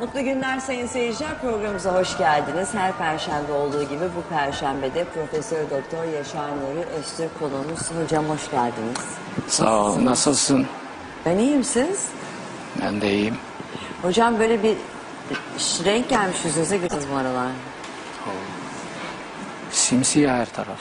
[0.00, 1.40] Mutlu günler sayın seyirciler.
[1.40, 2.74] Programımıza hoş geldiniz.
[2.74, 7.90] Her perşembe olduğu gibi bu perşembede Profesör Doktor Yaşar Nuri Öztürk konuğumuz.
[8.02, 8.98] Hocam hoş geldiniz.
[9.48, 10.04] Sağ ol.
[10.04, 10.66] Nasılsın?
[11.26, 12.04] Ben iyiyim siz?
[12.82, 13.36] Ben de iyiyim.
[14.02, 14.76] Hocam böyle bir
[15.84, 17.48] renk gelmiş yüzünüze gittiniz bu aralar.
[19.70, 20.78] Simsiyah her taraf.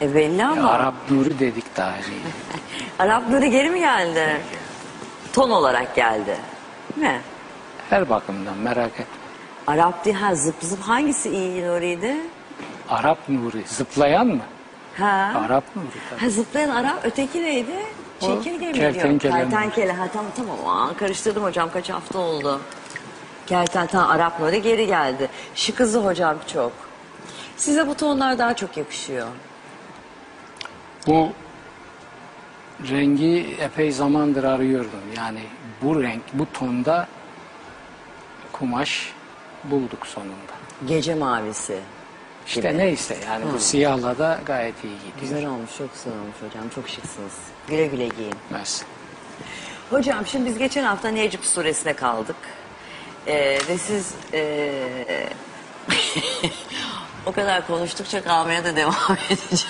[0.00, 0.70] E belli ama.
[0.70, 2.22] Arap nuru dedik daha iyi.
[2.98, 4.40] Arap Nuri geri mi geldi?
[5.32, 6.36] Ton olarak geldi.
[6.96, 7.20] Değil mi?
[7.92, 9.06] Her bakımdan merak et.
[9.66, 12.16] Arap değil ha zıp zıp hangisi iyi Nuri'ydi?
[12.88, 13.56] Arap nuru.
[13.66, 14.42] Zıplayan mı?
[14.98, 15.32] Ha.
[15.46, 16.20] Arap nuru tabii.
[16.20, 17.70] Ha zıplayan Arap öteki neydi?
[18.20, 19.50] Çekirge mi kertenkele diyor?
[19.50, 19.92] Kertenkele.
[19.92, 20.56] Ha tamam tamam.
[20.66, 22.60] Aa, karıştırdım hocam kaç hafta oldu.
[23.46, 25.28] Kertenkele Arap Nuri geri geldi.
[25.54, 26.72] Şu kızı hocam çok.
[27.56, 29.26] Size bu tonlar daha çok yakışıyor.
[31.06, 31.28] Bu
[32.90, 35.02] rengi epey zamandır arıyordum.
[35.16, 35.40] Yani
[35.82, 37.08] bu renk, bu tonda
[38.62, 39.12] kumaş
[39.64, 40.52] bulduk sonunda.
[40.86, 41.78] Gece mavisi.
[42.46, 42.78] İşte Gibi.
[42.78, 45.20] neyse yani bu siyahla da gayet iyi gidiyor.
[45.20, 46.68] Güzel olmuş, çok güzel olmuş hocam.
[46.74, 47.32] Çok şıksınız.
[47.68, 48.34] Güle güle giyin.
[48.50, 48.84] Mersi.
[49.90, 52.36] Hocam şimdi biz geçen hafta Necip suresine kaldık.
[53.26, 55.28] Ee, ve siz ee,
[57.26, 58.94] o kadar konuştukça kalmaya da devam
[59.30, 59.66] edeceğiz.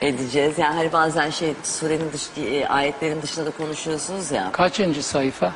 [0.00, 0.58] edeceğiz.
[0.58, 4.52] Yani hani bazen şey surenin dış, e, ayetlerin dışında da konuşuyorsunuz ya.
[4.52, 5.52] Kaçıncı sayfa?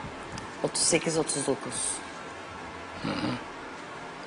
[0.65, 1.73] 38 39.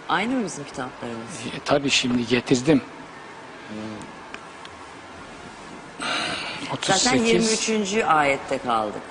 [0.09, 1.45] Aynı mı bizim kitaplarımız?
[1.55, 2.81] E, tabii şimdi getirdim.
[6.81, 7.71] Zaten 38.
[7.71, 8.03] 23.
[8.03, 9.01] ayette kaldık.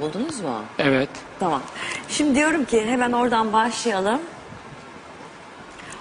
[0.00, 0.64] Buldunuz mu?
[0.78, 1.10] Evet.
[1.40, 1.62] Tamam.
[2.08, 4.20] Şimdi diyorum ki hemen oradan başlayalım.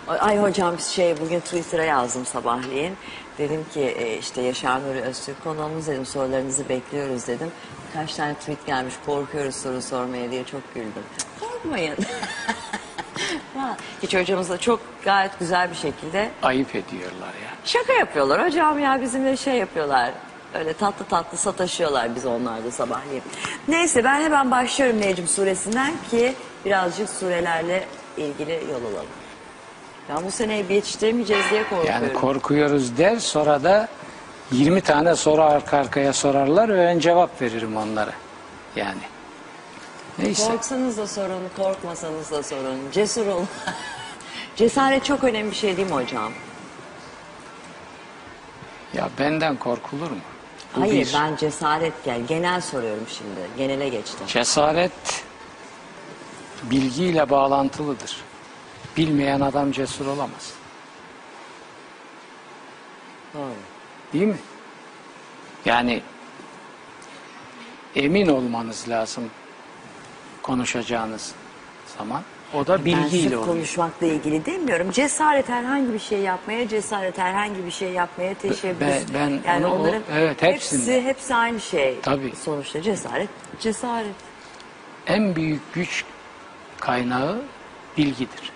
[0.07, 2.95] Ay hocam şey bugün Twitter'a yazdım sabahleyin.
[3.37, 7.51] Dedim ki e, işte Yaşar Nuri Öztürk konuğumuz dedim sorularınızı bekliyoruz dedim.
[7.93, 11.03] Kaç tane tweet gelmiş korkuyoruz soru sormaya diye çok güldüm.
[11.39, 11.95] Korkmayın.
[14.03, 17.51] Hiç hocamızla çok gayet güzel bir şekilde Ayıp ediyorlar ya.
[17.65, 20.11] Şaka yapıyorlar hocam ya bizimle şey yapıyorlar.
[20.53, 23.23] Öyle tatlı tatlı sataşıyorlar biz onlarda sabahleyin.
[23.67, 26.33] Neyse ben hemen başlıyorum Necm suresinden ki
[26.65, 27.85] birazcık surelerle
[28.17, 29.07] ilgili yol alalım.
[30.09, 31.87] Ya bu sene yetiştiremeyeceğiz diye korkuyorum.
[31.87, 33.87] Yani korkuyoruz der sonra da
[34.51, 38.13] 20 tane soru arka arkaya sorarlar ve ben cevap veririm onlara.
[38.75, 39.01] Yani.
[40.19, 40.47] Neyse.
[40.51, 42.79] Korksanız da sorun, korkmasanız da sorun.
[42.91, 43.47] Cesur olun.
[44.55, 46.31] Cesaret çok önemli bir şey değil mi hocam?
[48.93, 50.17] Ya benden korkulur mu?
[50.75, 51.13] Bu Hayır bir.
[51.13, 52.21] ben cesaret gel.
[52.27, 53.39] Genel soruyorum şimdi.
[53.57, 54.27] Genele geçtim.
[54.27, 55.23] Cesaret
[56.63, 58.17] bilgiyle bağlantılıdır.
[58.97, 60.53] Bilmeyen adam cesur olamaz.
[63.33, 63.53] Doğru.
[64.13, 64.37] Değil mi?
[65.65, 66.01] Yani
[67.95, 69.23] emin olmanız lazım
[70.43, 71.31] konuşacağınız
[71.97, 72.21] zaman.
[72.53, 73.45] O da Ben bilgiyle sırf oluyor.
[73.45, 74.91] konuşmakla ilgili demiyorum.
[74.91, 78.79] Cesaret herhangi bir şey yapmaya, cesaret herhangi bir şey yapmaya teşebbüs.
[78.81, 80.95] Ben- ben yani onu- o- onların evet, hepsinde.
[80.95, 81.99] hepsi, hepsi aynı şey.
[82.01, 82.33] Tabii.
[82.43, 83.29] Sonuçta cesaret,
[83.59, 84.15] cesaret.
[85.07, 86.03] En büyük güç
[86.79, 87.41] kaynağı
[87.97, 88.51] bilgidir.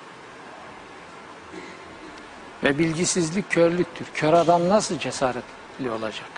[2.65, 4.07] Ve bilgisizlik körlüktür.
[4.13, 6.29] Kör adam nasıl cesaretli olacak?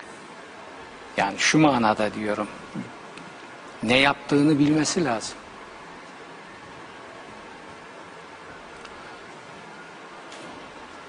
[1.16, 2.48] Yani şu manada diyorum.
[3.82, 5.38] Ne yaptığını bilmesi lazım.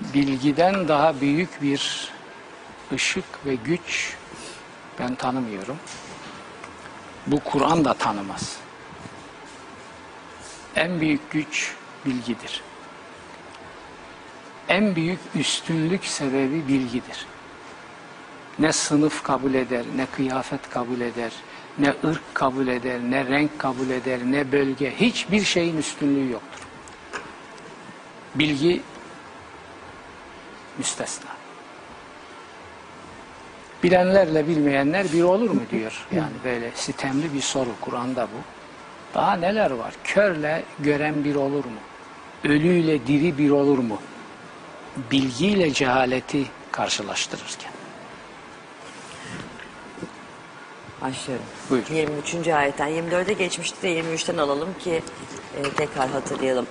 [0.02, 2.12] Bilgiden daha büyük bir
[2.94, 4.16] ışık ve güç
[5.00, 5.78] ben tanımıyorum.
[7.28, 8.58] Bu Kur'an da tanımaz.
[10.76, 11.76] En büyük güç
[12.06, 12.69] bilgidir.
[14.70, 17.26] En büyük üstünlük sebebi bilgidir.
[18.60, 21.32] Ne sınıf kabul eder, ne kıyafet kabul eder,
[21.78, 24.94] ne ırk kabul eder, ne renk kabul eder, ne bölge.
[25.00, 26.68] Hiçbir şeyin üstünlüğü yoktur.
[28.36, 28.82] Bilgi
[30.78, 31.30] müstesna.
[33.84, 36.08] Bilenlerle bilmeyenler bir olur mu diyor.
[36.12, 38.38] Yani böyle sitemli bir soru Kur'an'da bu.
[39.14, 39.94] Daha neler var?
[40.04, 41.80] Körle gören bir olur mu?
[42.44, 44.00] Ölüyle diri bir olur mu?
[45.12, 47.72] Bilgiyle cehaleti karşılaştırırken.
[51.02, 51.46] Başlıyorum.
[51.70, 51.84] Buyur.
[51.90, 52.48] 23.
[52.48, 55.02] ayetten 24'e geçmişti de 23'ten alalım ki
[55.58, 56.68] e, tekrar hatırlayalım.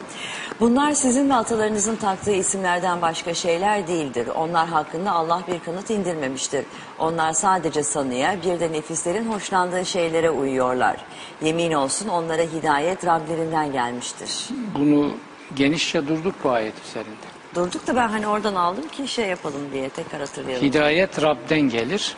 [0.60, 4.28] Bunlar sizin ve atalarınızın taktığı isimlerden başka şeyler değildir.
[4.36, 6.64] Onlar hakkında Allah bir kanıt indirmemiştir.
[6.98, 10.96] Onlar sadece sanıya bir de nefislerin hoşlandığı şeylere uyuyorlar.
[11.42, 14.48] Yemin olsun onlara hidayet Rablerinden gelmiştir.
[14.78, 15.12] Bunu
[15.54, 17.37] genişçe durduk bu ayet üzerinde.
[17.54, 20.66] Durduk da ben hani oradan aldım ki şey yapalım diye tekrar hatırlayalım.
[20.66, 22.16] Hidayet Rab'den gelir.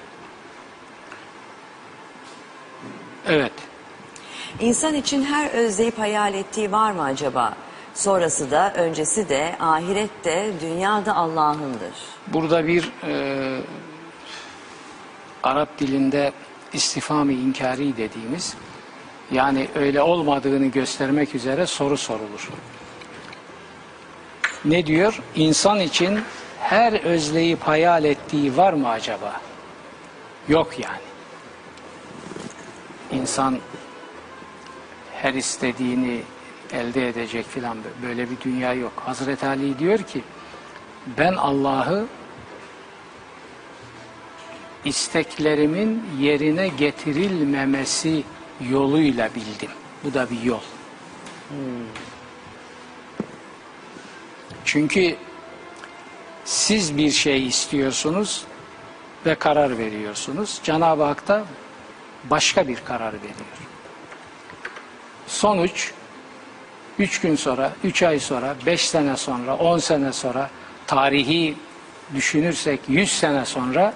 [3.26, 3.52] Evet.
[4.60, 7.54] İnsan için her özleyip hayal ettiği var mı acaba?
[7.94, 11.94] Sonrası da, öncesi de, ahirette, dünyada Allah'ındır.
[12.26, 13.60] Burada bir e,
[15.42, 16.32] Arap dilinde
[16.72, 18.56] istifami inkari dediğimiz
[19.30, 22.48] yani öyle olmadığını göstermek üzere soru sorulur.
[24.64, 25.22] Ne diyor?
[25.36, 26.20] İnsan için
[26.60, 29.40] her özleyip hayal ettiği var mı acaba?
[30.48, 31.00] Yok yani.
[33.12, 33.58] İnsan
[35.12, 36.22] her istediğini
[36.72, 38.92] elde edecek filan böyle bir dünya yok.
[38.96, 40.22] Hazreti Ali diyor ki
[41.18, 42.06] ben Allah'ı
[44.84, 48.22] isteklerimin yerine getirilmemesi
[48.70, 49.70] yoluyla bildim.
[50.04, 50.60] Bu da bir yol.
[54.72, 55.16] Çünkü
[56.44, 58.44] siz bir şey istiyorsunuz
[59.26, 60.60] ve karar veriyorsunuz.
[60.62, 61.44] Cenab-ı Hak da
[62.24, 63.34] başka bir karar veriyor.
[65.26, 65.92] Sonuç
[66.98, 70.50] üç gün sonra, üç ay sonra, beş sene sonra, on sene sonra,
[70.86, 71.56] tarihi
[72.14, 73.94] düşünürsek yüz sene sonra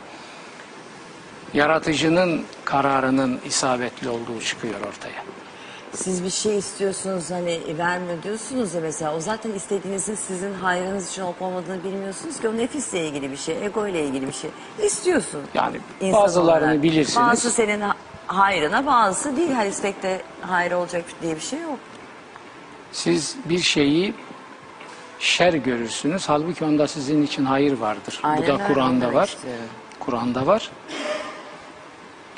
[1.55, 5.24] yaratıcının kararının isabetli olduğu çıkıyor ortaya.
[5.97, 11.23] Siz bir şey istiyorsunuz hani vermiyor diyorsunuz ya mesela o zaten istediğinizin sizin hayrınız için
[11.23, 14.51] olup olmadığını bilmiyorsunuz ki o nefisle ilgili bir şey, ego ile ilgili bir şey.
[14.83, 15.41] İstiyorsun.
[15.55, 16.83] Yani insan bazılarını olarak.
[16.83, 17.27] bilirsiniz.
[17.27, 17.95] Bazısı senin ha-
[18.27, 19.51] hayrına bazısı değil.
[19.51, 21.79] Her istekte hayır olacak diye bir şey yok.
[22.93, 24.15] Siz bir şeyi
[25.19, 26.29] şer görürsünüz.
[26.29, 28.21] Halbuki onda sizin için hayır vardır.
[28.25, 29.27] Bu Aynen da öyle Kur'an'da demek var.
[29.29, 29.65] istiyorum.
[30.01, 30.71] Kur'an'da var.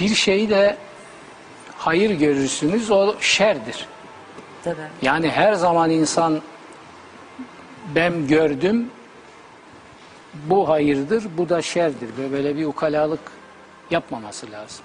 [0.00, 0.76] Bir şeyi de
[1.87, 2.91] hayır görürsünüz.
[2.91, 3.87] O şerdir.
[4.65, 4.77] Tabii.
[5.03, 6.43] Yani her zaman insan
[7.94, 8.91] ben gördüm
[10.35, 12.09] bu hayırdır, bu da şerdir.
[12.33, 13.21] Böyle- bir ukalalık
[13.91, 14.85] yapmaması lazım.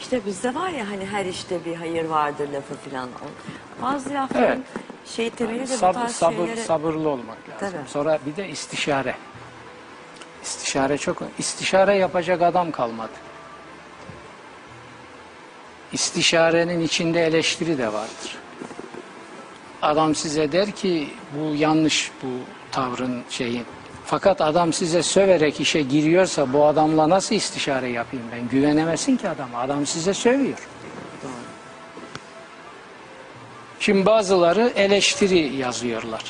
[0.00, 3.08] İşte bizde var ya hani her işte bir hayır vardır lafı filan.
[3.82, 4.58] Bazı lafların Evet.
[5.06, 6.56] şey temeli de bu Sab- tarz sabır, şeylere...
[6.60, 7.78] sabırlı olmak lazım.
[7.78, 7.88] Tabii.
[7.90, 9.14] Sonra bir de istişare.
[10.42, 13.12] İstişare çok istişare yapacak adam kalmadı.
[15.92, 18.36] İstişarenin içinde eleştiri de vardır.
[19.82, 22.28] Adam size der ki bu yanlış bu
[22.72, 23.62] tavrın şeyi.
[24.04, 28.48] Fakat adam size söverek işe giriyorsa bu adamla nasıl istişare yapayım ben?
[28.48, 29.58] Güvenemesin ki adama.
[29.58, 30.68] Adam size sövüyor.
[33.80, 36.22] Şimdi bazıları eleştiri yazıyorlar.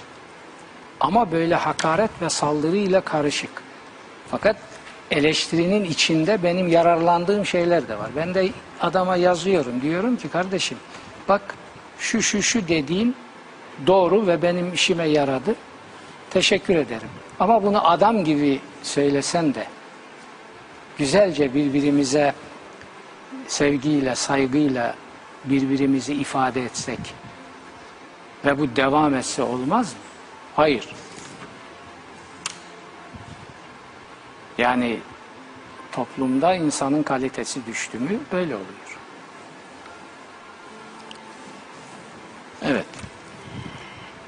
[1.01, 3.51] Ama böyle hakaret ve saldırıyla karışık.
[4.31, 4.57] Fakat
[5.11, 8.11] eleştirinin içinde benim yararlandığım şeyler de var.
[8.17, 8.49] Ben de
[8.83, 9.83] adama yazıyorum.
[9.83, 10.79] Diyorum ki kardeşim
[11.29, 11.55] bak
[11.99, 13.17] şu şu şu dediğin
[13.87, 15.55] doğru ve benim işime yaradı.
[16.31, 17.09] Teşekkür ederim.
[17.41, 19.67] Ama bunu adam gibi söylesen de
[20.99, 22.35] güzelce birbirimize
[23.47, 24.95] sevgiyle, saygıyla
[25.45, 26.99] birbirimizi ifade etsek
[28.45, 29.99] ve bu devam etse olmaz mı?
[30.57, 30.89] Hayır.
[34.59, 35.01] Yani
[35.93, 38.99] toplumda insanın kalitesi düştü mü böyle oluyor.
[42.63, 42.87] Evet.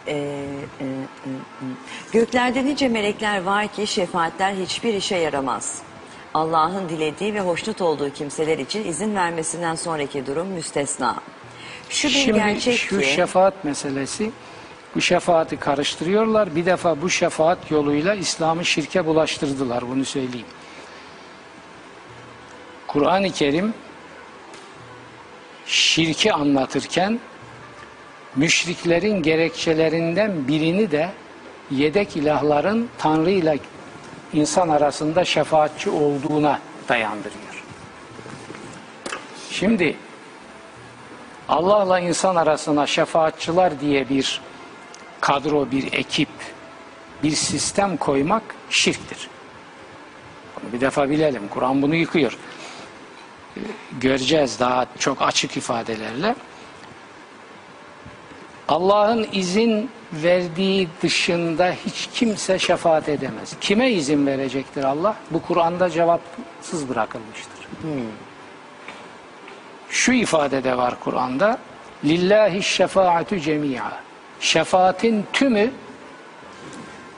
[0.06, 0.16] Ee, e,
[0.81, 1.31] e, e.
[2.12, 5.82] Göklerde nice melekler var ki şefaatler hiçbir işe yaramaz.
[6.34, 11.16] Allah'ın dilediği ve hoşnut olduğu kimseler için izin vermesinden sonraki durum müstesna.
[11.88, 14.30] Şu bir Şimdi gerçek şu ki şefaat meselesi
[14.94, 16.56] bu şefaati karıştırıyorlar.
[16.56, 20.47] Bir defa bu şefaat yoluyla İslam'ı şirke bulaştırdılar bunu söyleyeyim.
[22.94, 23.74] Kur'an-ı Kerim
[25.66, 27.20] şirki anlatırken
[28.36, 31.10] müşriklerin gerekçelerinden birini de
[31.70, 33.58] yedek ilahların Tanrı ile
[34.32, 37.64] insan arasında şefaatçi olduğuna dayandırıyor.
[39.50, 39.96] Şimdi
[41.48, 44.40] Allah'la insan arasına şefaatçılar diye bir
[45.20, 46.28] kadro, bir ekip,
[47.22, 49.28] bir sistem koymak şirktir.
[50.56, 51.48] Bunu bir defa bilelim.
[51.48, 52.38] Kur'an bunu yıkıyor.
[54.00, 56.34] Göreceğiz daha çok açık ifadelerle.
[58.68, 63.56] Allah'ın izin verdiği dışında hiç kimse şefaat edemez.
[63.61, 65.16] Kime izin verecektir Allah?
[65.30, 67.68] Bu Kur'an'da cevapsız bırakılmıştır.
[69.88, 71.58] Şu ifadede var Kur'an'da
[72.04, 73.92] lillahi şefaatü cemi'a
[74.40, 75.70] şefaatin tümü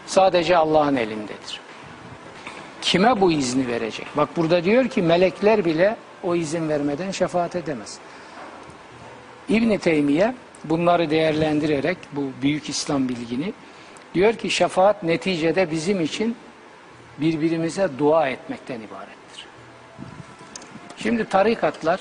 [0.07, 1.61] sadece Allah'ın elindedir.
[2.83, 4.07] Kime bu izni verecek?
[4.17, 7.99] Bak burada diyor ki melekler bile o izin vermeden şefaat edemez.
[9.49, 13.53] İbn Teymiye bunları değerlendirerek bu büyük İslam bilgini
[14.15, 16.37] diyor ki şefaat neticede bizim için
[17.19, 19.47] birbirimize dua etmekten ibarettir.
[20.97, 22.01] Şimdi tarikatlar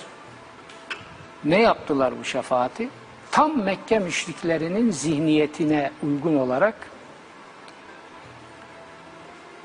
[1.46, 2.90] Ne yaptılar bu şefaati?
[3.32, 6.76] Tam Mekke müşriklerinin zihniyetine uygun olarak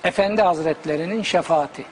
[0.05, 1.85] Efendi Hazretlerinin şefaati.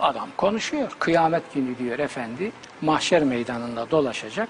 [0.00, 0.96] Adam konuşuyor.
[0.98, 4.48] Kıyamet günü diyor efendi mahşer meydanında dolaşacak.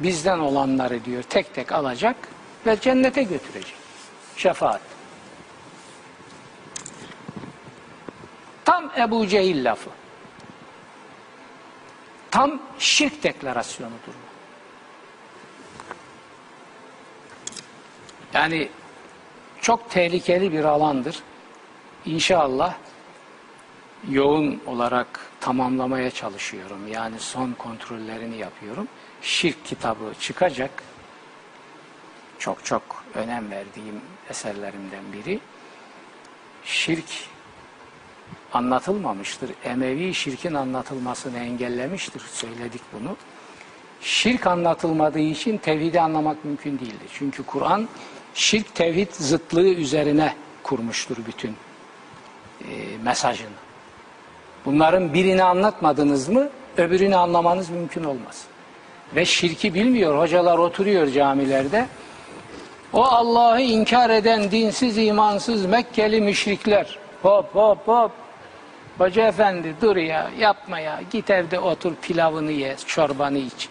[0.00, 2.16] Bizden olanları diyor tek tek alacak
[2.66, 3.74] ve cennete götürecek.
[4.36, 4.80] Şefaat.
[8.64, 9.90] Tam Ebu Cehil lafı.
[12.30, 14.26] Tam şirk deklarasyonudur bu.
[18.34, 18.68] Yani
[19.60, 21.22] çok tehlikeli bir alandır.
[22.06, 22.74] İnşallah
[24.10, 26.88] yoğun olarak tamamlamaya çalışıyorum.
[26.92, 28.88] Yani son kontrollerini yapıyorum.
[29.22, 30.70] Şirk kitabı çıkacak.
[32.38, 32.82] Çok çok
[33.14, 34.00] önem verdiğim
[34.30, 35.40] eserlerimden biri.
[36.64, 37.04] Şirk
[38.52, 39.50] anlatılmamıştır.
[39.64, 42.22] Emevi şirkin anlatılmasını engellemiştir.
[42.32, 43.16] Söyledik bunu.
[44.00, 47.10] Şirk anlatılmadığı için tevhidi anlamak mümkün değildir.
[47.12, 47.88] Çünkü Kur'an
[48.34, 51.56] şirk tevhid zıtlığı üzerine kurmuştur bütün
[52.60, 53.65] e, mesajını.
[54.66, 58.44] Bunların birini anlatmadınız mı öbürünü anlamanız mümkün olmaz.
[59.14, 60.18] Ve şirki bilmiyor.
[60.18, 61.86] Hocalar oturuyor camilerde.
[62.92, 66.98] O Allah'ı inkar eden dinsiz, imansız Mekkeli müşrikler.
[67.22, 68.10] Hop hop hop.
[68.98, 71.00] Hoca efendi dur ya yapma ya.
[71.10, 73.68] Git evde otur pilavını ye, çorbanı iç.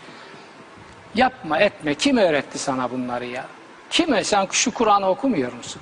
[1.16, 1.96] Yapma etme.
[1.96, 3.46] Kim öğretti sana bunları ya?
[3.90, 4.24] Kim?
[4.24, 5.82] Sen şu Kur'an'ı okumuyor musun?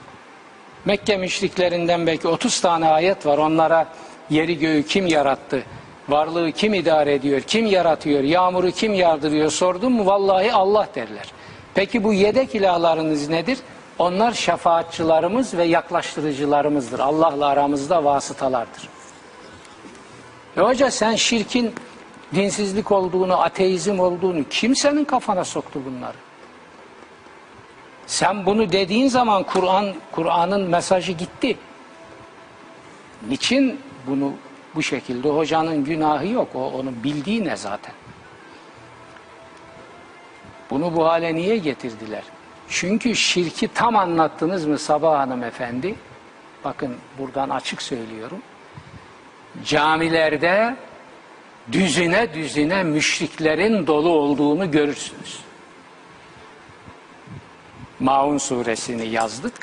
[0.86, 3.38] Mekke müşriklerinden belki 30 tane ayet var.
[3.38, 3.88] Onlara
[4.34, 5.63] yeri göğü kim yarattı?
[6.10, 7.42] Varlığı kim idare ediyor?
[7.42, 8.24] Kim yaratıyor?
[8.24, 9.52] Yağmuru kim yağdırıyor?
[9.52, 10.06] Sordum mu?
[10.06, 11.34] Vallahi Allah derler.
[11.74, 13.58] Peki bu yedek ilahlarınız nedir?
[14.00, 17.00] Onlar şefaatçılarımız ve yaklaştırıcılarımızdır.
[17.00, 18.90] Allah'la aramızda vasıtalardır.
[20.58, 21.74] E hoca sen şirkin
[22.36, 26.18] dinsizlik olduğunu, ateizm olduğunu kim senin kafana soktu bunları?
[28.08, 31.58] Sen bunu dediğin zaman Kur'an Kur'an'ın mesajı gitti.
[33.30, 34.33] Niçin bunu
[34.75, 36.48] bu şekilde hocanın günahı yok.
[36.55, 37.93] O onun bildiği ne zaten.
[40.69, 42.24] Bunu bu hale niye getirdiler?
[42.69, 45.95] Çünkü şirki tam anlattınız mı Sabah Hanım Efendi?
[46.63, 48.41] Bakın buradan açık söylüyorum.
[49.65, 50.75] Camilerde
[51.72, 55.39] düzine düzine müşriklerin dolu olduğunu görürsünüz.
[58.00, 59.53] Maun suresini yazdık.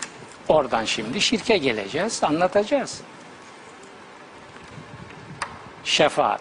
[0.48, 3.00] Oradan şimdi şirke geleceğiz, anlatacağız.
[5.84, 6.40] Şefaat.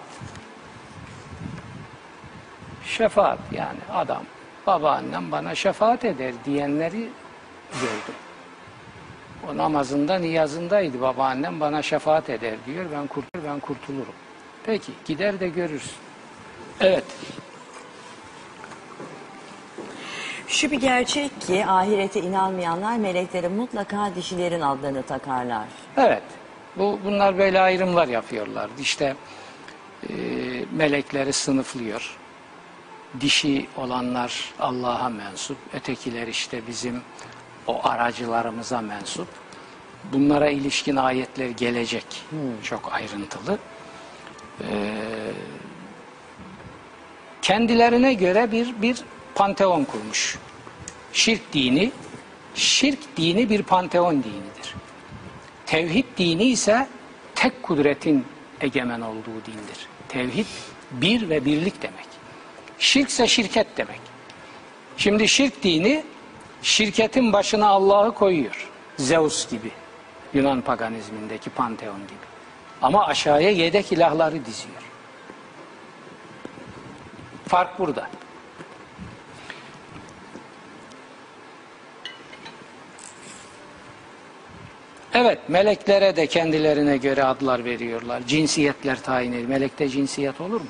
[2.86, 4.24] Şefaat yani adam,
[4.68, 7.10] babaannem bana şefaat eder diyenleri
[7.74, 8.16] gördüm.
[9.50, 11.02] O namazında, niyazındaydı.
[11.02, 12.86] Babaannem bana şefaat eder diyor.
[12.94, 14.14] Ben kurtulur, ben kurtulurum.
[14.66, 15.98] Peki gider de görürsün.
[16.80, 17.04] Evet.
[20.48, 25.66] Şu bir gerçek ki ahirete inanmayanlar meleklere mutlaka dişilerin adlarını takarlar.
[25.98, 26.24] Evet.
[26.76, 28.70] Bu bunlar böyle ayrımlar yapıyorlar.
[28.80, 29.16] İşte
[30.10, 30.14] e,
[30.72, 32.18] melekleri sınıflıyor.
[33.22, 37.02] Dişi olanlar Allah'a mensup, ötekiler işte bizim
[37.68, 39.28] o aracılarımıza mensup.
[40.14, 42.06] Bunlara ilişkin ayetler gelecek.
[42.64, 43.58] Çok ayrıntılı.
[44.62, 44.68] Ee,
[47.42, 49.04] kendilerine göre bir bir
[49.36, 50.38] panteon kurmuş.
[51.14, 51.92] Şirk dini,
[52.56, 54.76] şirk dini bir panteon dinidir.
[55.70, 56.88] Tevhid dini ise
[57.36, 58.26] tek kudretin
[58.62, 59.88] egemen olduğu dindir.
[60.08, 60.46] Tevhid
[60.92, 62.06] bir ve birlik demek.
[62.80, 64.00] Şirk ise şirket demek.
[64.98, 66.04] Şimdi şirk dini
[66.62, 68.70] şirketin başına Allah'ı koyuyor.
[68.98, 69.72] Zeus gibi.
[70.34, 72.30] Yunan paganizmindeki panteon gibi.
[72.82, 74.82] Ama aşağıya yedek ilahları diziyor.
[77.48, 78.10] Fark burada.
[85.14, 88.22] Evet, meleklere de kendilerine göre adlar veriyorlar.
[88.28, 89.50] Cinsiyetler tayin ediyor.
[89.50, 90.68] Melekte cinsiyet olur mu?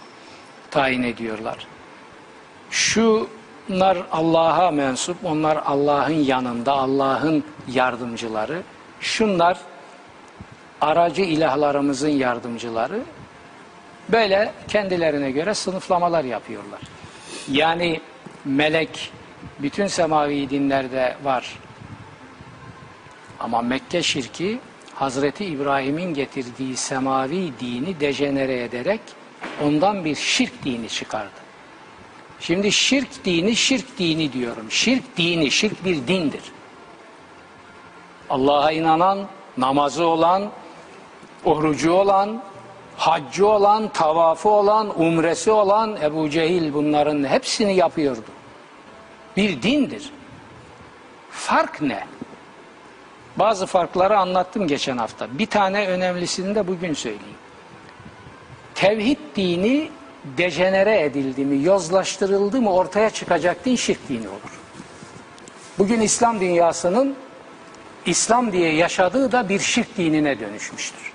[0.71, 1.67] Tayin ediyorlar.
[2.71, 8.61] Şunlar Allah'a mensup, onlar Allah'ın yanında, Allah'ın yardımcıları.
[8.99, 9.57] Şunlar
[10.81, 12.99] aracı ilahlarımızın yardımcıları.
[14.09, 16.81] Böyle kendilerine göre sınıflamalar yapıyorlar.
[17.51, 18.01] Yani
[18.45, 19.11] melek
[19.59, 21.59] bütün semavi dinlerde var.
[23.39, 24.59] Ama Mekke şirki
[24.95, 29.01] Hazreti İbrahim'in getirdiği semavi dini dejenere ederek
[29.63, 31.39] ondan bir şirk dini çıkardı.
[32.39, 34.71] Şimdi şirk dini şirk dini diyorum.
[34.71, 36.41] Şirk dini, şirk bir dindir.
[38.29, 39.19] Allah'a inanan,
[39.57, 40.49] namazı olan,
[41.45, 42.43] orucu olan,
[42.97, 48.29] haccı olan, tavafı olan, umresi olan Ebu Cehil bunların hepsini yapıyordu.
[49.37, 50.11] Bir dindir.
[51.31, 52.03] Fark ne?
[53.39, 55.27] Bazı farkları anlattım geçen hafta.
[55.39, 57.37] Bir tane önemlisini de bugün söyleyeyim.
[58.75, 59.89] Tevhid dini
[60.37, 64.59] dejenere edildi mi, yozlaştırıldı mı ortaya çıkacak din şirk dini olur.
[65.77, 67.15] Bugün İslam dünyasının
[68.05, 71.13] İslam diye yaşadığı da bir şirk dinine dönüşmüştür.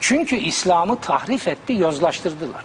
[0.00, 2.64] Çünkü İslam'ı tahrif etti, yozlaştırdılar.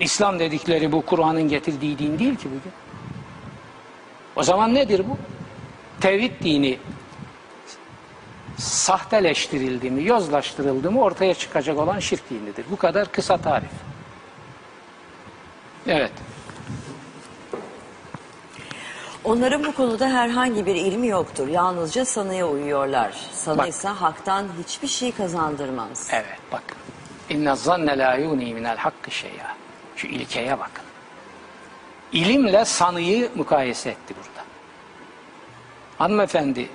[0.00, 2.72] İslam dedikleri bu Kur'an'ın getirdiği din değil ki bugün.
[4.36, 5.39] O zaman nedir bu?
[6.00, 6.78] Tevhid dini
[8.58, 12.64] sahteleştirildi mi, yozlaştırıldı mı ortaya çıkacak olan şirk dinidir.
[12.70, 13.70] Bu kadar kısa tarif.
[15.86, 16.12] Evet.
[19.24, 21.48] Onların bu konuda herhangi bir ilmi yoktur.
[21.48, 23.12] Yalnızca sanıya uyuyorlar.
[23.32, 26.08] Sanıysa haktan hiçbir şey kazandırmaz.
[26.12, 26.76] Evet bakın.
[27.30, 29.56] İnne zanne la yuni minel hakkı şey'a.
[29.96, 30.84] Şu ilkeye bakın.
[32.12, 34.49] İlimle sanıyı mukayese etti burada.
[36.00, 36.68] Hanımefendi,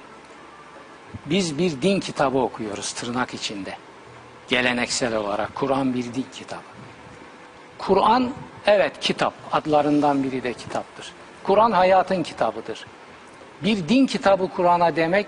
[1.26, 3.78] biz bir din kitabı okuyoruz tırnak içinde.
[4.48, 6.62] Geleneksel olarak Kur'an bir din kitabı.
[7.78, 8.32] Kur'an
[8.66, 11.12] evet kitap, adlarından biri de kitaptır.
[11.44, 12.86] Kur'an hayatın kitabıdır.
[13.64, 15.28] Bir din kitabı Kur'an'a demek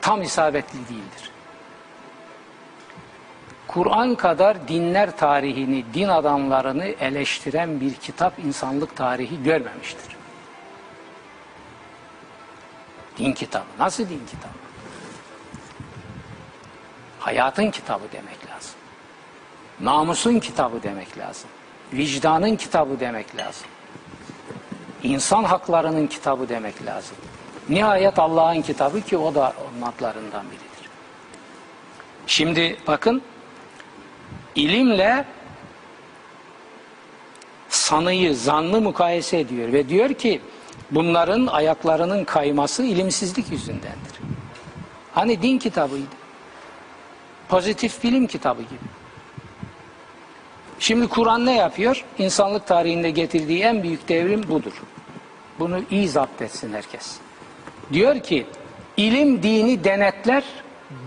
[0.00, 1.30] tam isabetli değildir.
[3.66, 10.11] Kur'an kadar dinler tarihini, din adamlarını eleştiren bir kitap insanlık tarihi görmemiştir.
[13.18, 13.64] Din kitabı.
[13.78, 14.52] Nasıl din kitabı?
[17.20, 18.74] Hayatın kitabı demek lazım.
[19.80, 21.50] Namusun kitabı demek lazım.
[21.92, 23.66] Vicdanın kitabı demek lazım.
[25.02, 27.16] İnsan haklarının kitabı demek lazım.
[27.68, 30.90] Nihayet Allah'ın kitabı ki o da onun adlarından biridir.
[32.26, 33.22] Şimdi bakın
[34.54, 35.24] ilimle
[37.68, 40.40] sanıyı, zannı mukayese ediyor ve diyor ki
[40.94, 44.12] bunların ayaklarının kayması ilimsizlik yüzündendir.
[45.12, 46.16] Hani din kitabıydı.
[47.48, 49.02] Pozitif bilim kitabı gibi.
[50.78, 52.04] Şimdi Kur'an ne yapıyor?
[52.18, 54.72] İnsanlık tarihinde getirdiği en büyük devrim budur.
[55.58, 57.16] Bunu iyi zapt etsin herkes.
[57.92, 58.46] Diyor ki
[58.96, 60.44] ilim dini denetler,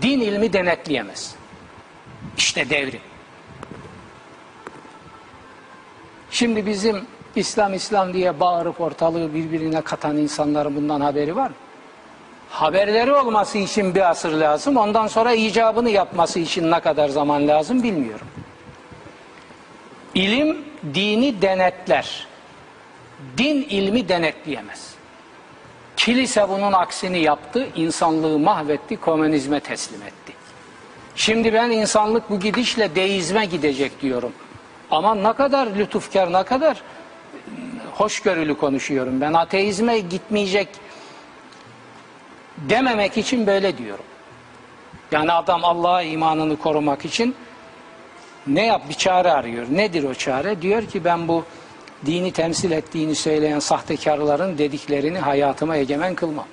[0.02, 1.34] din ilmi denetleyemez.
[2.36, 3.00] İşte devrim.
[6.30, 11.56] Şimdi bizim İslam İslam diye bağırıp ortalığı birbirine katan insanların bundan haberi var mı?
[12.50, 14.76] Haberleri olması için bir asır lazım.
[14.76, 18.26] Ondan sonra icabını yapması için ne kadar zaman lazım bilmiyorum.
[20.14, 20.58] İlim
[20.94, 22.26] dini denetler.
[23.38, 24.94] Din ilmi denetleyemez.
[25.96, 30.32] Kilise bunun aksini yaptı, insanlığı mahvetti, komünizme teslim etti.
[31.16, 34.32] Şimdi ben insanlık bu gidişle deizme gidecek diyorum.
[34.90, 36.82] Ama ne kadar lütufkar, ne kadar
[37.92, 39.20] hoşgörülü konuşuyorum.
[39.20, 40.68] Ben ateizme gitmeyecek
[42.56, 44.04] dememek için böyle diyorum.
[45.12, 47.34] Yani adam Allah'a imanını korumak için
[48.46, 49.66] ne yap bir çare arıyor.
[49.70, 50.62] Nedir o çare?
[50.62, 51.44] Diyor ki ben bu
[52.06, 56.46] dini temsil ettiğini söyleyen sahtekarların dediklerini hayatıma egemen kılmam.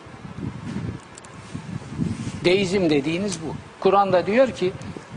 [2.44, 3.56] Deizm dediğiniz bu.
[3.80, 4.72] Kur'an'da diyor ki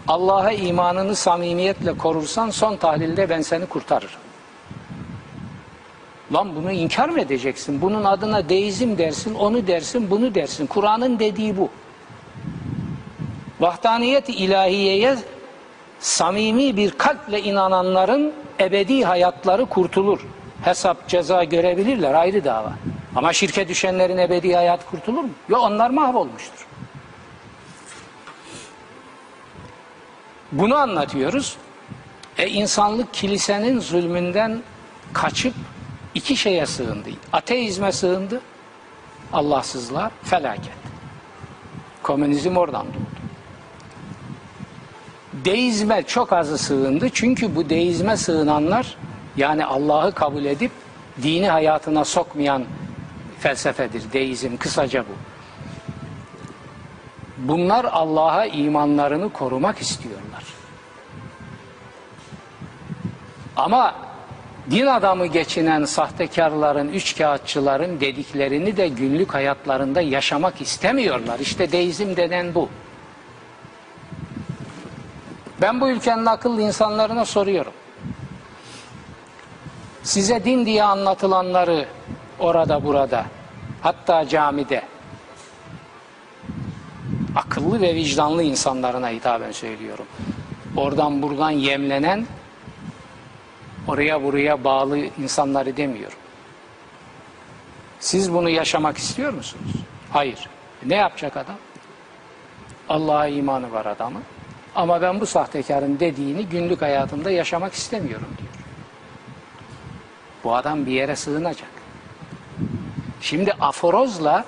[0.09, 4.26] Allah'a imanını samimiyetle korursan son tahlilde ben seni kurtarırım.
[6.33, 7.81] Lan bunu inkar mı edeceksin?
[7.81, 10.67] Bunun adına deizm dersin, onu dersin, bunu dersin.
[10.67, 11.69] Kur'an'ın dediği bu.
[13.61, 15.17] Vahdaniyet ilahiyeye
[15.99, 20.21] samimi bir kalple inananların ebedi hayatları kurtulur.
[20.63, 22.73] Hesap, ceza görebilirler ayrı dava.
[23.17, 25.31] Ama şirke düşenlerin ebedi hayat kurtulur mu?
[25.49, 26.67] Yok onlar mahvolmuştur.
[30.53, 31.57] Bunu anlatıyoruz.
[32.39, 34.63] E insanlık kilisenin zulmünden
[35.13, 35.55] kaçıp
[36.17, 37.09] iki şeye sığındı.
[37.33, 38.41] Ateizme sığındı,
[39.33, 40.73] Allahsızlığa, felaket.
[42.03, 43.17] Komünizm oradan doğdu.
[45.45, 48.97] Deizme çok azı sığındı çünkü bu deizme sığınanlar
[49.37, 50.71] yani Allah'ı kabul edip
[51.23, 52.65] dini hayatına sokmayan
[53.39, 54.13] felsefedir.
[54.13, 55.15] Deizm kısaca bu.
[57.39, 60.45] Bunlar Allah'a imanlarını korumak istiyorlar.
[63.57, 63.95] Ama
[64.71, 71.39] din adamı geçinen sahtekarların, üçkağıtçıların dediklerini de günlük hayatlarında yaşamak istemiyorlar.
[71.39, 72.69] İşte deizm denen bu.
[75.61, 77.73] Ben bu ülkenin akıllı insanlarına soruyorum.
[80.03, 81.87] Size din diye anlatılanları
[82.39, 83.25] orada burada,
[83.83, 84.83] hatta camide
[87.37, 90.07] akıllı ve vicdanlı insanlarına hitaben söylüyorum.
[90.77, 92.27] oradan buradan yemlenen,
[93.89, 96.19] oraya buraya bağlı insanları demiyorum.
[98.01, 99.73] Siz bunu yaşamak istiyor musunuz?
[100.11, 100.49] Hayır.
[100.87, 101.57] Ne yapacak adam?
[102.89, 104.23] Allah'a imanı var adamın.
[104.75, 108.51] Ama ben bu sahtekarın dediğini günlük hayatımda yaşamak istemiyorum diyor.
[110.45, 111.69] Bu adam bir yere sığınacak.
[113.21, 114.45] Şimdi aforozla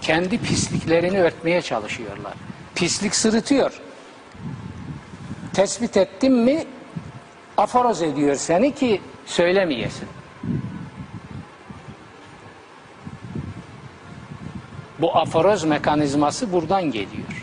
[0.00, 2.34] kendi pisliklerini örtmeye çalışıyorlar.
[2.74, 3.80] Pislik sırıtıyor.
[5.52, 6.66] Tespit ettin mi
[7.56, 10.08] aforoz ediyor seni ki söylemeyesin.
[14.98, 17.42] Bu aforoz mekanizması buradan geliyor.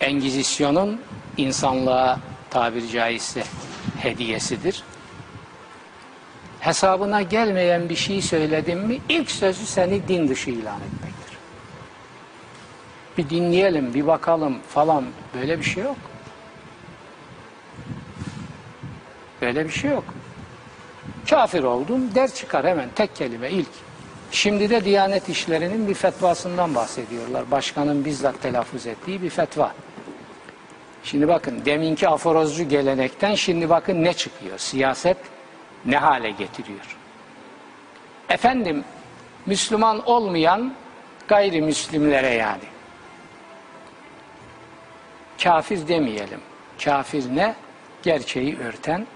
[0.00, 1.00] Engizisyonun
[1.36, 2.18] insanlığa
[2.50, 3.42] tabiri caizse
[3.98, 4.82] hediyesidir.
[6.60, 11.38] Hesabına gelmeyen bir şey söyledin mi ilk sözü seni din dışı ilan etmektir.
[13.18, 16.09] Bir dinleyelim, bir bakalım falan böyle bir şey yok.
[19.42, 20.04] Böyle bir şey yok.
[21.30, 23.68] Kafir oldun der çıkar hemen tek kelime ilk.
[24.30, 27.50] Şimdi de Diyanet İşleri'nin bir fetvasından bahsediyorlar.
[27.50, 29.74] Başkanın bizzat telaffuz ettiği bir fetva.
[31.04, 34.58] Şimdi bakın deminki aforozcu gelenekten şimdi bakın ne çıkıyor.
[34.58, 35.16] Siyaset
[35.84, 36.96] ne hale getiriyor.
[38.28, 38.84] Efendim
[39.46, 40.74] Müslüman olmayan
[41.28, 42.64] gayrimüslimlere yani.
[45.42, 46.40] Kafir demeyelim.
[46.84, 47.54] Kafir ne?
[48.02, 49.06] Gerçeği örten,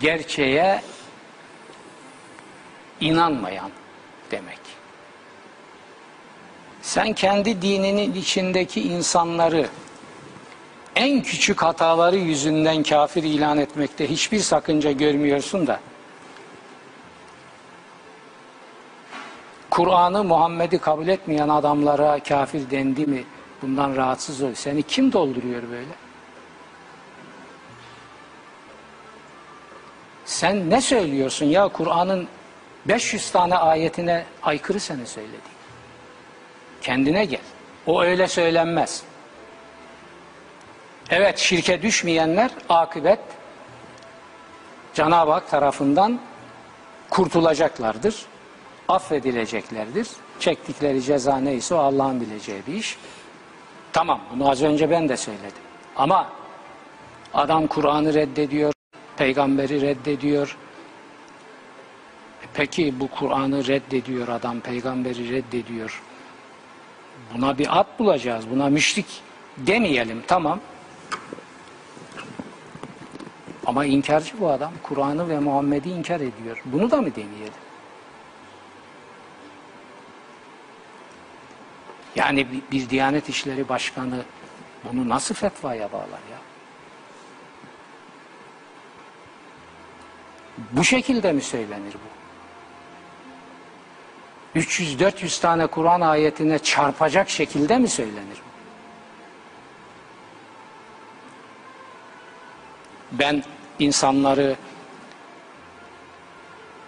[0.00, 0.82] gerçeğe
[3.00, 3.70] inanmayan
[4.30, 4.58] demek.
[6.82, 9.68] Sen kendi dininin içindeki insanları
[10.96, 15.80] en küçük hataları yüzünden kafir ilan etmekte hiçbir sakınca görmüyorsun da
[19.70, 23.24] Kur'an'ı Muhammed'i kabul etmeyen adamlara kafir dendi mi
[23.62, 24.54] bundan rahatsız ol.
[24.54, 26.03] Seni kim dolduruyor böyle?
[30.24, 32.28] Sen ne söylüyorsun ya Kur'an'ın
[32.88, 35.54] 500 tane ayetine aykırı seni söyledi.
[36.82, 37.40] Kendine gel.
[37.86, 39.02] O öyle söylenmez.
[41.10, 43.20] Evet şirke düşmeyenler akıbet
[44.94, 46.20] Cenab-ı Hak tarafından
[47.10, 48.26] kurtulacaklardır.
[48.88, 50.08] Affedileceklerdir.
[50.40, 52.98] Çektikleri ceza neyse o Allah'ın bileceği bir iş.
[53.92, 55.62] Tamam bunu az önce ben de söyledim.
[55.96, 56.28] Ama
[57.34, 58.73] adam Kur'an'ı reddediyor,
[59.16, 60.56] peygamberi reddediyor.
[62.42, 66.02] E Peki bu Kur'an'ı reddediyor adam, peygamberi reddediyor.
[67.34, 69.06] Buna bir ad bulacağız, buna müşrik
[69.56, 70.60] demeyelim tamam.
[73.66, 74.72] Ama inkarcı bu adam.
[74.82, 76.62] Kur'an'ı ve Muhammed'i inkar ediyor.
[76.64, 77.52] Bunu da mı demeyelim?
[82.16, 84.22] Yani bir Diyanet İşleri Başkanı
[84.84, 86.38] bunu nasıl fetvaya bağlar ya?
[90.72, 92.14] Bu şekilde mi söylenir bu?
[94.58, 98.54] 300-400 tane Kur'an ayetine çarpacak şekilde mi söylenir bu?
[103.18, 103.42] Ben
[103.78, 104.56] insanları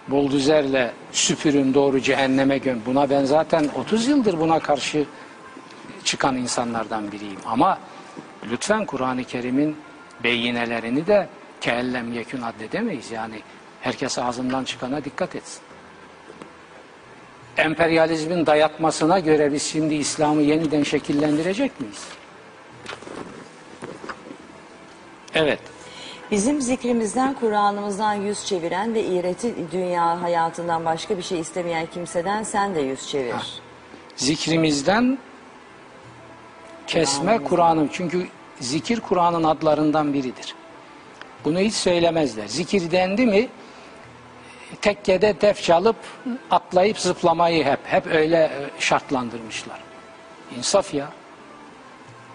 [0.07, 2.81] bulduzerle süpürün doğru cehenneme göm.
[2.85, 5.05] Buna ben zaten 30 yıldır buna karşı
[6.03, 7.39] çıkan insanlardan biriyim.
[7.45, 7.79] Ama
[8.51, 9.77] lütfen Kur'an-ı Kerim'in
[10.23, 11.29] beyinelerini de
[11.61, 13.11] keellem yekün addedemeyiz.
[13.11, 13.41] Yani
[13.81, 15.61] herkes ağzından çıkana dikkat etsin.
[17.57, 22.07] Emperyalizmin dayatmasına göre biz şimdi İslam'ı yeniden şekillendirecek miyiz?
[25.35, 25.59] Evet.
[26.31, 32.75] Bizim zikrimizden, Kur'an'ımızdan yüz çeviren ve iğreti dünya hayatından başka bir şey istemeyen kimseden sen
[32.75, 33.61] de yüz çevir.
[34.15, 35.17] Zikrimizden
[36.87, 37.89] kesme Kur'an'ın.
[37.93, 38.27] Çünkü
[38.59, 40.55] zikir Kur'an'ın adlarından biridir.
[41.45, 42.47] Bunu hiç söylemezler.
[42.47, 43.47] Zikir dendi mi
[44.81, 45.95] tekkede def çalıp
[46.51, 48.49] atlayıp zıplamayı hep hep öyle e,
[48.79, 49.79] şartlandırmışlar.
[50.57, 51.07] İnsaf ya.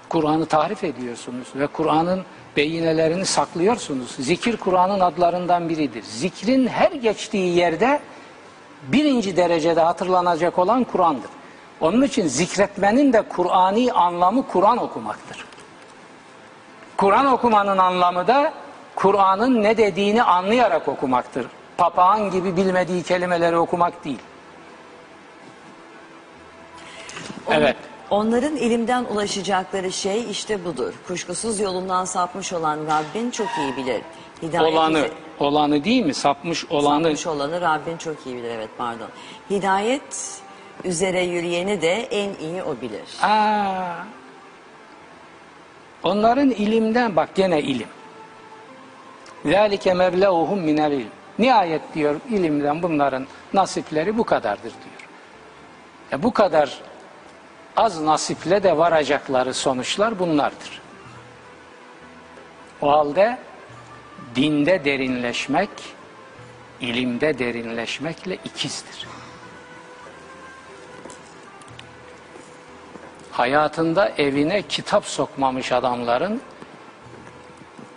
[0.08, 2.24] Kur'an'ı tahrif ediyorsunuz ve Kur'an'ın
[2.56, 4.10] beyinelerini saklıyorsunuz.
[4.18, 6.02] Zikir Kur'an'ın adlarından biridir.
[6.02, 8.00] Zikrin her geçtiği yerde
[8.82, 11.30] birinci derecede hatırlanacak olan Kur'an'dır.
[11.80, 15.44] Onun için zikretmenin de Kur'ani anlamı Kur'an okumaktır.
[16.96, 18.52] Kur'an okumanın anlamı da
[18.94, 21.46] Kur'an'ın ne dediğini anlayarak okumaktır
[21.81, 24.19] Papağan gibi bilmediği kelimeleri okumak değil.
[27.47, 27.75] On- Evet.
[28.09, 30.93] Onların ilimden ulaşacakları şey işte budur.
[31.07, 34.01] Kuşkusuz yolundan sapmış olan Rabbin çok iyi bilir.
[34.41, 36.13] Hidayet Olanı, üze- olanı değil mi?
[36.13, 37.03] Sapmış olanı.
[37.03, 38.49] sapmış olanı Rabbin çok iyi bilir.
[38.49, 39.07] Evet pardon.
[39.49, 40.41] Hidayet
[40.83, 43.01] üzere yürüyeni de en iyi o bilir.
[43.23, 43.95] Aa,
[46.03, 47.87] Onların ilimden bak gene ilim.
[49.45, 51.05] ذَٰلِكَ مَبْلَغُهُمْ مِنَ الْاِلْمِ
[51.38, 55.08] Nihayet diyor ilimden bunların nasipleri bu kadardır diyor.
[56.12, 56.80] E bu kadar
[57.76, 60.82] az nasiple de varacakları sonuçlar bunlardır.
[62.82, 63.38] O halde
[64.34, 65.70] dinde derinleşmek,
[66.80, 69.06] ilimde derinleşmekle ikizdir.
[73.30, 76.40] Hayatında evine kitap sokmamış adamların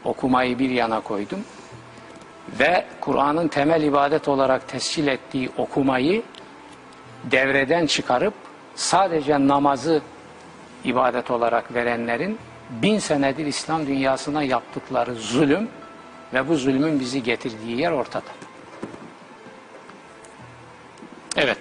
[0.03, 1.39] okumayı bir yana koydum
[2.59, 6.23] ve Kur'an'ın temel ibadet olarak tescil ettiği okumayı
[7.23, 8.33] devreden çıkarıp
[8.75, 10.01] sadece namazı
[10.83, 12.37] ibadet olarak verenlerin
[12.69, 15.69] bin senedir İslam dünyasına yaptıkları zulüm
[16.33, 18.31] ve bu zulmün bizi getirdiği yer ortada.
[21.37, 21.57] Evet.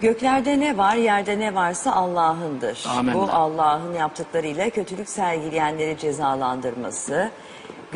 [0.00, 2.84] Göklerde ne var, yerde ne varsa Allah'ındır.
[3.14, 7.30] Bu Allah'ın yaptıklarıyla kötülük sergileyenleri cezalandırması,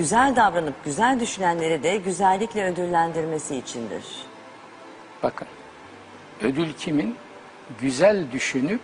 [0.00, 4.04] güzel davranıp güzel düşünenleri de güzellikle ödüllendirmesi içindir.
[5.22, 5.48] Bakın.
[6.42, 7.16] Ödül kimin?
[7.80, 8.80] Güzel düşünüp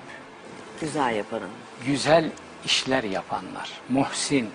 [0.80, 1.48] Güzel yapanın.
[1.86, 2.30] güzel
[2.64, 3.70] işler yapanlar.
[3.88, 4.50] Muhsin.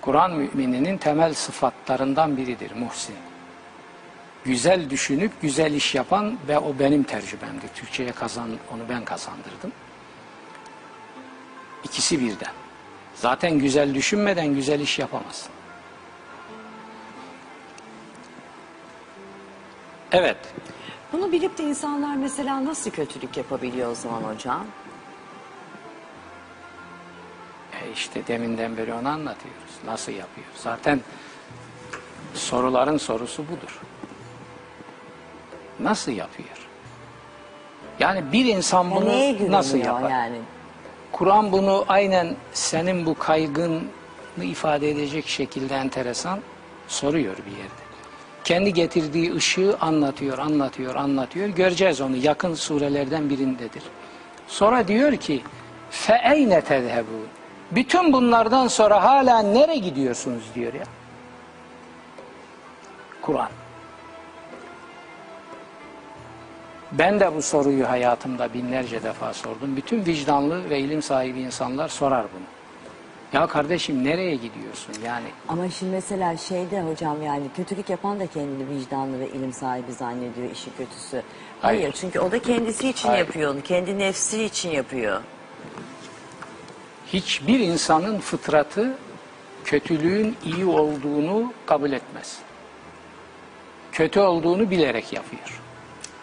[0.00, 3.16] Kur'an mümininin temel sıfatlarından biridir muhsin.
[4.44, 7.66] Güzel düşünüp güzel iş yapan ve o benim tercümemdi.
[7.74, 9.72] Türkçe'ye kazan, onu ben kazandırdım.
[11.84, 12.52] İkisi birden.
[13.14, 15.55] Zaten güzel düşünmeden güzel iş yapamazsın.
[20.12, 20.36] Evet.
[21.12, 24.66] Bunu bilip de insanlar mesela nasıl kötülük yapabiliyor o zaman hocam?
[27.72, 29.72] E işte deminden beri onu anlatıyoruz.
[29.86, 30.46] Nasıl yapıyor?
[30.54, 31.00] Zaten
[32.34, 33.80] soruların sorusu budur.
[35.80, 36.48] Nasıl yapıyor?
[38.00, 40.10] Yani bir insan Ya bunu neye güveniyor nasıl yapar?
[40.10, 40.38] yani?
[41.12, 43.82] Kur'an bunu aynen senin bu kaygını
[44.42, 46.40] ifade edecek şekilde enteresan
[46.88, 47.85] soruyor bir yerde
[48.45, 51.49] Kendi getirdiği ışığı anlatıyor, anlatıyor, anlatıyor.
[51.49, 53.83] Göreceğiz onu yakın surelerden birindedir.
[54.47, 55.41] Sonra diyor ki
[55.91, 57.27] فَاَيْنَ تَذْهَبُونَ
[57.71, 60.83] Bütün bunlardan sonra hala nereye gidiyorsunuz diyor ya.
[63.21, 63.49] Kur'an.
[66.91, 69.75] Ben de bu soruyu hayatımda binlerce defa sordum.
[69.75, 72.54] Bütün vicdanlı ve ilim sahibi insanlar sorar bunu.
[73.32, 74.94] Ya kardeşim nereye gidiyorsun?
[75.04, 79.92] Yani Ama şimdi mesela şeyde hocam yani kötülük yapan da kendini vicdanlı ve ilim sahibi
[79.92, 81.22] zannediyor işi kötüsü.
[81.60, 81.92] Hayır, Hayır.
[82.00, 83.26] çünkü o da kendisi için Hayır.
[83.26, 83.62] yapıyor onu.
[83.62, 85.20] Kendi nefsi için yapıyor.
[87.12, 88.94] hiçbir insanın fıtratı
[89.64, 92.38] kötülüğün iyi olduğunu kabul etmez.
[93.92, 95.60] Kötü olduğunu bilerek yapıyor.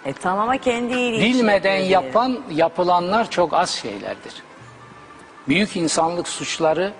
[0.05, 4.33] E tamam ama kendi iyiliği için Bilmeden yapıyor yapan, yapılanlar çok az şeylerdir.
[5.47, 6.93] Büyük insanlık suçları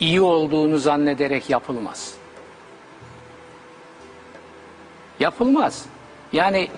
[0.00, 2.14] iyi olduğunu zannederek yapılmaz.
[5.20, 5.84] Yapılmaz.
[6.32, 6.68] Yani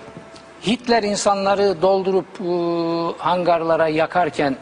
[0.67, 4.57] Hitler insanları doldurup e, hangarlara yakarken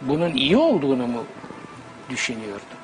[0.00, 1.24] bunun iyi olduğunu mu
[2.10, 2.77] düşünüyordu?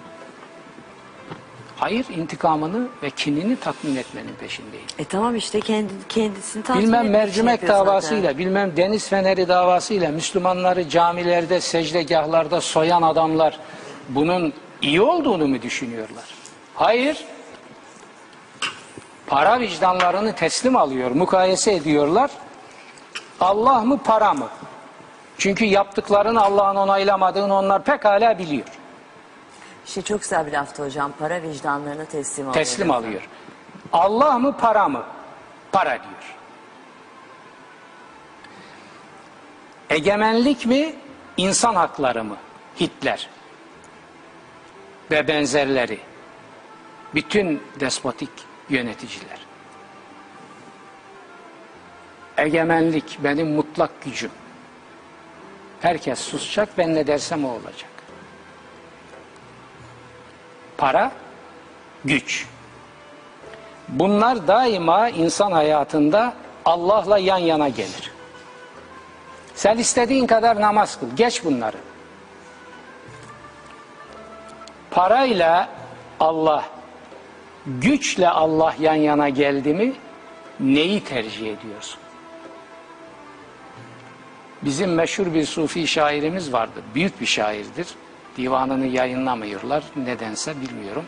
[1.76, 4.84] Hayır, intikamını ve kinini tatmin etmenin peşindeydi.
[4.98, 7.86] E tamam işte kendi, kendisini tatmin Bilmem mercimek yapıyor zaten.
[7.86, 13.58] davasıyla, bilmem deniz feneri davasıyla Müslümanları camilerde, secdegahlarda soyan adamlar
[14.08, 16.24] bunun iyi olduğunu mu düşünüyorlar?
[16.74, 17.24] Hayır.
[19.26, 22.30] Para vicdanlarını teslim alıyor, mukayese ediyorlar.
[23.40, 24.48] Allah mı para mı?
[25.38, 28.66] Çünkü yaptıklarını Allah'ın onaylamadığını onlar pekala biliyor.
[29.86, 31.12] İşte çok güzel bir laftı hocam.
[31.18, 32.64] Para vicdanlarına teslim alıyor.
[32.64, 33.28] Teslim alıyor.
[33.92, 35.04] Allah mı para mı?
[35.72, 36.36] Para diyor.
[39.90, 40.94] Egemenlik mi?
[41.36, 42.36] insan hakları mı?
[42.80, 43.28] Hitler
[45.10, 45.98] ve benzerleri.
[47.14, 48.30] Bütün despotik
[48.68, 49.38] yöneticiler.
[52.36, 54.30] Egemenlik benim mutlak gücüm.
[55.80, 57.93] Herkes susacak, ben ne dersem o olacak.
[60.84, 61.12] Para,
[62.04, 62.46] güç.
[63.88, 68.12] Bunlar daima insan hayatında Allah'la yan yana gelir.
[69.54, 71.06] Sen istediğin kadar namaz kıl.
[71.16, 71.76] Geç bunları.
[74.90, 75.68] Parayla
[76.20, 76.64] Allah,
[77.66, 79.92] güçle Allah yan yana geldi mi
[80.60, 82.00] neyi tercih ediyorsun?
[84.62, 86.82] Bizim meşhur bir sufi şairimiz vardı.
[86.94, 87.86] Büyük bir şairdir.
[88.36, 89.84] Divanını yayınlamıyorlar.
[89.96, 91.04] Nedense bilmiyorum.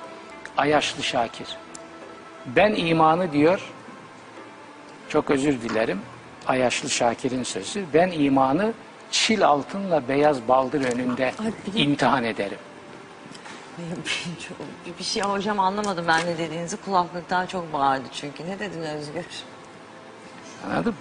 [0.56, 1.48] Ayaşlı Şakir.
[2.46, 3.72] Ben imanı diyor,
[5.08, 6.00] çok özür dilerim,
[6.46, 8.72] Ayaşlı Şakir'in sözü, ben imanı
[9.10, 12.58] çil altınla beyaz baldır önünde Ay, imtihan ederim.
[14.98, 16.76] Bir şey hocam anlamadım ben ne dediğinizi.
[16.76, 18.46] Kulaklıktan çok bağırdı çünkü.
[18.46, 19.24] Ne dedin Özgür?
[20.66, 20.98] Anladın mı?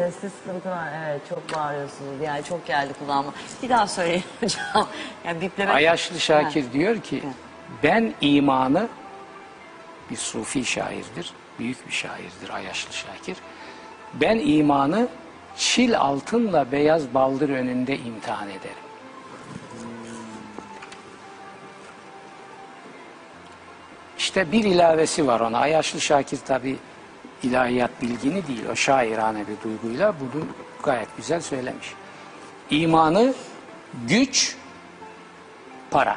[0.00, 0.88] Sesli sıkıntı var.
[1.06, 2.20] Evet çok bağırıyorsunuz.
[2.22, 3.32] Yani çok geldi kulağıma.
[3.62, 4.88] Bir daha söyleyin hocam.
[5.24, 5.74] Yani biplemek...
[5.74, 7.22] Ayaşlı Şakir diyor ki
[7.82, 8.88] ben imanı
[10.10, 11.32] bir sufi şairdir.
[11.58, 13.36] Büyük bir şairdir Ayaşlı Şakir.
[14.14, 15.08] Ben imanı
[15.56, 18.84] çil altınla beyaz baldır önünde imtihan ederim.
[24.18, 25.58] İşte bir ilavesi var ona.
[25.58, 26.76] Ayaşlı Şakir tabi
[27.42, 30.46] ilahiyat bilgini değil, o şairane bir duyguyla bunu
[30.82, 31.94] gayet güzel söylemiş.
[32.70, 33.34] İmanı
[34.08, 34.56] güç,
[35.90, 36.16] para.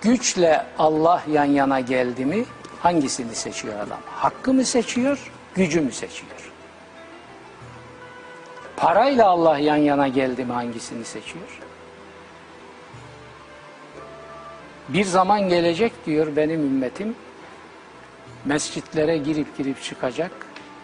[0.00, 2.44] Güçle Allah yan yana geldi mi
[2.82, 4.00] hangisini seçiyor adam?
[4.06, 6.32] Hakkı mı seçiyor, gücü mü seçiyor?
[8.76, 11.60] Parayla Allah yan yana geldi mi hangisini seçiyor?
[14.92, 17.14] Bir zaman gelecek diyor benim ümmetim
[18.44, 20.32] mescitlere girip girip çıkacak,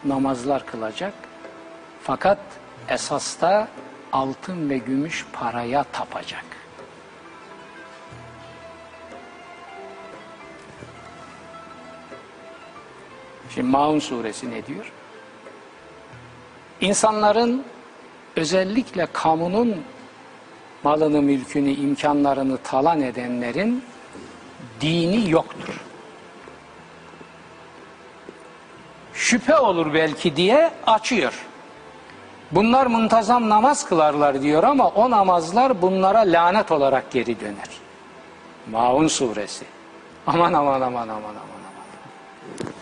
[0.05, 1.15] namazlar kılacak.
[2.03, 2.39] Fakat
[2.89, 3.69] esasta
[4.13, 6.45] altın ve gümüş paraya tapacak.
[13.55, 14.93] Şimdi Maun suresi ne diyor?
[16.81, 17.65] İnsanların
[18.37, 19.77] özellikle kamunun
[20.83, 23.85] malını, mülkünü, imkanlarını talan edenlerin
[24.81, 25.75] dini yoktur.
[29.15, 31.47] Şüphe olur belki diye açıyor.
[32.51, 37.69] Bunlar muntazam namaz kılarlar diyor ama o namazlar bunlara lanet olarak geri döner.
[38.71, 39.65] Maun suresi.
[40.27, 41.47] Aman aman aman aman aman aman.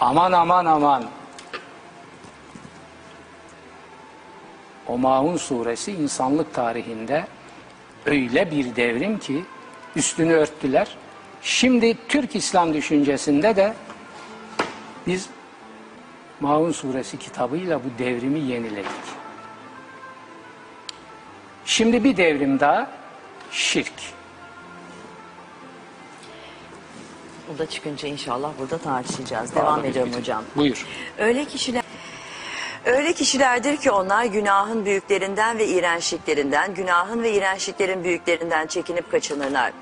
[0.00, 1.04] Aman aman aman.
[4.88, 7.26] O Maun suresi insanlık tarihinde
[8.06, 9.44] öyle bir devrim ki
[9.96, 10.96] üstünü örttüler.
[11.44, 13.74] Şimdi Türk İslam düşüncesinde de
[15.06, 15.28] biz
[16.40, 18.90] Maun suresi kitabıyla bu devrimi yeniledik.
[21.64, 22.90] Şimdi bir devrim daha
[23.50, 23.92] şirk.
[27.54, 29.54] Bu da çıkınca inşallah burada tartışacağız.
[29.54, 30.44] Devam ediyorum hocam.
[30.56, 30.86] Buyur.
[31.18, 31.84] Öyle kişiler
[32.84, 39.72] Öyle kişilerdir ki onlar günahın büyüklerinden ve iğrençliklerinden, günahın ve iğrençliklerin büyüklerinden çekinip kaçınırlar.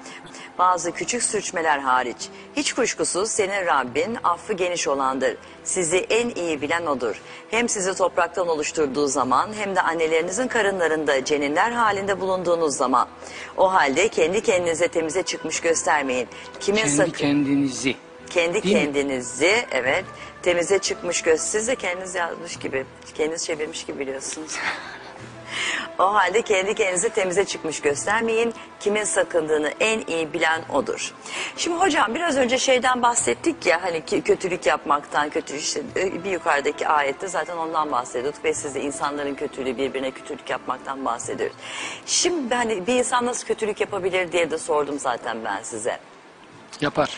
[0.63, 2.29] Bazı küçük sürçmeler hariç.
[2.57, 5.37] Hiç kuşkusuz senin Rabbin affı geniş olandır.
[5.65, 7.21] Sizi en iyi bilen odur.
[7.51, 13.09] Hem sizi topraktan oluşturduğu zaman hem de annelerinizin karınlarında ceninler halinde bulunduğunuz zaman.
[13.57, 16.29] O halde kendi kendinize temize çıkmış göstermeyin.
[16.61, 17.95] Kimin Kendi sakın kendinizi.
[18.31, 18.83] kendi Değil mi?
[18.83, 20.05] kendinizi evet
[20.43, 24.53] temize çıkmış göz siz de kendiniz yazmış gibi kendiniz çevirmiş gibi biliyorsunuz.
[25.99, 28.55] o halde kendi kendinizi temize çıkmış göstermeyin.
[28.81, 31.15] Kimin sakındığını en iyi bilen odur.
[31.57, 36.31] Şimdi hocam biraz önce şeyden bahsettik ya hani ki kötülük yapmaktan kötü işte e, bir
[36.31, 41.57] yukarıdaki ayette zaten ondan bahsediyorduk ve siz de insanların kötülüğü birbirine kötülük yapmaktan bahsediyoruz.
[42.07, 45.99] Şimdi hani bir insan nasıl kötülük yapabilir diye de sordum zaten ben size.
[46.81, 47.11] Yapar.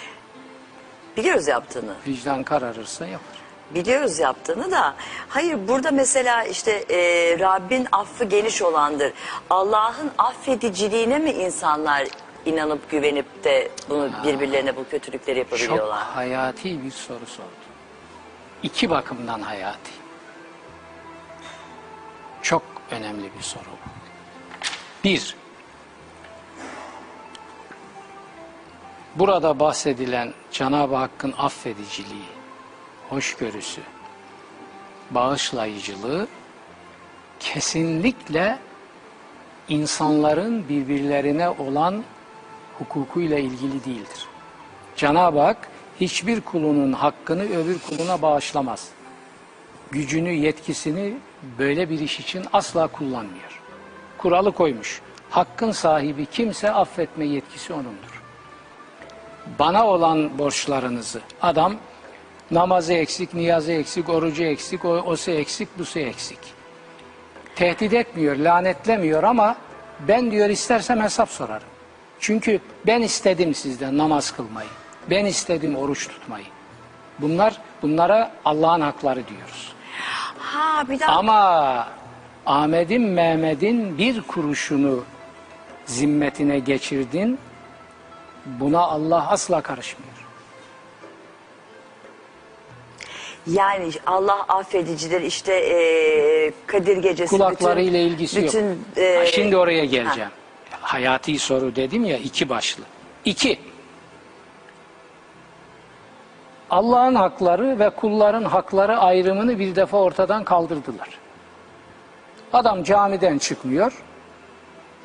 [1.17, 1.95] Biliyoruz yaptığını.
[2.07, 3.44] Vicdan kararırsa yapar.
[3.75, 4.95] Biliyoruz yaptığını da.
[5.29, 6.99] Hayır burada mesela işte e,
[7.39, 9.13] Rabbin affı geniş olandır.
[9.51, 12.09] Allah'ın affediciliğine mi insanlar
[12.47, 16.03] inanıp güvenip de bunu birbirlerine bu kötülükleri Çok yapabiliyorlar?
[16.03, 17.49] hayati bir soru sordu.
[18.63, 19.91] İki bakımdan hayati.
[22.43, 23.95] Çok önemli bir soru bu.
[25.05, 25.37] Bir,
[29.15, 32.34] burada bahsedilen Cenab-ı Hakk'ın affediciliği,
[33.15, 33.81] hoşgörüsü,
[35.11, 36.27] bağışlayıcılığı
[37.41, 38.59] kesinlikle
[39.69, 42.05] insanların birbirlerine olan
[42.79, 44.27] hukukuyla ilgili değildir.
[44.97, 45.69] Cenab-ı Hak
[46.01, 48.89] hiçbir kulunun hakkını öbür kuluna bağışlamaz.
[49.91, 51.15] Gücünü, yetkisini
[51.59, 53.63] böyle bir iş için asla kullanmıyor.
[54.19, 55.01] Kuralı koymuş.
[55.31, 58.23] Hakkın sahibi kimse affetme yetkisi onundur.
[59.59, 61.75] Bana olan borçlarınızı adam
[62.51, 66.39] namazı eksik, niyazı eksik, orucu eksik, o, osu eksik, busu eksik.
[67.57, 69.57] Tehdit etmiyor, lanetlemiyor ama
[70.09, 71.69] ben diyor istersem hesap sorarım.
[72.21, 74.69] Çünkü ben istedim sizden namaz kılmayı.
[75.11, 76.47] Ben istedim oruç tutmayı.
[77.19, 79.75] Bunlar bunlara Allah'ın hakları diyoruz.
[80.39, 81.89] Ha bir daha Ama
[82.47, 85.05] Ahmet'in Mehmet'in bir kuruşunu
[85.87, 87.39] zimmetine geçirdin.
[88.47, 90.04] Buna Allah asla karışmıyor.
[93.47, 97.31] Yani Allah affedicidir işte e, Kadir Gecesi.
[97.37, 98.79] Kulaklarıyla bütün, ilgisi bütün, yok.
[98.97, 100.31] e, Ha, Şimdi oraya geleceğim.
[100.81, 102.85] Hayati soru dedim ya iki başlı.
[103.25, 103.59] İki.
[106.71, 111.09] Allah'ın hakları ve kulların hakları ayrımını bir defa ortadan kaldırdılar.
[112.53, 114.03] Adam camiden çıkmıyor.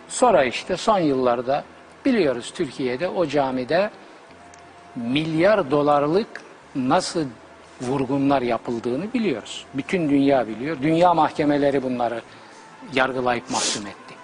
[0.07, 1.63] Sonra işte son yıllarda
[2.05, 3.89] biliyoruz Türkiye'de o camide
[4.95, 6.41] milyar dolarlık
[6.75, 7.25] nasıl
[7.81, 9.65] vurgunlar yapıldığını biliyoruz.
[9.73, 10.77] Bütün dünya biliyor.
[10.81, 12.21] Dünya mahkemeleri bunları
[12.93, 14.15] yargılayıp mahkum etti.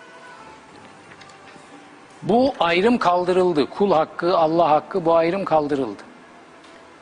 [2.22, 3.70] Bu ayrım kaldırıldı.
[3.70, 6.04] Kul hakkı, Allah hakkı bu ayrım kaldırıldı.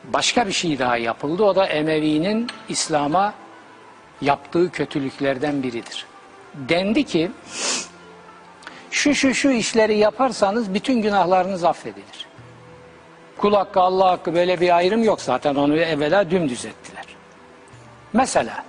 [0.03, 1.43] Başka bir şey daha yapıldı.
[1.43, 3.33] O da Emevi'nin İslam'a
[4.21, 6.05] yaptığı kötülüklerden biridir.
[6.55, 7.31] Dendi ki
[8.91, 12.32] şu şu şu işleri yaparsanız bütün günahlarınız affedilir.
[13.37, 17.05] Kul hakkı, Allah hakkı böyle bir ayrım yok zaten onu evvela dümdüz ettiler.
[18.13, 18.63] Mesela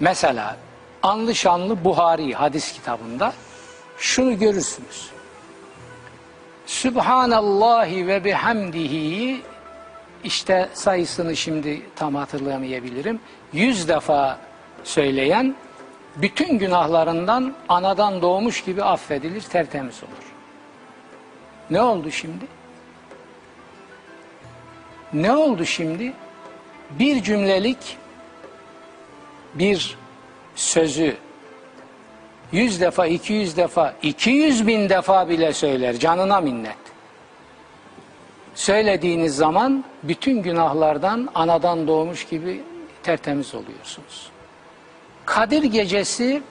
[0.00, 0.56] mesela
[1.02, 3.32] anlı şanlı Buhari hadis kitabında
[3.98, 5.10] şunu görürsünüz.
[6.66, 9.42] Sübhanallahi ve bihamdihi
[10.24, 13.20] işte sayısını şimdi tam hatırlayamayabilirim.
[13.52, 14.38] Yüz defa
[14.84, 15.54] söyleyen
[16.16, 20.32] bütün günahlarından anadan doğmuş gibi affedilir, tertemiz olur.
[21.70, 22.44] Ne oldu şimdi?
[25.12, 26.12] Ne oldu şimdi?
[26.90, 27.96] Bir cümlelik
[29.54, 29.96] bir
[30.56, 31.16] sözü
[32.52, 35.98] yüz defa, iki yüz defa, iki yüz bin defa bile söyler.
[35.98, 36.76] Canına minnet.
[38.54, 42.62] Söylediğiniz zaman bütün günahlardan anadan doğmuş gibi
[43.02, 44.30] tertemiz oluyorsunuz.
[45.24, 46.42] Kadir gecesi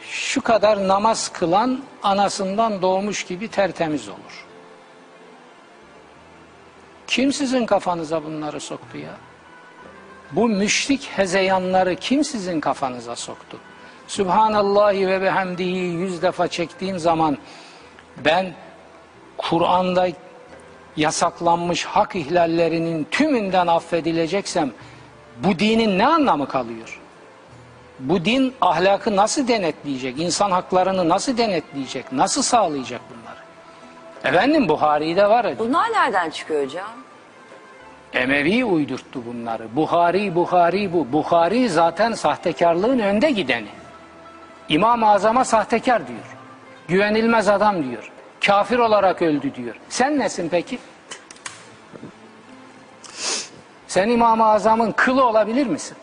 [0.00, 4.47] şu kadar namaz kılan anasından doğmuş gibi tertemiz olur.
[7.08, 9.14] Kim sizin kafanıza bunları soktu ya?
[10.32, 13.58] Bu müşrik hezeyanları kim sizin kafanıza soktu?
[14.08, 17.38] Subhanallahi ve bihamdihi yüz defa çektiğim zaman
[18.24, 18.54] ben
[19.38, 20.08] Kur'an'da
[20.96, 24.72] yasaklanmış hak ihlallerinin tümünden affedileceksem
[25.38, 27.00] bu dinin ne anlamı kalıyor?
[27.98, 30.20] Bu din ahlakı nasıl denetleyecek?
[30.20, 32.12] İnsan haklarını nasıl denetleyecek?
[32.12, 33.27] Nasıl sağlayacak bunları?
[34.28, 35.58] Efendim Buhari'de var.
[35.58, 36.88] Bunlar nereden çıkıyor hocam?
[38.12, 39.76] Emevi uydurttu bunları.
[39.76, 41.12] Buhari, Buhari bu.
[41.12, 43.68] Buhari zaten sahtekarlığın önde gideni.
[44.68, 46.36] İmam-ı Azam'a sahtekar diyor.
[46.88, 48.12] Güvenilmez adam diyor.
[48.46, 49.74] Kafir olarak öldü diyor.
[49.88, 50.78] Sen nesin peki?
[53.86, 55.96] Sen İmam-ı Azam'ın kılı olabilir misin?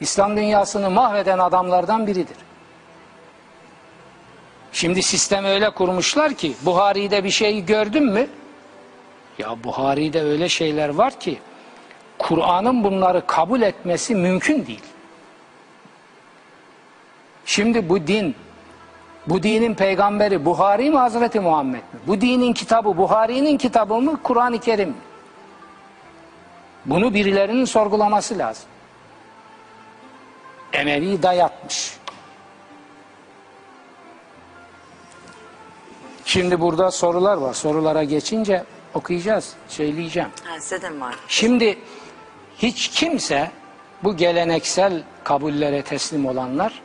[0.00, 2.36] İslam dünyasını mahveden adamlardan biridir.
[4.72, 8.26] Şimdi sistemi öyle kurmuşlar ki Buhari'de bir şey gördün mü?
[9.38, 11.38] Ya Buhari'de öyle şeyler var ki
[12.18, 14.82] Kur'an'ın bunları kabul etmesi mümkün değil.
[17.44, 18.34] Şimdi bu din,
[19.26, 22.00] bu dinin peygamberi Buhari mi Hazreti Muhammed mi?
[22.06, 24.94] Bu dinin kitabı Buhari'nin kitabı mı Kur'an-ı Kerim mi?
[26.86, 28.64] Bunu birilerinin sorgulaması lazım.
[30.72, 32.01] Emevi dayatmış.
[36.24, 37.54] Şimdi burada sorular var.
[37.54, 38.64] Sorulara geçince
[38.94, 40.28] okuyacağız, söyleyeceğim.
[40.44, 41.14] Ha, size de mi var?
[41.28, 41.78] Şimdi
[42.58, 43.50] hiç kimse
[44.04, 46.82] bu geleneksel kabullere teslim olanlar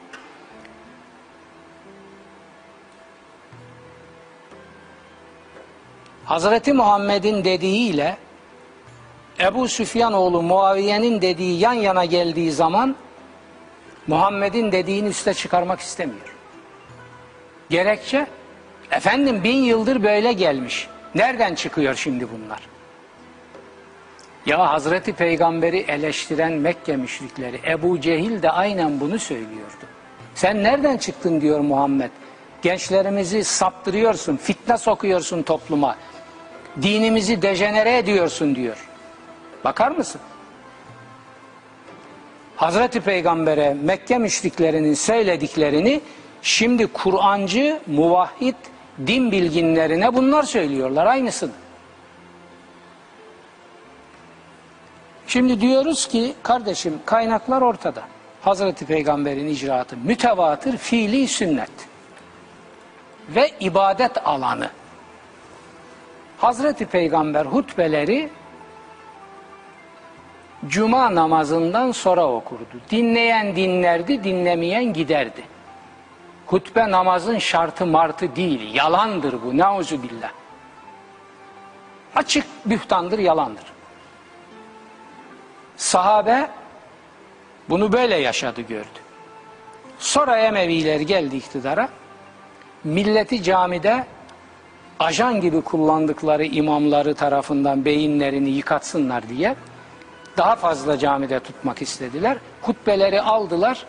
[6.28, 8.18] Hazreti Muhammed'in dediğiyle
[9.40, 12.96] Ebu Süfyan oğlu Muaviye'nin dediği yan yana geldiği zaman
[14.08, 16.36] Muhammed'in dediğini üste çıkarmak istemiyor.
[17.70, 18.28] Gerekçe
[18.92, 20.88] efendim bin yıldır böyle gelmiş.
[21.16, 22.60] Nereden çıkıyor şimdi bunlar?
[24.46, 29.86] Ya Hazreti Peygamber'i eleştiren Mekke müşrikleri Ebu Cehil de aynen bunu söylüyordu.
[30.36, 32.10] Sen nereden çıktın diyor Muhammed.
[32.62, 35.96] Gençlerimizi saptırıyorsun, fitne sokuyorsun topluma.
[36.82, 38.88] Dinimizi dejenere ediyorsun diyor.
[39.64, 40.22] Bakar mısın?
[42.56, 46.02] Hazreti Peygamber'e Mekke müşriklerinin söylediklerini
[46.42, 48.56] şimdi Kur'ancı, muvahhid,
[49.08, 51.52] din bilginlerine bunlar söylüyorlar aynısını.
[55.28, 58.02] Şimdi diyoruz ki kardeşim kaynaklar ortada.
[58.41, 61.72] Hazreti Peygamber'in icraatı mütevatır fiili sünnet
[63.30, 64.70] ve ibadet alanı.
[66.38, 68.30] Hazreti Peygamber hutbeleri
[70.68, 72.82] cuma namazından sonra okurdu.
[72.91, 75.57] Dinleyen dinlerdi, dinlemeyen giderdi.
[76.48, 79.58] Hutbe namazın şartı martı değil, yalandır bu.
[79.58, 80.30] Nauzu billah.
[82.16, 83.64] Açık bühtandır, yalandır.
[85.78, 86.50] Sahabe
[87.70, 89.00] bunu böyle yaşadı gördü.
[90.00, 91.89] Sonra Emeviler geldi iktidara.
[92.84, 94.06] Milleti camide
[95.00, 99.56] ajan gibi kullandıkları imamları tarafından beyinlerini yıkatsınlar diye
[100.38, 102.38] daha fazla camide tutmak istediler.
[102.62, 103.86] Hutbeleri aldılar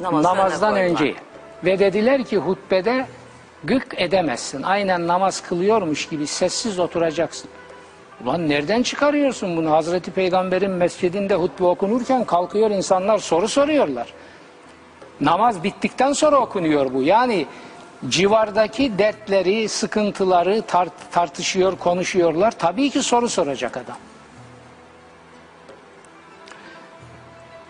[0.00, 1.14] Namazlarına namazdan koydular.
[1.64, 3.06] Ve dediler ki hutbede
[3.64, 4.62] gık edemezsin.
[4.62, 7.50] Aynen namaz kılıyormuş gibi sessiz oturacaksın.
[8.24, 9.70] Ulan nereden çıkarıyorsun bunu?
[9.70, 14.14] Hazreti Peygamber'in mescidinde hutbe okunurken kalkıyor insanlar soru soruyorlar.
[15.20, 17.02] Namaz bittikten sonra okunuyor bu.
[17.02, 17.46] Yani
[18.08, 22.58] civardaki dertleri, sıkıntıları tart- tartışıyor, konuşuyorlar.
[22.58, 23.96] Tabii ki soru soracak adam.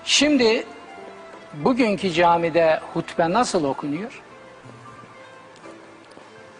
[0.04, 0.66] Şimdi
[1.64, 4.22] bugünkü camide hutbe nasıl okunuyor?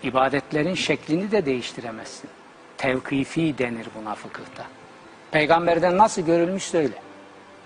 [0.03, 2.31] İbadetlerin şeklini de değiştiremezsin.
[2.79, 4.65] Tevkifi denir buna fıkıhta.
[5.31, 6.95] Peygamberden nasıl görülmüş öyle.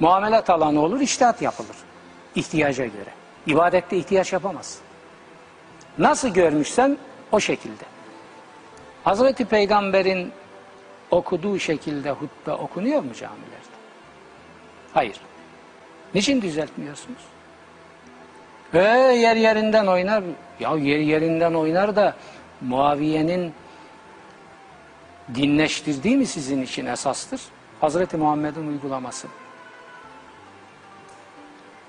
[0.01, 1.77] Muamelat alanı olur, iştihat yapılır.
[2.35, 3.11] İhtiyaca göre.
[3.47, 4.83] İbadette ihtiyaç yapamazsın.
[5.99, 6.99] Nasıl görmüşsen
[7.33, 7.85] o şekilde.
[9.05, 10.33] Hazreti Peygamber'in
[11.11, 13.77] okuduğu şekilde hutbe okunuyor mu camilerde?
[14.95, 15.21] Hayır.
[16.15, 17.23] Niçin düzeltmiyorsunuz?
[18.75, 20.25] Ee, yer yerinden oynar.
[20.61, 22.17] Ya yer yerinden oynar da
[22.61, 23.53] Muaviye'nin
[25.35, 27.41] dinleştirdiği mi sizin için esastır?
[27.81, 29.29] Hazreti Muhammed'in uygulaması.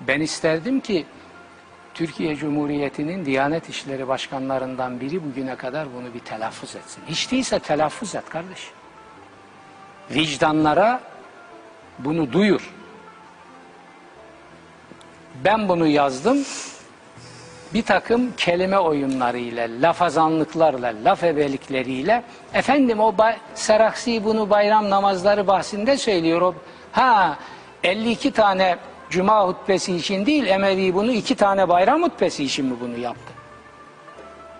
[0.00, 1.06] Ben isterdim ki
[1.94, 7.02] Türkiye Cumhuriyeti'nin Diyanet İşleri Başkanlarından biri bugüne kadar bunu bir telaffuz etsin.
[7.06, 8.70] Hiç değilse telaffuz et kardeş.
[10.10, 11.00] Vicdanlara
[11.98, 12.72] bunu duyur.
[15.44, 16.44] Ben bunu yazdım.
[17.74, 22.22] Bir takım kelime oyunlarıyla, lafazanlıklarla, laf ebelikleriyle
[22.54, 26.40] efendim o bay, Seraksi bunu bayram namazları bahsinde söylüyor.
[26.40, 26.54] O,
[26.92, 27.38] ha
[27.84, 28.76] 52 tane
[29.10, 33.32] cuma hutbesi için değil Emevi bunu iki tane bayram hutbesi için mi bunu yaptı?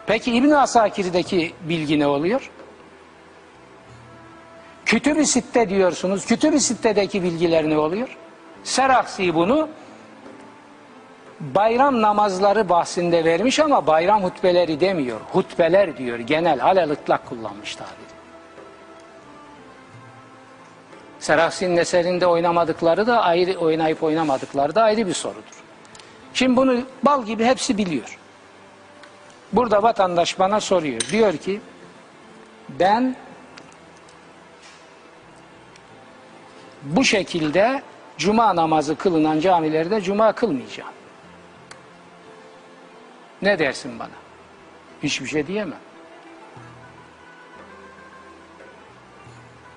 [0.07, 2.51] Peki İbn Asakir'deki bilgi ne oluyor?
[4.87, 6.27] Kütüb-i Sitte diyorsunuz.
[6.27, 8.17] Kütüb-i Sitte'deki bilgiler ne oluyor?
[8.65, 9.69] Seraksi bunu
[11.43, 15.21] bayram namazları bahsinde vermiş ama bayram hutbeleri demiyor.
[15.21, 16.19] Hutbeler diyor.
[16.19, 18.13] Genel alel ıtlak kullanmış tabiri.
[21.19, 25.63] Seraksi'nin eserinde oynamadıkları da ayrı, oynayıp oynamadıkları da ayrı bir sorudur.
[26.35, 28.19] Şimdi bunu bal gibi hepsi biliyor.
[29.53, 31.01] Burada vatandaş bana soruyor.
[31.11, 31.61] Diyor ki
[32.69, 33.17] ben
[36.83, 37.83] bu şekilde
[38.19, 40.92] cuma namazı kılınan camilerde cuma kılmayacağım.
[43.43, 44.09] Ne dersin bana?
[45.03, 45.79] Hiçbir şey diyemem.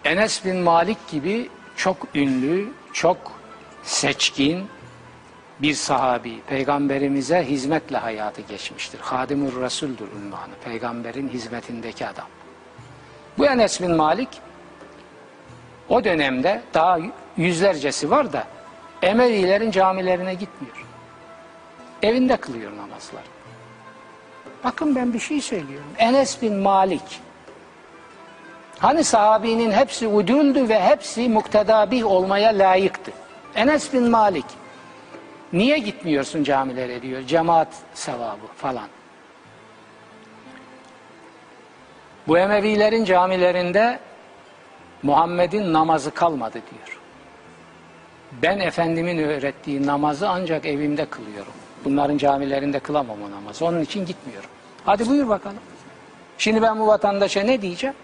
[0.06, 3.32] Enes bin Malik gibi çok ünlü, çok
[3.84, 4.68] seçkin
[5.62, 9.00] bir sahabi, peygamberimize hizmetle hayatı geçmiştir.
[9.00, 12.28] Hadimur Resul'dür ünvanı, peygamberin hizmetindeki adam.
[13.38, 14.30] Bu Enes bin Malik
[15.90, 17.00] o dönemde daha
[17.38, 18.48] yüzlercesi var da
[19.02, 20.86] Emevilerin camilerine gitmiyor.
[22.02, 23.35] Evinde kılıyor namazlar.
[24.66, 25.88] Bakın ben bir şey söylüyorum.
[25.98, 27.22] Enes bin Malik.
[28.80, 33.12] Hani sahabinin hepsi uduldü ve hepsi muktedabih olmaya layıktı.
[33.56, 34.46] Enes bin Malik.
[35.54, 37.22] Niye gitmiyorsun camilere diyor.
[37.22, 38.88] Cemaat sevabı falan.
[42.28, 44.00] Bu Emevilerin camilerinde
[45.04, 47.00] Muhammed'in namazı kalmadı diyor.
[48.42, 51.54] Ben Efendimin öğrettiği namazı ancak evimde kılıyorum.
[51.86, 53.66] Bunların camilerinde kılamam o namazı.
[53.66, 54.50] Onun için gitmiyorum.
[54.86, 55.60] Hadi buyur bakalım.
[56.38, 57.96] Şimdi ben bu vatandaşa ne diyeceğim?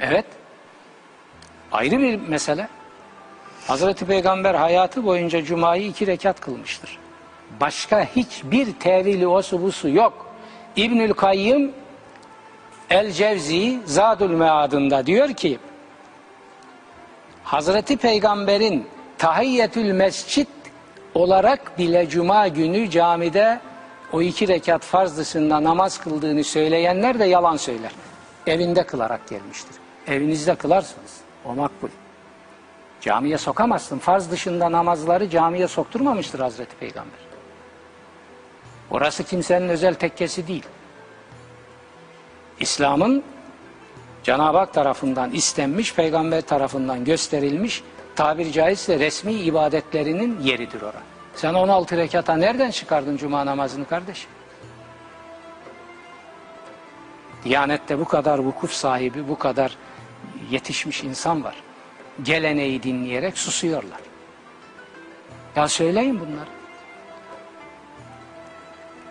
[0.00, 0.26] Evet.
[1.72, 2.68] Ayrı bir mesele.
[3.66, 6.98] Hazreti Peygamber hayatı boyunca cumayı iki rekat kılmıştır.
[7.60, 10.26] Başka hiçbir tevili o subusu yok.
[10.76, 11.72] İbnül Kayyım
[12.90, 15.58] El Cevzi Zadül Mead'ında diyor ki
[17.44, 20.48] Hazreti Peygamber'in tahiyyetül mescit
[21.18, 23.60] olarak bile cuma günü camide
[24.12, 27.92] o iki rekat farz dışında namaz kıldığını söyleyenler de yalan söyler.
[28.46, 29.76] Evinde kılarak gelmiştir.
[30.06, 31.16] Evinizde kılarsınız.
[31.44, 31.88] O makbul.
[33.00, 33.98] Camiye sokamazsın.
[33.98, 37.20] Farz dışında namazları camiye sokturmamıştır Hazreti Peygamber.
[38.90, 40.64] Orası kimsenin özel tekkesi değil.
[42.60, 43.22] İslam'ın
[44.22, 47.82] Cenab-ı Hak tarafından istenmiş, peygamber tarafından gösterilmiş,
[48.18, 50.98] tabiri caizse resmi ibadetlerinin yeridir orası.
[51.34, 54.30] Sen 16 rekata nereden çıkardın cuma namazını kardeşim?
[57.44, 59.76] Diyanette bu kadar vukuf sahibi, bu kadar
[60.50, 61.54] yetişmiş insan var.
[62.22, 64.00] Geleneği dinleyerek susuyorlar.
[65.56, 66.50] Ya söyleyin bunları.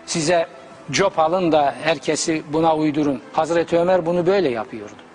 [0.06, 0.48] Size
[0.90, 3.22] cop alın da herkesi buna uydurun.
[3.32, 5.07] Hazreti Ömer bunu böyle yapıyordu.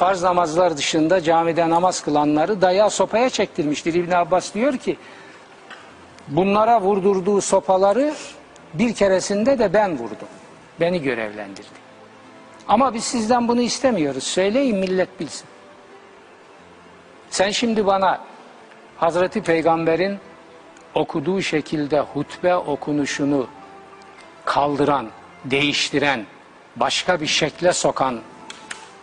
[0.00, 3.94] Farz namazlar dışında camide namaz kılanları dayağı sopaya çektirmiştir.
[3.94, 4.96] İbn Abbas diyor ki
[6.28, 8.14] bunlara vurdurduğu sopaları
[8.74, 10.28] bir keresinde de ben vurdum.
[10.80, 11.68] Beni görevlendirdi.
[12.68, 14.24] Ama biz sizden bunu istemiyoruz.
[14.24, 15.46] Söyleyin millet bilsin.
[17.30, 18.20] Sen şimdi bana
[18.96, 20.18] Hazreti Peygamber'in
[20.94, 23.46] okuduğu şekilde hutbe okunuşunu
[24.44, 25.08] kaldıran,
[25.44, 26.26] değiştiren,
[26.76, 28.20] başka bir şekle sokan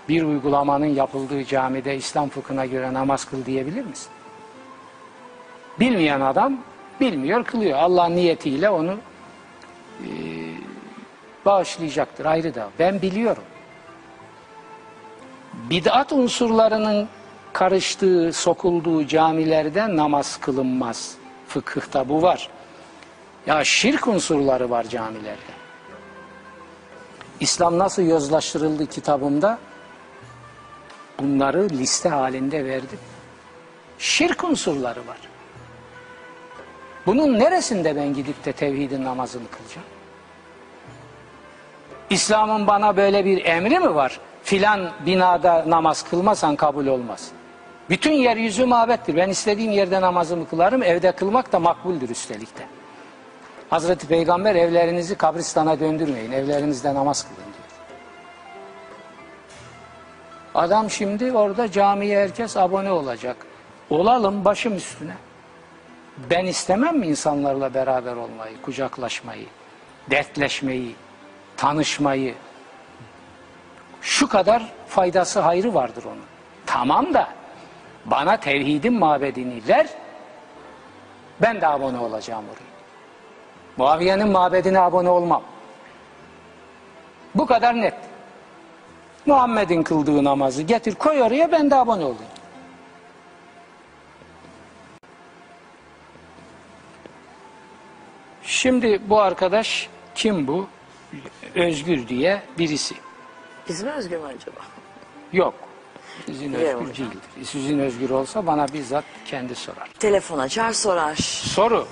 [0.10, 4.10] bir uygulamanın yapıldığı camide İslam fıkhına göre namaz kıl diyebilir misin?
[5.80, 6.58] Bilmeyen adam
[7.01, 7.78] bilmiyor kılıyor.
[7.80, 8.95] Allah niyetiyle onu
[10.01, 10.10] e,
[11.45, 12.70] bağışlayacaktır ayrı da.
[12.80, 13.43] Ben biliyorum.
[15.53, 17.08] Bid'at unsurlarının
[17.53, 21.16] karıştığı, sokulduğu camilerde namaz kılınmaz.
[21.47, 22.49] Fıkıhta bu var.
[23.47, 25.58] Ya şirk unsurları var camilerde.
[27.39, 29.60] İslam nasıl yozlaştırıldı kitabımda?
[31.20, 32.99] Bunları liste halinde verdim.
[33.99, 35.18] Şirk unsurları var.
[37.05, 39.88] Bunun neresinde ben gidip de tevhidin namazını kılacağım?
[42.09, 44.20] İslam'ın bana böyle bir emri mi var?
[44.43, 47.32] Filan binada namaz kılmasan kabul olmaz.
[47.89, 49.15] Bütün yeryüzü mabettir.
[49.15, 50.84] Ben istediğim yerde namazımı kılarım.
[50.84, 52.63] Evde kılmak da makbuldür üstelik de.
[53.70, 56.32] Hazreti Peygamber evlerinizi kabristana döndürmeyin.
[56.32, 57.57] Evlerinizde namaz kılın
[60.58, 63.38] Adam şimdi orada camiye herkes abone olacak.
[63.89, 65.14] Olalım başım üstüne.
[66.30, 69.45] Ben istemem mi insanlarla beraber olmayı, kucaklaşmayı,
[70.10, 70.95] dertleşmeyi,
[71.58, 72.36] tanışmayı?
[74.01, 76.26] Şu kadar faydası hayrı vardır onun.
[76.66, 77.28] Tamam da
[78.05, 79.88] bana tevhidin mabedini ver,
[81.41, 82.72] ben de abone olacağım oraya.
[83.78, 85.43] Muaviye'nin mabedine abone olmam.
[87.36, 88.07] Bu kadar net.
[89.28, 92.32] Muhammed'in kıldığı namazı getir koy oraya ben de abone olayım.
[98.43, 100.67] Şimdi bu arkadaş kim bu?
[101.55, 102.95] Özgür diye birisi.
[103.67, 104.59] İsmi Özgür mü acaba?
[105.34, 105.53] Yok.
[106.25, 106.88] Sizin özgür hocam.
[106.88, 107.19] değildir.
[107.43, 109.89] Sizin özgür olsa bana bizzat kendi sorar.
[109.99, 111.15] Telefon açar sorar.
[111.15, 111.88] Soru.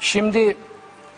[0.00, 0.56] Şimdi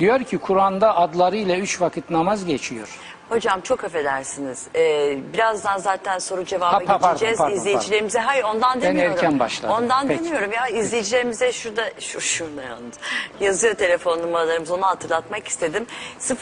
[0.01, 2.99] diyor ki Kur'an'da adlarıyla üç vakit namaz geçiyor.
[3.33, 4.67] Hocam çok affedersiniz.
[4.75, 7.39] Ee, birazdan zaten soru cevaba Ha, pa- pardon, geçeceğiz.
[7.39, 9.13] pardon, İzleyicilerimize hayır ondan Ben demiyorum.
[9.17, 9.77] erken başladım.
[9.79, 10.25] Ondan Peki.
[10.25, 12.95] demiyorum ya izleyicilerimize şurada şu şurada yalnız
[13.41, 15.87] yazıyor telefon numaralarımız onu hatırlatmak istedim.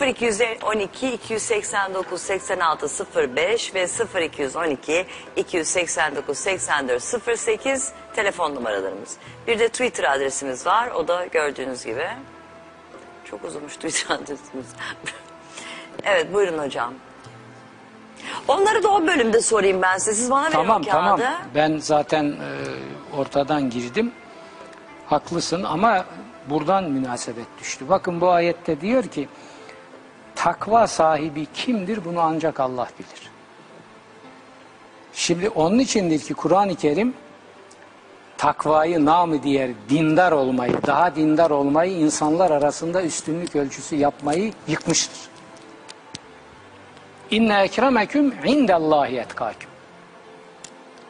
[0.06, 2.86] 0212 289 86
[3.36, 3.86] 05 ve
[4.26, 7.02] 0212 289 84
[7.38, 9.16] 08 telefon numaralarımız.
[9.46, 10.88] Bir de Twitter adresimiz var.
[10.90, 12.06] O da gördüğünüz gibi.
[13.24, 14.66] Çok uzunmuş Twitter adresimiz.
[16.04, 16.94] evet buyurun hocam.
[18.48, 20.14] Onları da o bölümde sorayım ben size.
[20.14, 20.92] Siz bana verin Tamam o kağıdı.
[20.92, 21.20] tamam.
[21.54, 22.36] Ben zaten e,
[23.16, 24.12] ortadan girdim.
[25.06, 26.04] Haklısın ama
[26.50, 27.84] buradan münasebet düştü.
[27.88, 29.28] Bakın bu ayette diyor ki
[30.34, 33.30] takva sahibi kimdir bunu ancak Allah bilir.
[35.12, 37.14] Şimdi onun içindir ki Kur'an-ı Kerim
[38.38, 45.18] takvayı namı diğer dindar olmayı, daha dindar olmayı insanlar arasında üstünlük ölçüsü yapmayı yıkmıştır.
[47.30, 49.70] İnne ekremeküm indallahi etkâküm.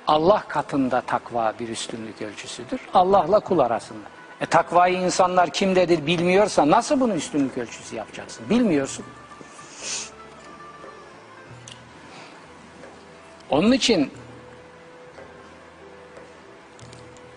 [0.07, 2.81] Allah katında takva bir üstünlük ölçüsüdür.
[2.95, 4.07] Allah'la kul arasında.
[4.41, 8.51] E takvayı insanlar kimdedir bilmiyorsa nasıl bunu üstünlük ölçüsü yapacaksın?
[8.51, 9.05] Bilmiyorsun.
[13.51, 14.11] Onun için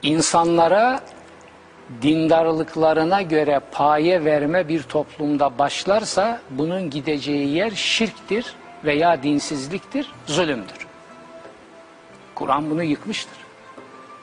[0.01, 0.99] insanlara
[2.01, 8.55] dindarlıklarına göre paye verme bir toplumda başlarsa bunun gideceği yer şirktir
[8.85, 10.87] veya dinsizliktir, zulümdür.
[12.35, 13.37] Kur'an bunu yıkmıştır.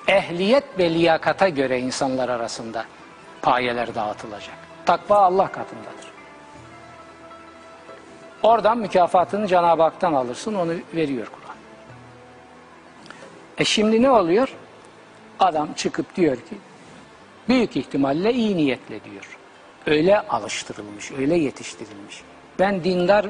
[0.09, 2.85] Ehliyet ve liyakata göre insanlar arasında
[3.43, 4.55] payeler dağıtılacak.
[4.87, 6.11] Takva Allah katındadır.
[8.43, 11.57] Oradan mükafatını Cenab-ı Hak'tan alırsın, onu veriyor Kur'an.
[13.59, 14.55] E şimdi ne oluyor?
[15.39, 16.59] Adam çıkıp diyor ki,
[17.49, 19.39] büyük ihtimalle iyi niyetle diyor.
[19.87, 22.23] Öyle alıştırılmış, öyle yetiştirilmiş.
[22.59, 23.27] Ben dindar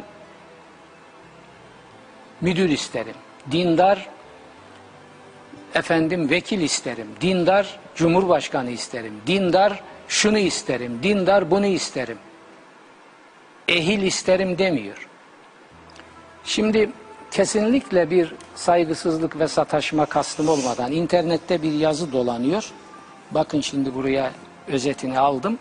[2.41, 3.15] müdür isterim.
[3.53, 4.09] Dindar
[5.75, 7.07] efendim vekil isterim.
[7.21, 9.21] Dindar cumhurbaşkanı isterim.
[9.27, 11.01] Dindar şunu isterim.
[11.03, 12.19] Dindar bunu isterim.
[13.69, 15.09] Ehil isterim demiyor.
[16.45, 16.91] Şimdi
[17.31, 22.73] kesinlikle bir saygısızlık ve sataşma kastım olmadan internette bir yazı dolanıyor.
[23.31, 24.33] Bakın şimdi buraya
[24.69, 25.59] özetini aldım.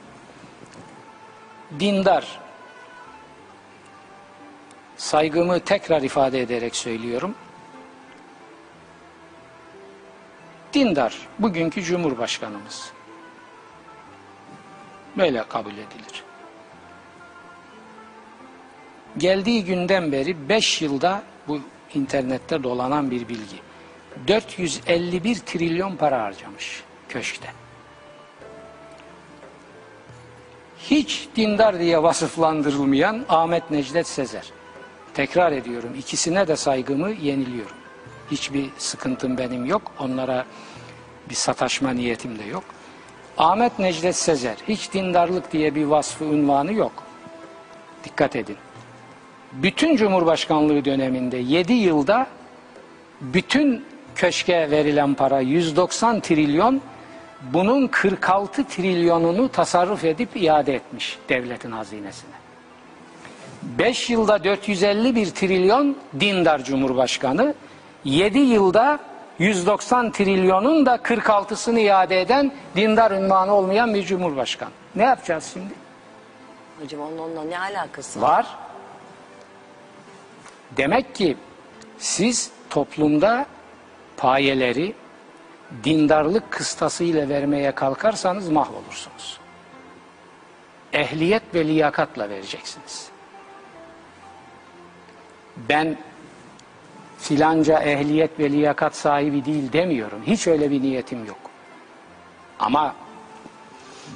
[1.80, 2.40] Dindar
[5.00, 7.36] saygımı tekrar ifade ederek söylüyorum.
[10.74, 12.92] Dindar bugünkü Cumhurbaşkanımız.
[15.18, 16.24] Böyle kabul edilir.
[19.18, 21.60] Geldiği günden beri 5 yılda bu
[21.94, 23.60] internette dolanan bir bilgi.
[24.28, 27.48] 451 trilyon para harcamış köşkte.
[30.80, 34.59] Hiç dindar diye vasıflandırılmayan Ahmet Necdet Sezer.
[35.14, 37.78] Tekrar ediyorum ikisine de saygımı yeniliyorum.
[38.32, 39.82] Hiçbir sıkıntım benim yok.
[40.00, 40.46] Onlara
[41.30, 42.64] bir sataşma niyetim de yok.
[43.38, 47.04] Ahmet Necdet Sezer hiç dindarlık diye bir vasfı unvanı yok.
[48.04, 48.58] Dikkat edin.
[49.54, 52.28] Bütün Cumhurbaşkanlığı döneminde 7 yılda
[53.22, 53.86] bütün
[54.16, 56.82] köşke verilen para 190 trilyon
[57.42, 62.39] bunun 46 trilyonunu tasarruf edip iade etmiş devletin hazinesine.
[63.64, 67.54] 5 yılda 451 trilyon dindar cumhurbaşkanı,
[68.04, 69.00] 7 yılda
[69.40, 74.72] 190 trilyonun da 46'sını iade eden dindar ünvanı olmayan bir cumhurbaşkanı.
[74.96, 75.74] Ne yapacağız şimdi?
[76.82, 78.30] Hocam onun onunla ne alakası var?
[78.30, 78.48] Var.
[80.78, 81.38] Demek ki
[81.98, 83.46] siz toplumda
[84.18, 84.94] payeleri
[85.84, 89.40] dindarlık kıstası ile vermeye kalkarsanız mahvolursunuz.
[90.94, 93.10] Ehliyet ve liyakatla vereceksiniz.
[95.70, 95.98] Ben
[97.20, 100.22] filanca ehliyet ve liyakat sahibi değil demiyorum.
[100.28, 101.40] Hiç öyle bir niyetim yok.
[102.60, 102.96] Ama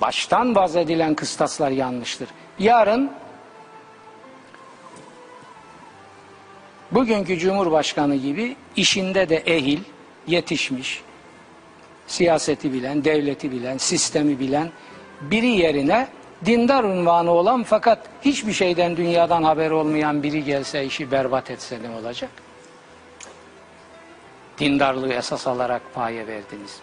[0.02, 2.30] baştan vaz edilen kıstaslar yanlıştır.
[2.60, 3.12] Yarın
[6.92, 9.80] bugünkü Cumhurbaşkanı gibi işinde de ehil,
[10.28, 11.02] yetişmiş,
[12.08, 14.72] siyaseti bilen, devleti bilen, sistemi bilen
[15.22, 16.08] biri yerine
[16.46, 21.96] dindar unvanı olan fakat hiçbir şeyden dünyadan haber olmayan biri gelse işi berbat etse ne
[21.96, 22.30] olacak?
[24.60, 26.80] Dindarlığı esas alarak paye verdiniz.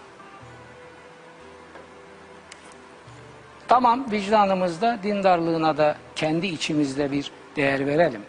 [3.68, 8.22] Tamam vicdanımızda dindarlığına da kendi içimizde bir değer verelim.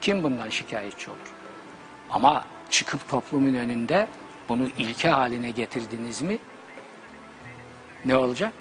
[0.00, 1.32] Kim bundan şikayetçi olur?
[2.10, 4.06] Ama çıkıp toplumun önünde
[4.48, 6.38] bunu ilke haline getirdiniz mi?
[8.04, 8.52] Ne olacak?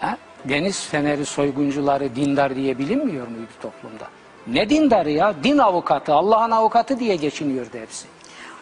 [0.00, 0.16] Ha?
[0.44, 4.04] Deniz feneri soyguncuları dindar diye bilinmiyor muydu toplumda?
[4.46, 5.34] Ne dindarı ya?
[5.44, 8.06] Din avukatı, Allah'ın avukatı diye geçiniyordu hepsi.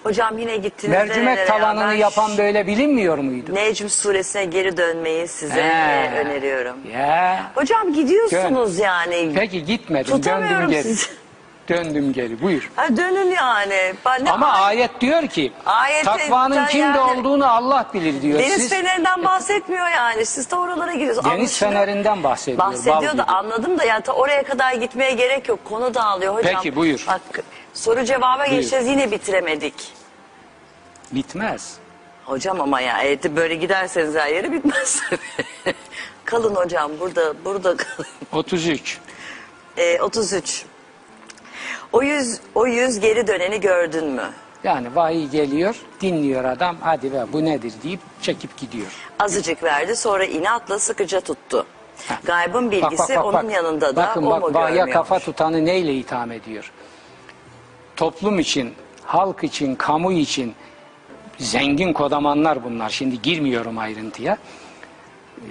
[0.03, 3.55] Hocam yine gittiğinizde Mercimek talanını yapan böyle bilinmiyor muydu?
[3.55, 6.17] Necm suresine geri dönmeyi size He.
[6.17, 6.77] e, öneriyorum.
[6.93, 7.51] Ya.
[7.55, 9.33] Hocam gidiyorsunuz yani.
[9.35, 10.83] Peki gitmedim, döndüm Tutamıyorum geri.
[10.83, 11.07] sizi.
[11.69, 12.71] Döndüm geri, buyur.
[12.77, 13.95] Ha, dönün yani.
[14.07, 18.39] Ben ne Ama ay- ayet diyor ki Ayette takvanın kimde yani- olduğunu Allah bilir diyor.
[18.39, 20.27] Deniz Siz fenerinden bahsetmiyor yani.
[20.27, 21.25] Siz de oralara gidiyorsunuz.
[21.25, 21.73] deniz Anlaşılıyor.
[21.87, 22.59] fenerinden bahsediyor.
[22.59, 23.23] bal Bahsediyor da gibi.
[23.23, 25.65] anladım da yani ta oraya kadar gitmeye gerek yok.
[25.65, 26.55] Konu dağılıyor hocam.
[26.57, 27.05] Peki, buyur.
[27.09, 27.21] Bak
[27.75, 29.75] soru cevaba geçeceğiz yine bitiremedik.
[31.13, 31.77] Bitmez.
[32.25, 35.03] Hocam ama ya eğer böyle giderseniz her yere bitmez.
[36.25, 38.07] kalın hocam burada burada kalın.
[38.33, 38.99] 33.
[39.77, 40.65] Ee, 33.
[41.93, 44.31] O yüz, o yüz geri döneni gördün mü?
[44.65, 46.77] Yani vahiy geliyor, dinliyor adam.
[46.81, 48.93] Hadi be bu nedir deyip çekip gidiyor.
[49.19, 51.67] Azıcık verdi sonra inatla sıkıca tuttu.
[52.25, 53.53] Gaybın Bak, bilgisi bak, bak, onun bak.
[53.53, 54.91] yanında da Bakın o bak mu görmüyor?
[54.91, 56.73] kafa tutanı neyle itham ediyor?
[57.97, 58.75] Toplum için,
[59.05, 60.55] halk için, kamu için
[61.39, 62.91] zengin kodamanlar bunlar.
[62.91, 64.39] Şimdi girmiyorum ayrıntıya.
[65.39, 65.43] Ee,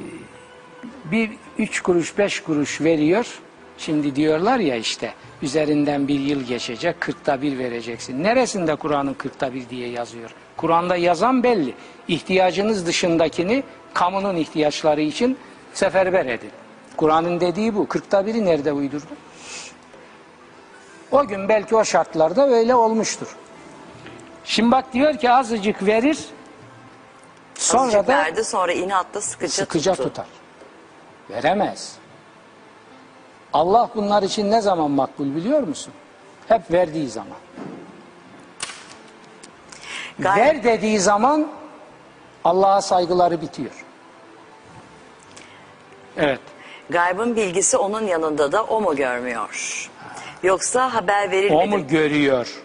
[1.12, 3.40] Bir üç kuruş, beş kuruş veriyor.
[3.78, 8.24] Şimdi diyorlar ya işte üzerinden bir yıl geçecek, kırkta bir vereceksin.
[8.24, 10.30] Neresinde Kur'an'ın kırkta bir diye yazıyor?
[10.58, 11.74] Kur'an'da yazan belli.
[12.08, 13.64] İhtiyacınız dışındakini
[13.94, 15.38] kamunun ihtiyaçları için
[15.74, 16.52] seferber edin.
[16.98, 17.88] Kur'an'ın dediği bu.
[17.88, 19.06] Kırkta biri nerede uydurdu?
[21.12, 23.36] O gün belki o şartlarda öyle olmuştur.
[24.46, 26.20] Şimdi bak diyor ki azıcık verir,
[27.56, 30.10] sonra Azıcık da verdi sonra inatla sıkıca, sıkıca tuttu.
[30.10, 30.26] tutar.
[31.30, 31.96] Veremez.
[33.54, 35.93] Allah bunlar için ne zaman makbul biliyor musun?
[36.48, 37.38] Hep verdiği zaman.
[40.20, 41.48] Gayet- Ver dediği zaman
[42.43, 43.86] Allah'a saygıları bitiyor.
[46.18, 46.39] Evet.
[46.89, 49.89] Gaybın bilgisi onun yanında da o mu görmüyor?
[50.43, 52.64] Yoksa haber verilmedi O mu görüyor?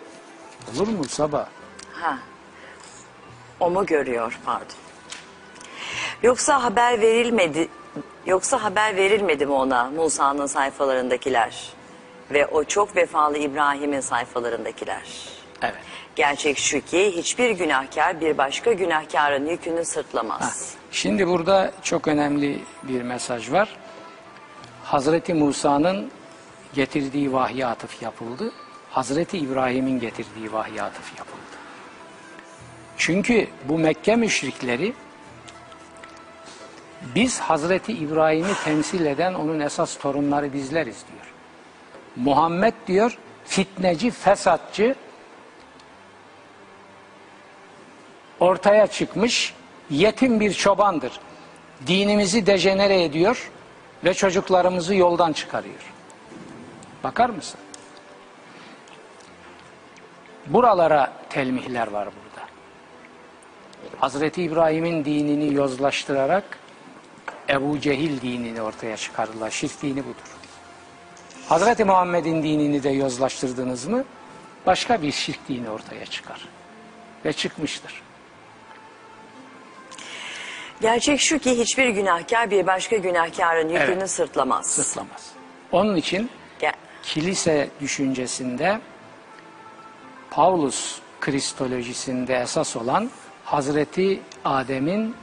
[0.76, 1.46] Olur mu sabah?
[1.92, 2.18] Ha.
[3.60, 4.66] O mu görüyor pardon.
[6.22, 7.68] Yoksa haber verilmedi
[8.26, 11.82] yoksa haber verilmedi mi ona Musa'nın sayfalarındakiler?
[12.32, 15.02] ve o çok vefalı İbrahim'in sayfalarındakiler.
[15.62, 15.74] Evet.
[16.16, 20.74] Gerçek şu ki hiçbir günahkar bir başka günahkarın yükünü sırtlamaz.
[20.90, 23.76] Şimdi burada çok önemli bir mesaj var.
[24.84, 26.10] Hazreti Musa'nın
[26.74, 28.52] getirdiği vahye atıf yapıldı.
[28.90, 31.38] Hazreti İbrahim'in getirdiği vahye atıf yapıldı.
[32.96, 34.92] Çünkü bu Mekke müşrikleri
[37.14, 41.32] biz Hazreti İbrahim'i temsil eden onun esas torunları bizleriz diyor.
[42.16, 44.94] Muhammed diyor fitneci, fesatçı,
[48.40, 49.54] ortaya çıkmış
[49.90, 51.12] yetim bir çobandır.
[51.86, 53.50] Dinimizi dejenere ediyor
[54.04, 55.92] ve çocuklarımızı yoldan çıkarıyor.
[57.04, 57.60] Bakar mısın?
[60.46, 62.48] Buralara telmihler var burada.
[63.98, 66.58] Hazreti İbrahim'in dinini yozlaştırarak
[67.52, 69.50] Ebu Cehil dinini ortaya çıkarırlar.
[69.50, 70.36] Şirk dini budur.
[71.48, 74.04] Hazreti Muhammed'in dinini de yozlaştırdınız mı
[74.66, 76.48] başka bir şirk dini ortaya çıkar.
[77.24, 78.02] Ve çıkmıştır.
[80.80, 84.10] Gerçek şu ki hiçbir günahkar bir başka günahkarın yükünü Evet.
[84.10, 84.66] sırtlamaz.
[84.66, 85.30] Sırtlamaz.
[85.72, 86.30] Onun için
[86.60, 86.72] Ge-
[87.02, 88.80] kilise düşüncesinde
[90.30, 93.10] Paulus kristolojisinde esas olan
[93.44, 95.14] Hazreti Adem'in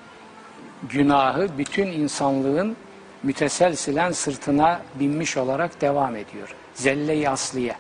[0.84, 2.75] günahı bütün insanlığın
[3.23, 6.55] müteselsilen sırtına binmiş olarak devam ediyor.
[6.73, 7.75] Zelle-i asliye.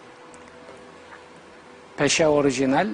[1.97, 2.87] Peşe orijinal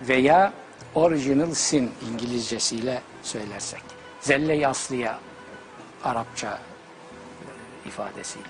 [0.00, 0.52] veya
[0.94, 3.82] original sin İngilizcesiyle söylersek.
[4.20, 5.12] Zelle-i asliye
[6.04, 8.46] Arapça e, ifadesiyle.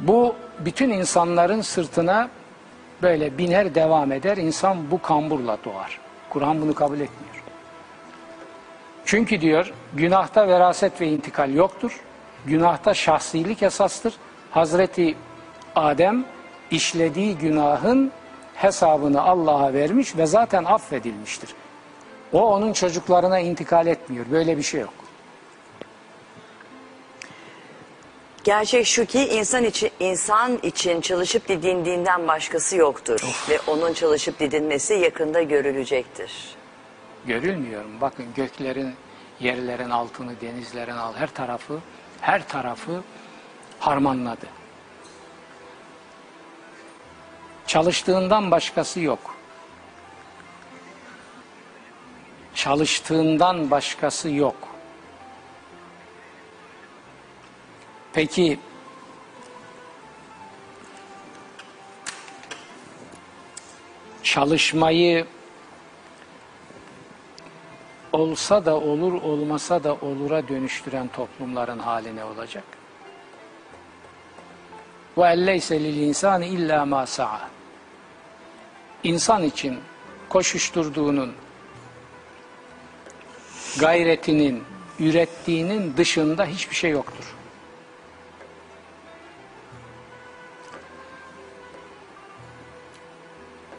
[0.00, 2.28] Bu bütün insanların sırtına
[3.02, 4.36] böyle biner devam eder.
[4.36, 6.00] İnsan bu kamburla doğar.
[6.30, 7.27] Kur'an bunu kabul etmiyor.
[9.08, 12.00] Çünkü diyor günahta veraset ve intikal yoktur.
[12.46, 14.14] Günahta şahsilik esastır.
[14.50, 15.16] Hazreti
[15.76, 16.24] Adem
[16.70, 18.12] işlediği günahın
[18.54, 21.54] hesabını Allah'a vermiş ve zaten affedilmiştir.
[22.32, 24.26] O onun çocuklarına intikal etmiyor.
[24.30, 24.94] Böyle bir şey yok.
[28.44, 34.94] Gerçek şu ki insan için insan için çalışıp didindiğinden başkası yoktur ve onun çalışıp didinmesi
[34.94, 36.57] yakında görülecektir.
[37.28, 38.00] Görülmüyor mu?
[38.00, 38.94] Bakın göklerin,
[39.40, 41.78] yerlerin altını, denizlerin al her tarafı,
[42.20, 43.02] her tarafı
[43.78, 44.46] harmanladı.
[47.66, 49.36] Çalıştığından başkası yok.
[52.54, 54.56] Çalıştığından başkası yok.
[58.12, 58.58] Peki
[64.22, 65.26] çalışmayı
[68.12, 72.64] olsa da olur, olmasa da olura dönüştüren toplumların hali ne olacak?
[75.18, 77.50] Ve elleyse lil insani illa ma sa'a.
[79.04, 79.78] İnsan için
[80.28, 81.32] koşuşturduğunun,
[83.80, 84.64] gayretinin,
[85.00, 87.34] ürettiğinin dışında hiçbir şey yoktur.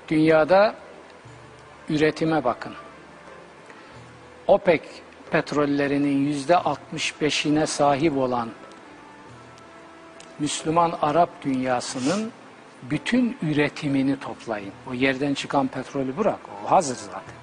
[0.07, 0.75] Dünyada
[1.89, 2.73] üretime bakın.
[4.49, 4.81] OPEC
[5.31, 8.49] petrollerinin yüzde 65'ine sahip olan
[10.39, 12.31] Müslüman Arap dünyasının
[12.83, 14.71] bütün üretimini toplayın.
[14.89, 17.35] O yerden çıkan petrolü bırak, o hazır zaten.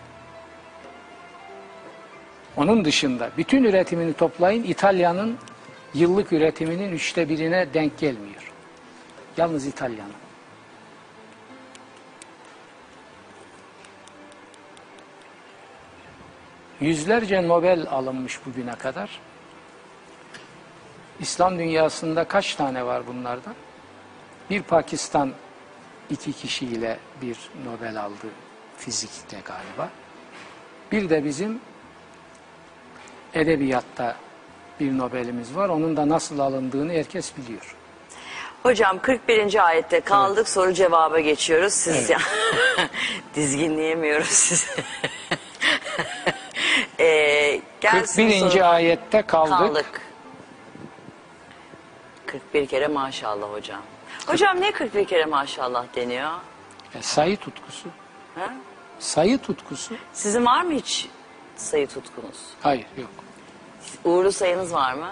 [2.57, 5.39] Onun dışında bütün üretimini toplayın, İtalya'nın
[5.95, 8.53] yıllık üretiminin üçte birine denk gelmiyor.
[9.37, 10.26] Yalnız İtalya'nın.
[16.81, 19.21] Yüzlerce Nobel alınmış bugüne kadar.
[21.21, 23.55] İslam dünyasında kaç tane var bunlardan?
[24.51, 25.33] Bir Pakistan
[26.11, 28.27] iki kişiyle bir Nobel aldı
[28.79, 29.91] fizikte galiba.
[30.93, 31.61] Bir de bizim
[33.35, 34.17] edebiyatta
[34.81, 35.69] bir Nobel'imiz var.
[35.69, 37.77] Onun da nasıl alındığını herkes biliyor.
[38.63, 39.67] Hocam 41.
[39.67, 41.73] ayette kaldık soru cevaba geçiyoruz.
[41.73, 42.11] Siz Evet.
[42.11, 42.19] ya
[43.35, 44.67] dizginleyemiyoruz sizi.
[47.77, 48.41] ee, gelsin 41.
[48.51, 49.59] soru- ayette kaldık.
[49.59, 50.01] kaldık.
[52.27, 53.81] 41 kere maşallah hocam.
[54.27, 56.31] Hocam ne 41 kere maşallah deniyor?
[56.95, 57.89] E, sayı tutkusu.
[58.35, 58.53] Ha?
[58.99, 59.95] Sayı tutkusu.
[60.13, 61.09] Sizin var mı hiç
[61.57, 62.39] sayı tutkunuz?
[62.63, 63.11] Hayır yok.
[64.05, 65.11] Uğurlu sayınız var mı?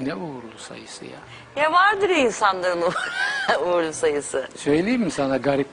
[0.00, 1.18] Ne uğurlu sayısı ya.
[1.56, 4.48] Ya vardır ya insanların uğur- uğurlu sayısı.
[4.56, 5.68] Söyleyeyim mi sana garip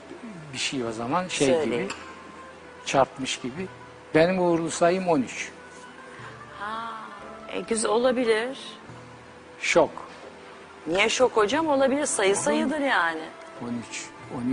[0.52, 1.28] bir şey o zaman?
[1.28, 1.72] Şey Söyleyin.
[1.72, 1.88] gibi.
[2.88, 3.66] Çarpmış gibi.
[4.14, 5.50] Benim uğurlu sayım 13.
[7.52, 8.58] E, güzel olabilir.
[9.60, 9.90] Şok.
[10.86, 11.68] Niye şok hocam?
[11.68, 12.06] Olabilir.
[12.06, 13.20] Sayı sayıdır yani.
[13.62, 14.06] 13.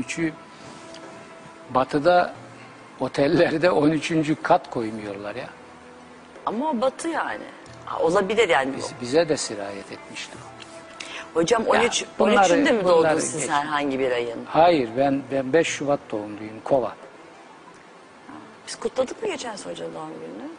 [0.07, 0.31] 13'ü
[1.69, 2.33] batıda
[2.99, 4.11] otellerde 13.
[4.43, 5.49] kat koymuyorlar ya.
[6.45, 7.43] Ama o batı yani.
[7.85, 8.77] Ha, olabilir yani.
[8.77, 10.37] Biz, bize de sirayet etmişti.
[10.37, 11.39] o.
[11.39, 13.49] Hocam 13 bunları- 13'ünde mi bunları doğdunuz siz geç.
[13.49, 14.39] herhangi bir ayın?
[14.45, 16.95] Hayır ben ben 5 Şubat doğumluyum Kova.
[18.67, 20.49] Biz kutladık mı geçen hocam doğum gününü?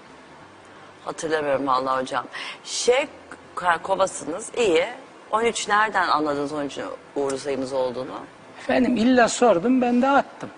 [1.05, 2.25] Hatırlamıyorum vallahi hocam.
[2.65, 3.07] Şey
[3.83, 4.87] kovasınız iyi.
[5.31, 6.87] 13 nereden anladınız 13'ün
[7.17, 8.21] uğurlu sayımız olduğunu?
[8.61, 10.51] Efendim illa sordum ben de attım.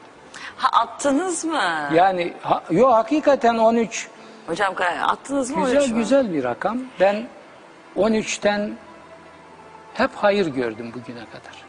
[0.57, 1.89] Ha attınız mı?
[1.93, 4.09] Yani ha, yo hakikaten 13
[4.47, 5.97] Hocam attınız mı 13 güzel mü?
[5.97, 6.79] güzel bir rakam.
[7.01, 7.29] Ben
[7.97, 8.73] 13'ten
[9.95, 11.68] hep hayır gördüm bugüne kadar.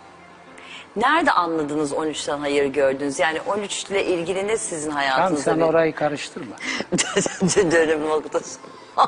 [0.96, 3.20] Nerede anladınız 13'ten hayır gördünüz?
[3.20, 5.44] Yani 13 ile ilgili ne sizin Tamam hayatınızda?
[5.44, 6.56] sen bir- orayı karıştırma.
[7.72, 8.60] dönüm noktası.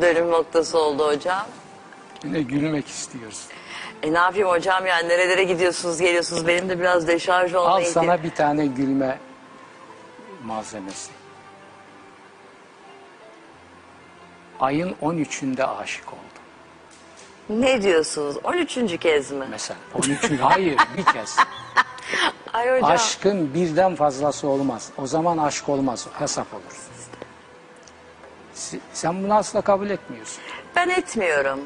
[0.00, 1.46] dönüm noktası oldu hocam.
[2.24, 3.42] Yine gülmek istiyoruz.
[4.02, 8.22] E ne yapayım hocam yani nerelere gidiyorsunuz geliyorsunuz benim de biraz deşarj olma Al sana
[8.22, 9.18] bir tane gülme
[10.44, 11.10] malzemesi.
[14.60, 16.45] Ayın 13'ünde aşık oldum.
[17.48, 18.36] Ne diyorsunuz?
[18.44, 18.98] 13.
[19.00, 19.46] kez mi?
[19.50, 21.36] Mesela 13'ün hayır bir kez.
[22.52, 22.90] Ay hocam.
[22.90, 24.90] Aşkın birden fazlası olmaz.
[24.98, 26.06] O zaman aşk olmaz.
[26.18, 26.76] Hesap olur.
[28.54, 30.42] Si- Sen bunu asla kabul etmiyorsun.
[30.76, 31.60] Ben etmiyorum.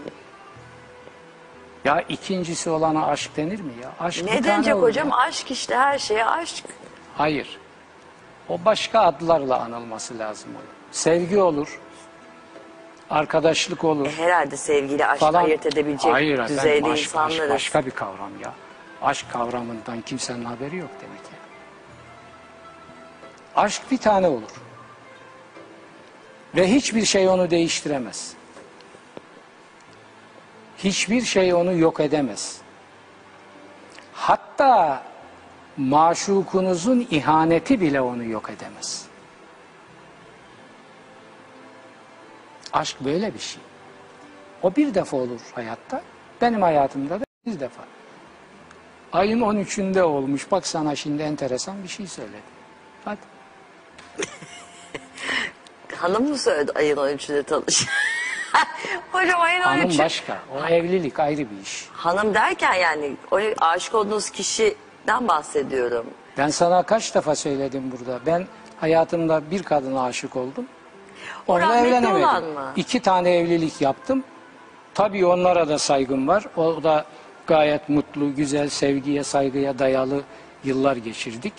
[1.85, 3.91] Ya ikincisi olana aşk denir mi ya?
[4.01, 5.09] Aşk bir Ne tane denecek olur hocam?
[5.09, 5.17] ya.
[5.17, 6.65] Aşk işte her şeye aşk.
[7.17, 7.59] Hayır.
[8.49, 10.65] O başka adlarla anılması lazım onun.
[10.93, 11.81] Sevgi olur.
[13.11, 14.07] Arkadaşlık olur.
[14.07, 15.45] E, herhalde sevgiyle aşk falan.
[15.45, 17.51] ayırt edebilecek Hayır efendim, düzeyde aşk, aşk insanlarız.
[17.51, 18.53] başka bir kavram ya.
[19.03, 21.39] Aşk kavramından kimsenin haberi yok demek ya.
[23.63, 24.51] Aşk bir tane olur.
[26.57, 28.33] Ve hiçbir şey onu değiştiremez.
[30.79, 32.59] Hiçbir şey onu yok edemez.
[34.13, 35.03] Hatta
[35.77, 39.10] maşukunuzun ihaneti bile onu yok edemez.
[42.73, 43.63] Aşk böyle bir şey.
[44.63, 46.03] O bir defa olur hayatta.
[46.41, 47.83] Benim hayatımda da bir defa.
[49.13, 50.51] Ayın 13'ünde olmuş.
[50.51, 52.41] Bak sana şimdi enteresan bir şey söyledim.
[53.05, 53.19] Hadi.
[55.97, 57.87] Hanım mı söyledi ayın 13'ünde tanış?
[59.13, 59.99] hocam ayın Hanım 13'ü.
[59.99, 60.39] başka.
[60.55, 61.89] O evlilik ayrı bir iş.
[61.93, 66.07] Hanım derken yani o aşık olduğunuz kişiden bahsediyorum.
[66.39, 68.21] Ben sana kaç defa söyledim burada.
[68.27, 68.47] Ben
[68.81, 70.67] hayatımda bir kadına aşık oldum.
[71.49, 72.17] Onunla rahmetli evlenemedim.
[72.17, 72.73] olan mı?
[72.77, 74.25] İki tane evlilik yaptım.
[74.95, 76.45] Tabii onlara da saygım var.
[76.57, 77.05] O da
[77.47, 80.21] gayet mutlu, güzel, sevgiye, saygıya dayalı
[80.65, 81.53] yıllar geçirdik.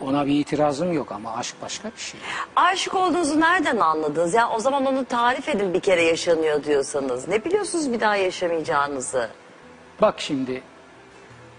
[0.00, 2.20] Ona bir itirazım yok ama aşk başka bir şey.
[2.56, 4.34] Aşık olduğunuzu nereden anladınız?
[4.34, 7.28] Yani o zaman onu tarif edin bir kere yaşanıyor diyorsanız.
[7.28, 9.30] Ne biliyorsunuz bir daha yaşamayacağınızı?
[10.00, 10.62] Bak şimdi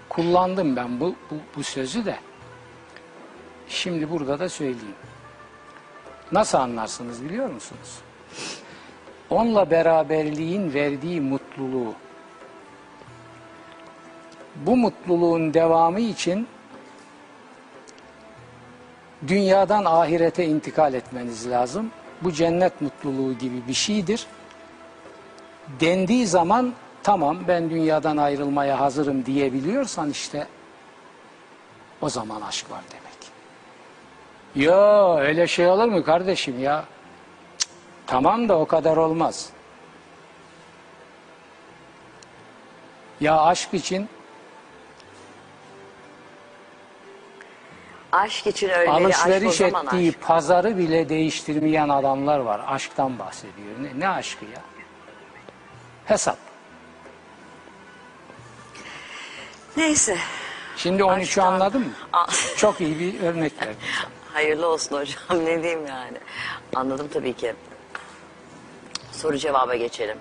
[0.10, 2.16] kullandım ben bu, bu, bu sözü de.
[3.68, 4.95] Şimdi burada da söyleyeyim.
[6.32, 8.00] Nasıl anlarsınız biliyor musunuz?
[9.30, 11.94] Onunla beraberliğin verdiği mutluluğu.
[14.56, 16.48] Bu mutluluğun devamı için
[19.28, 21.92] dünyadan ahirete intikal etmeniz lazım.
[22.22, 24.28] Bu cennet mutluluğu gibi bir şeydir
[25.80, 26.74] dendiği zaman
[27.04, 30.48] tamam ben dünyadan ayrılmaya hazırım diyebiliyorsan işte
[32.02, 33.07] o zaman aşk var demek.
[34.58, 36.86] Ya öyle şey olur mu kardeşim ya?
[37.58, 37.70] Cık,
[38.08, 39.49] tamam da o kadar olmaz.
[43.22, 44.10] Ya aşk için
[48.12, 50.22] Aşk için aşk o alışveriş zaman ettiği aşk.
[50.22, 52.62] pazarı bile değiştirmeyen adamlar var.
[52.68, 53.68] Aşktan bahsediyor.
[53.82, 54.62] Ne, ne aşkı ya?
[56.05, 56.38] Hesap.
[59.78, 60.18] Neyse.
[60.78, 61.93] Şimdi 13'ü Aşktan- anladın mı?
[62.58, 64.12] Çok iyi bir örnek verdim sana.
[64.38, 66.18] Hayırlı olsun hocam ne diyeyim yani.
[66.76, 67.54] Anladım tabii ki.
[69.12, 70.18] Soru cevaba geçelim.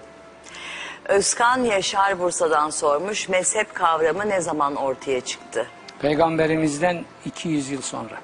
[1.05, 3.29] Özkan Yaşar Bursa'dan sormuş.
[3.29, 5.67] Mezhep kavramı ne zaman ortaya çıktı?
[5.99, 8.21] Peygamberimizden 200 yıl sonra.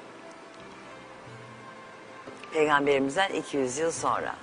[2.53, 4.35] Peygamberimizden 200 yıl sonra.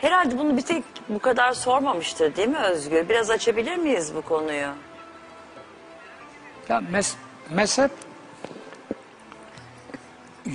[0.00, 3.08] Herhalde bunu bir tek bu kadar sormamıştır değil mi Özgür?
[3.08, 4.68] Biraz açabilir miyiz bu konuyu?
[6.68, 7.16] Ya mes
[7.50, 7.90] mezhep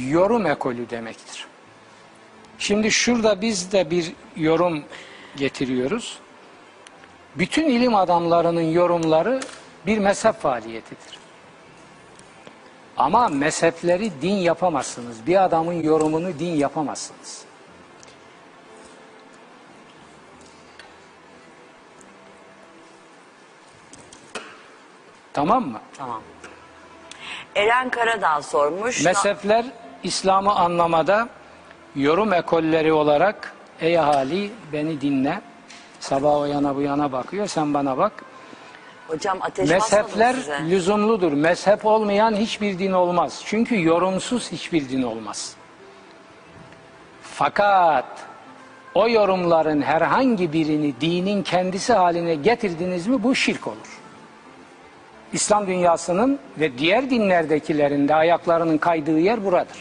[0.09, 1.45] yorum ekolü demektir.
[2.59, 4.83] Şimdi şurada biz de bir yorum
[5.35, 6.19] getiriyoruz.
[7.35, 9.39] Bütün ilim adamlarının yorumları
[9.85, 11.19] bir mezhep faaliyetidir.
[12.97, 15.27] Ama mezhepleri din yapamazsınız.
[15.27, 17.45] Bir adamın yorumunu din yapamazsınız.
[25.33, 25.79] Tamam mı?
[25.97, 26.21] Tamam.
[27.55, 29.05] Eren Karadağ sormuş.
[29.05, 29.65] Mezhepler
[30.03, 31.29] İslam'ı anlamada
[31.95, 35.41] yorum ekolleri olarak ey ahali beni dinle.
[35.99, 38.11] Sabah o yana bu yana bakıyor sen bana bak.
[39.07, 40.35] Hocam ateş Mezhepler
[40.69, 41.31] lüzumludur.
[41.31, 43.41] Mezhep olmayan hiçbir din olmaz.
[43.45, 45.55] Çünkü yorumsuz hiçbir din olmaz.
[47.21, 48.05] Fakat
[48.93, 54.01] o yorumların herhangi birini dinin kendisi haline getirdiniz mi bu şirk olur.
[55.33, 59.77] İslam dünyasının ve diğer dinlerdekilerin de ayaklarının kaydığı yer buradır.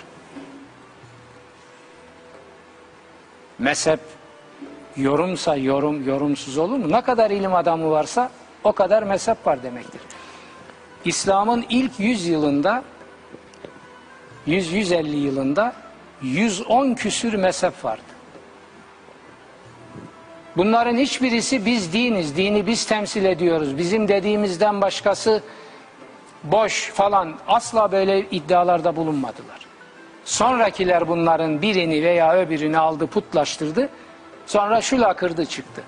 [3.63, 4.01] Mezhep
[4.97, 6.93] yorumsa yorum, yorumsuz olur mu?
[6.93, 8.31] Ne kadar ilim adamı varsa
[8.65, 10.01] o kadar mezhep var demektir.
[11.05, 12.83] İslam'ın ilk 100 yılında
[14.47, 15.73] 100-150 yılında
[16.23, 18.03] 110 küsür mezhep vardı.
[20.57, 23.79] Bunların hiçbirisi biz diniz, dini biz temsil ediyoruz.
[23.79, 25.43] Bizim dediğimizden başkası
[26.45, 29.62] boş falan asla böyle iddialarda bulunmadılar.
[30.25, 33.89] Sonrakiler bunların birini veya öbürünü aldı putlaştırdı.
[34.47, 35.83] Sonra şu lakırdı çıktı.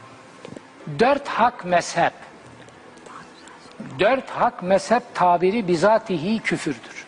[0.99, 2.13] Dört hak mezhep.
[3.99, 7.07] Dört hak mezhep tabiri bizatihi küfürdür.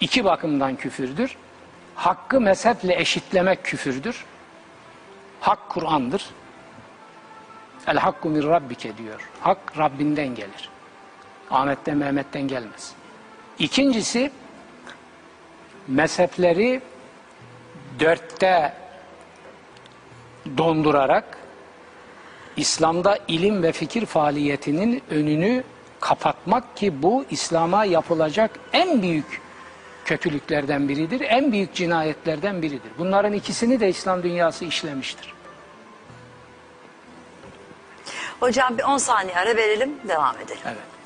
[0.00, 1.36] İki bakımdan küfürdür.
[1.94, 4.24] Hakkı mezheple eşitlemek küfürdür.
[5.40, 6.26] Hak Kur'an'dır.
[7.86, 9.28] El hakku min rabbike diyor.
[9.40, 10.68] Hak Rabbinden gelir.
[11.50, 12.92] Ahmet'ten Mehmet'ten gelmez.
[13.58, 14.30] İkincisi
[15.88, 16.80] mezhepleri
[18.00, 18.72] dörtte
[20.56, 21.38] dondurarak
[22.56, 25.64] İslam'da ilim ve fikir faaliyetinin önünü
[26.00, 29.40] kapatmak ki bu İslam'a yapılacak en büyük
[30.04, 32.90] kötülüklerden biridir, en büyük cinayetlerden biridir.
[32.98, 35.34] Bunların ikisini de İslam dünyası işlemiştir.
[38.40, 40.60] Hocam bir 10 saniye ara verelim devam edelim.
[40.64, 40.99] Evet.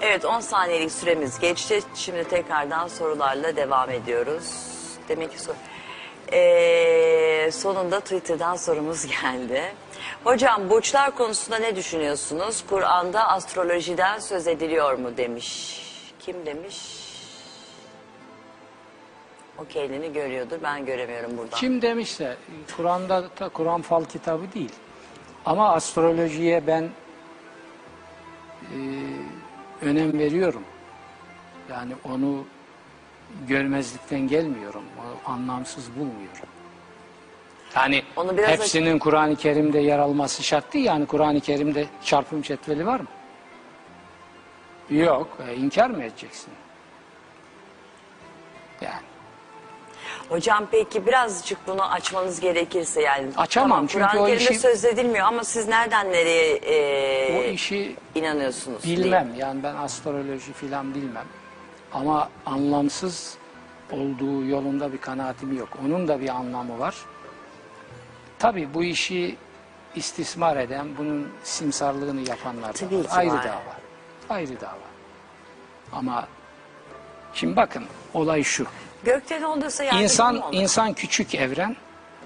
[0.00, 1.80] Evet 10 saniyelik süremiz geçti.
[1.94, 4.54] Şimdi tekrardan sorularla devam ediyoruz.
[5.08, 5.54] Demek ki sor
[6.32, 9.62] Ee, sonunda Twitter'dan sorumuz geldi.
[10.24, 12.64] Hocam burçlar konusunda ne düşünüyorsunuz?
[12.68, 15.80] Kur'an'da astrolojiden söz ediliyor mu demiş.
[16.20, 16.76] Kim demiş?
[19.58, 20.56] O kendini görüyordur.
[20.62, 21.58] Ben göremiyorum buradan.
[21.58, 22.36] Kim demişse
[22.76, 24.72] Kur'an'da da Kur'an fal kitabı değil.
[25.46, 26.82] Ama astrolojiye ben
[28.62, 28.76] e,
[29.82, 30.62] önem veriyorum.
[31.70, 32.44] Yani onu
[33.48, 34.82] görmezlikten gelmiyorum.
[34.98, 36.48] O anlamsız bulmuyorum.
[37.76, 40.84] Yani Onu biraz hepsinin Kur'an-ı Kerim'de yer alması şart değil.
[40.84, 43.06] Yani Kur'an-ı Kerim'de çarpım cetveli var mı?
[44.90, 45.38] Yok.
[45.48, 46.52] E, inkar mı edeceksin?
[48.80, 49.02] Yani.
[50.28, 53.26] Hocam peki birazcık bunu açmanız gerekirse yani.
[53.36, 57.52] Açamam Tamam, çünkü Kur'an-ı o Kerim'de işi- söz edilmiyor ama siz nereden nereye e, O
[57.52, 58.84] işi inanıyorsunuz?
[58.84, 61.24] Bilmem yani ben astroloji filan bilmem.
[61.92, 63.36] Ama anlamsız
[63.92, 65.68] olduğu yolunda bir kanaatim yok.
[65.86, 66.94] Onun da bir anlamı var.
[68.38, 69.36] Tabi bu işi
[69.94, 73.02] istismar eden, bunun simsarlığını yapanlar da Tabii var.
[73.04, 73.44] ki Ayrı var.
[73.44, 73.76] dava.
[74.30, 74.88] Ayrı dava.
[75.92, 76.28] Ama
[77.34, 77.84] şimdi bakın
[78.14, 78.66] olay şu.
[79.04, 80.54] Gökten olduysa yerde İnsan olur?
[80.56, 81.76] insan küçük evren,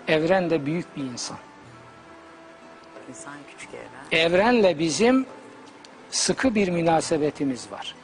[0.09, 1.37] evren de büyük bir insan.
[3.09, 4.25] İnsan küçük evren.
[4.27, 5.27] evrenle bizim
[6.11, 7.95] sıkı bir münasebetimiz var.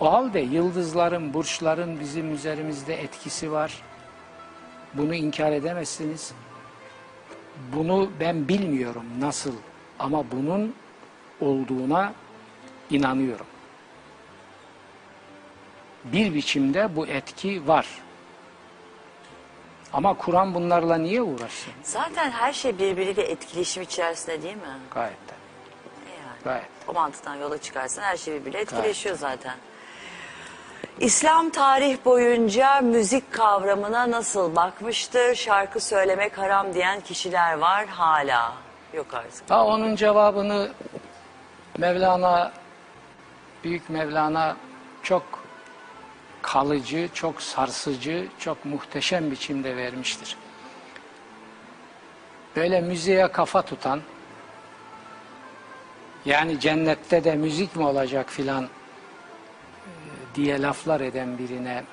[0.00, 3.82] O halde yıldızların, burçların bizim üzerimizde etkisi var.
[4.94, 6.32] Bunu inkar edemezsiniz.
[7.76, 9.52] Bunu ben bilmiyorum nasıl
[9.98, 10.74] ama bunun
[11.40, 12.12] olduğuna
[12.90, 13.46] inanıyorum.
[16.12, 17.86] Bir biçimde bu etki var.
[19.92, 21.72] Ama Kur'an bunlarla niye uğraşsın?
[21.82, 24.62] Zaten her şey birbiriyle etkileşim içerisinde değil mi?
[24.94, 25.32] Gayet de.
[25.32, 26.38] E Yani.
[26.44, 26.66] Gayet.
[26.88, 29.54] O mantıktan yola çıkarsan her şey birbiriyle etkileşiyor zaten.
[31.00, 35.34] İslam tarih boyunca müzik kavramına nasıl bakmıştır?
[35.34, 38.54] Şarkı söylemek haram diyen kişiler var hala.
[38.94, 39.50] Yok artık.
[39.50, 40.72] Ha onun cevabını
[41.78, 42.52] Mevlana
[43.64, 44.56] Büyük Mevlana
[45.02, 45.22] çok
[46.46, 50.36] kalıcı, çok sarsıcı, çok muhteşem biçimde vermiştir.
[52.56, 54.00] Böyle müziğe kafa tutan
[56.24, 58.68] yani cennette de müzik mi olacak filan e,
[60.34, 61.84] diye laflar eden birine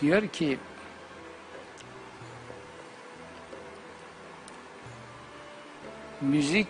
[0.00, 0.58] diyor ki
[6.20, 6.68] müzik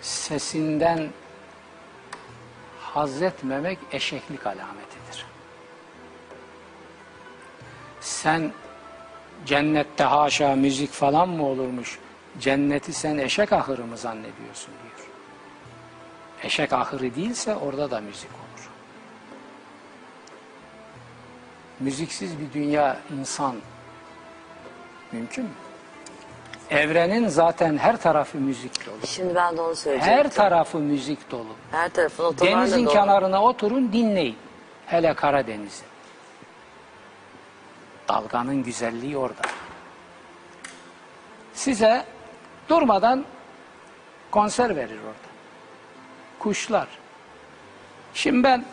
[0.00, 1.08] sesinden
[2.94, 5.26] haz etmemek eşeklik alametidir.
[8.00, 8.52] Sen
[9.46, 11.98] cennette haşa müzik falan mı olurmuş?
[12.40, 15.08] Cenneti sen eşek ahırı mı zannediyorsun diyor.
[16.42, 18.68] Eşek ahırı değilse orada da müzik olur.
[21.80, 23.56] Müziksiz bir dünya insan
[25.12, 25.50] mümkün mü?
[26.70, 29.06] Evrenin zaten her tarafı müzik dolu.
[29.06, 30.16] Şimdi ben de onu söyleyecektim.
[30.18, 31.46] Her tarafı müzik dolu.
[31.70, 32.92] Her tarafın otolarla Denizin dolu.
[32.92, 34.36] kenarına oturun dinleyin.
[34.86, 35.84] Hele Karadeniz'i.
[38.08, 39.42] Dalganın güzelliği orada.
[41.54, 42.04] Size
[42.68, 43.24] durmadan
[44.30, 45.32] konser verir orada.
[46.38, 46.88] Kuşlar.
[48.14, 48.64] Şimdi ben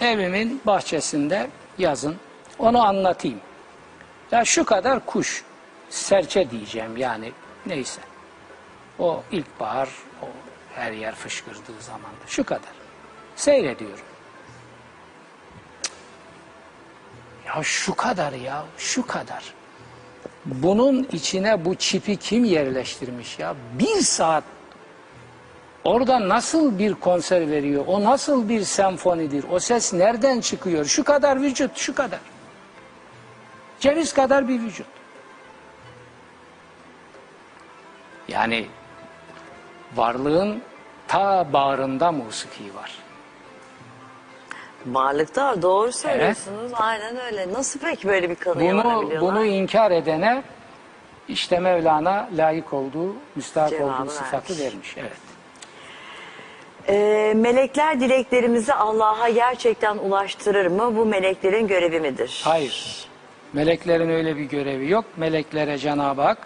[0.00, 2.16] evimin bahçesinde yazın
[2.58, 3.40] onu anlatayım.
[4.30, 5.44] Ya şu kadar kuş,
[5.90, 7.32] serçe diyeceğim yani
[7.66, 8.00] neyse.
[8.98, 9.88] O ilkbahar,
[10.22, 10.26] o
[10.74, 12.26] her yer fışkırdığı zamanda.
[12.26, 12.72] Şu kadar.
[13.36, 14.04] Seyrediyorum.
[17.46, 19.54] Ya şu kadar ya, şu kadar.
[20.44, 23.54] Bunun içine bu çipi kim yerleştirmiş ya?
[23.78, 24.44] Bir saat
[25.84, 27.84] orada nasıl bir konser veriyor?
[27.86, 29.44] O nasıl bir senfonidir?
[29.50, 30.84] O ses nereden çıkıyor?
[30.84, 32.20] Şu kadar vücut, şu kadar.
[33.80, 34.86] Ceviz kadar bir vücut.
[38.28, 38.66] Yani
[39.96, 40.62] varlığın
[41.08, 42.98] ta bağrında musiki var.
[44.86, 46.72] Varlıkta var, doğru söylüyorsunuz.
[46.74, 47.52] Aynen öyle.
[47.52, 49.34] Nasıl peki böyle bir kanıya Bunu, varabiliyorlar?
[49.34, 50.42] bunu inkar edene
[51.28, 54.96] işte Mevlana layık olduğu, müstahak Cevabı olduğu sıfatı vermiş.
[54.96, 54.96] vermiş.
[54.98, 55.12] Evet.
[56.88, 60.96] Ee, melekler dileklerimizi Allah'a gerçekten ulaştırır mı?
[60.96, 62.40] Bu meleklerin görevi midir?
[62.44, 63.06] Hayır.
[63.52, 65.04] Meleklerin öyle bir görevi yok.
[65.16, 66.38] Meleklere Cenab-ı Hak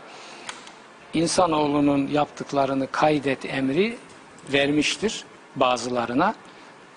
[1.14, 3.98] insanoğlunun yaptıklarını kaydet emri
[4.52, 5.24] vermiştir
[5.56, 6.34] bazılarına.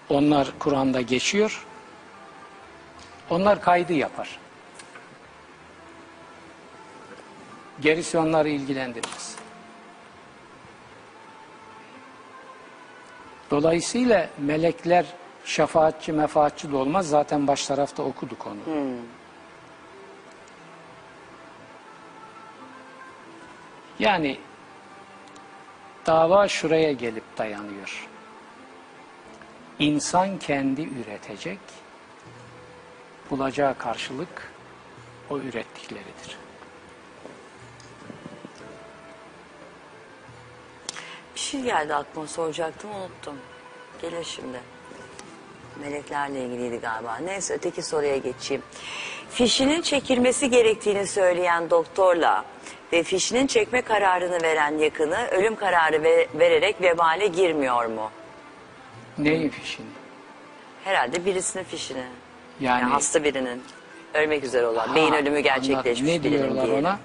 [0.10, 1.66] Onlar Kur'an'da geçiyor.
[3.30, 4.40] Onlar kaydı yapar.
[7.82, 9.36] Gerisi onları ilgilendirmez.
[13.52, 15.06] Dolayısıyla melekler
[15.46, 17.10] şefaatçi mefaatçi de olmaz.
[17.10, 18.78] Zaten baş tarafta okuduk onu.
[24.00, 24.40] Yani
[26.06, 28.08] dava şuraya gelip dayanıyor.
[29.80, 31.60] İnsan kendi üretecek,
[33.30, 34.52] bulacağı karşılık
[35.30, 36.38] o ürettikleridir.
[41.36, 43.36] Bir şey geldi aklıma soracaktım unuttum.
[44.02, 44.60] Gelir şimdi.
[45.82, 47.18] Meleklerle ilgiliydi galiba.
[47.18, 48.64] Neyse öteki soruya geçeyim.
[49.30, 52.46] Fişinin çekilmesi gerektiğini söyleyen doktorla
[52.94, 58.12] ve fişinin çekme kararını veren yakını ölüm kararı ve- vererek vebale girmiyor mu?
[59.18, 59.86] Neyin fişini?
[60.84, 62.04] Herhalde birisinin fişini.
[62.60, 63.64] Yani, Yani, hasta birinin.
[64.14, 64.96] Ölmek üzere olan.
[64.96, 65.44] beyin Ha, ölümü anladım.
[65.44, 66.86] gerçekleşmiş Ne birinin diyorlar diyelim.
[66.86, 67.00] ona?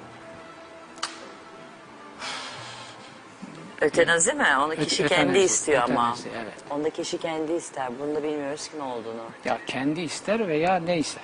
[3.81, 4.47] Ötenazi mi?
[4.61, 5.91] Onu kişi ötenazi, kendi istiyor ama.
[6.03, 6.55] ötenazi, evet.
[6.71, 7.89] Onda kişi kendi ister.
[8.01, 9.23] Bunu da bilmiyoruz ki ne olduğunu.
[9.45, 11.21] Ya kendi ister veya neyse.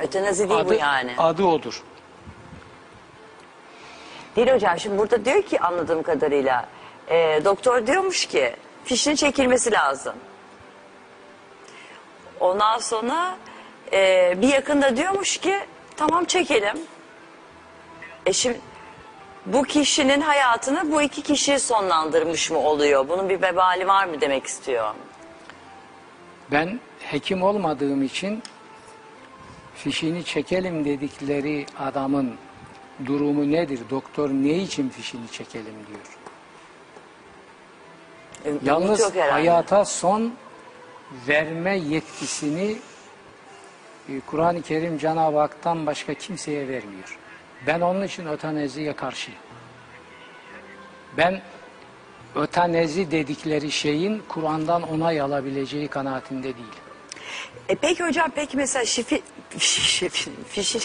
[0.00, 1.12] Ötenazi değil bu Adı, yani.
[1.18, 1.82] adı odur.
[4.38, 6.68] Değil hocam şimdi burada diyor ki anladığım kadarıyla
[7.08, 8.54] e, doktor diyormuş ki
[8.84, 10.14] fişinin çekilmesi lazım.
[12.40, 13.36] Ondan sonra
[13.92, 15.58] e, bir yakında diyormuş ki
[15.96, 16.76] tamam çekelim.
[18.26, 18.60] E şimdi
[19.46, 23.08] bu kişinin hayatını bu iki kişi sonlandırmış mı oluyor?
[23.08, 24.94] Bunun bir vebali var mı demek istiyor.
[26.52, 28.42] Ben hekim olmadığım için
[29.74, 32.38] fişini çekelim dedikleri adamın
[33.06, 33.80] durumu nedir?
[33.90, 36.18] Doktor ne için fişini çekelim diyor.
[38.44, 40.34] E, Yalnız hayata son
[41.28, 42.76] verme yetkisini
[44.08, 47.18] e, Kur'an-ı Kerim Cenab-ı Hak'tan başka kimseye vermiyor.
[47.66, 49.40] Ben onun için öteneziye karşıyım.
[51.16, 51.42] Ben
[52.34, 56.82] ötenezi dedikleri şeyin Kur'an'dan onay alabileceği kanaatinde değilim.
[57.68, 59.22] E peki hocam peki mesela şifi,
[59.58, 60.82] şifi fişini,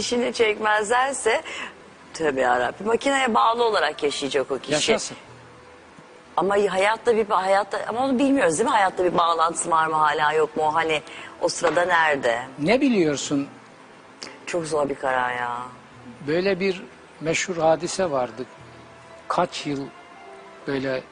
[0.00, 1.42] çek, fişini çekmezlerse
[2.14, 4.72] tövbe yarabbim makineye bağlı olarak yaşayacak o kişi.
[4.72, 5.16] Yaşasın.
[6.36, 8.74] Ama hayatta bir hayatta ama onu bilmiyoruz değil mi?
[8.74, 10.74] Hayatta bir bağlantısı var mı hala yok mu?
[10.74, 11.02] Hani
[11.40, 12.42] o sırada nerede?
[12.58, 13.48] Ne biliyorsun?
[14.46, 15.58] Çok zor bir karar ya.
[16.26, 16.82] Böyle bir
[17.20, 18.44] meşhur hadise vardı.
[19.28, 19.86] Kaç yıl
[20.66, 21.02] böyle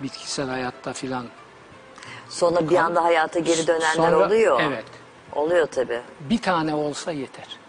[0.00, 1.26] bitkisel hayatta filan.
[2.28, 4.60] Sonra bir anda hayata geri dönenler Sonra- oluyor.
[4.60, 4.84] Evet.
[5.32, 6.00] Oluyor tabii.
[6.20, 7.59] Bir tane olsa yeter.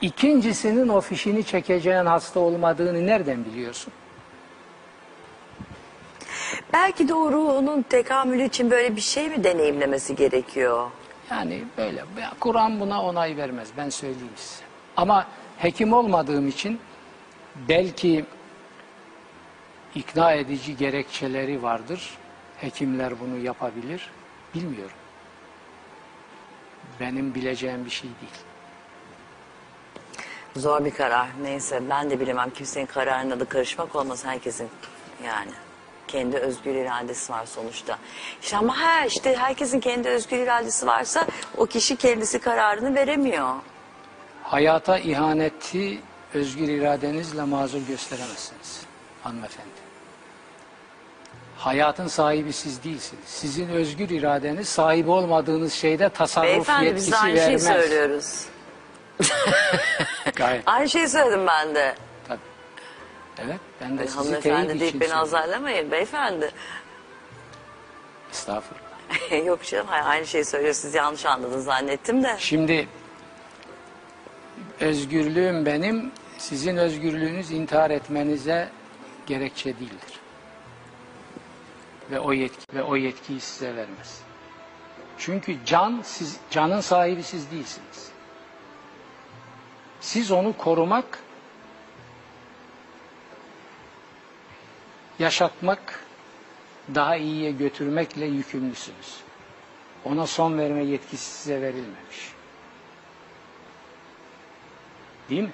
[0.00, 3.92] İkincisinin o fişini çekeceğin hasta olmadığını nereden biliyorsun?
[6.72, 10.90] Belki de o ruhunun tekamülü için böyle bir şey mi deneyimlemesi gerekiyor?
[11.30, 12.04] Yani böyle
[12.40, 14.64] Kur'an buna onay vermez ben söyleyeyim size.
[14.96, 15.26] Ama
[15.58, 16.80] hekim olmadığım için
[17.68, 18.24] belki
[19.94, 22.18] ikna edici gerekçeleri vardır.
[22.56, 24.10] Hekimler bunu yapabilir.
[24.54, 24.96] Bilmiyorum.
[27.00, 28.49] Benim bileceğim bir şey değil.
[30.56, 31.28] Zor bir karar.
[31.42, 34.68] Neyse ben de bilemem kimsenin kararına da karışmak olmaz herkesin
[35.26, 35.50] yani.
[36.08, 37.98] Kendi özgür iradesi var sonuçta.
[38.42, 43.54] İşte ama ha işte herkesin kendi özgür iradesi varsa o kişi kendisi kararını veremiyor.
[44.42, 45.98] Hayata ihaneti
[46.34, 48.80] özgür iradenizle mazur gösteremezsiniz
[49.22, 49.80] hanımefendi.
[51.56, 53.24] Hayatın sahibi siz değilsiniz.
[53.26, 57.62] Sizin özgür iradeniz sahibi olmadığınız şeyde tasarruf Beyefendi biz yetkisi de aynı şeyi vermez.
[57.64, 58.44] söylüyoruz.
[60.36, 61.94] Gayet Aynı şeyi söyledim ben de.
[62.28, 62.38] tabii.
[63.38, 65.22] Evet ben de Hani sizi hanımefendi teyit deyip beni söylüyorum.
[65.22, 66.50] azarlamayın beyefendi.
[68.32, 68.80] Estağfurullah.
[69.46, 72.36] Yok canım hayır, aynı şeyi söylüyor siz yanlış anladınız zannettim de.
[72.38, 72.88] Şimdi
[74.80, 78.68] özgürlüğüm benim, sizin özgürlüğünüz intihar etmenize
[79.26, 80.20] gerekçe değildir.
[82.10, 84.20] Ve o yetki ve o yetkiyi size vermez.
[85.18, 88.09] Çünkü can siz canın sahibi siz değilsiniz.
[90.00, 91.18] Siz onu korumak,
[95.18, 96.04] yaşatmak,
[96.94, 99.20] daha iyiye götürmekle yükümlüsünüz.
[100.04, 102.32] Ona son verme yetkisi size verilmemiş.
[105.30, 105.52] Değil mi?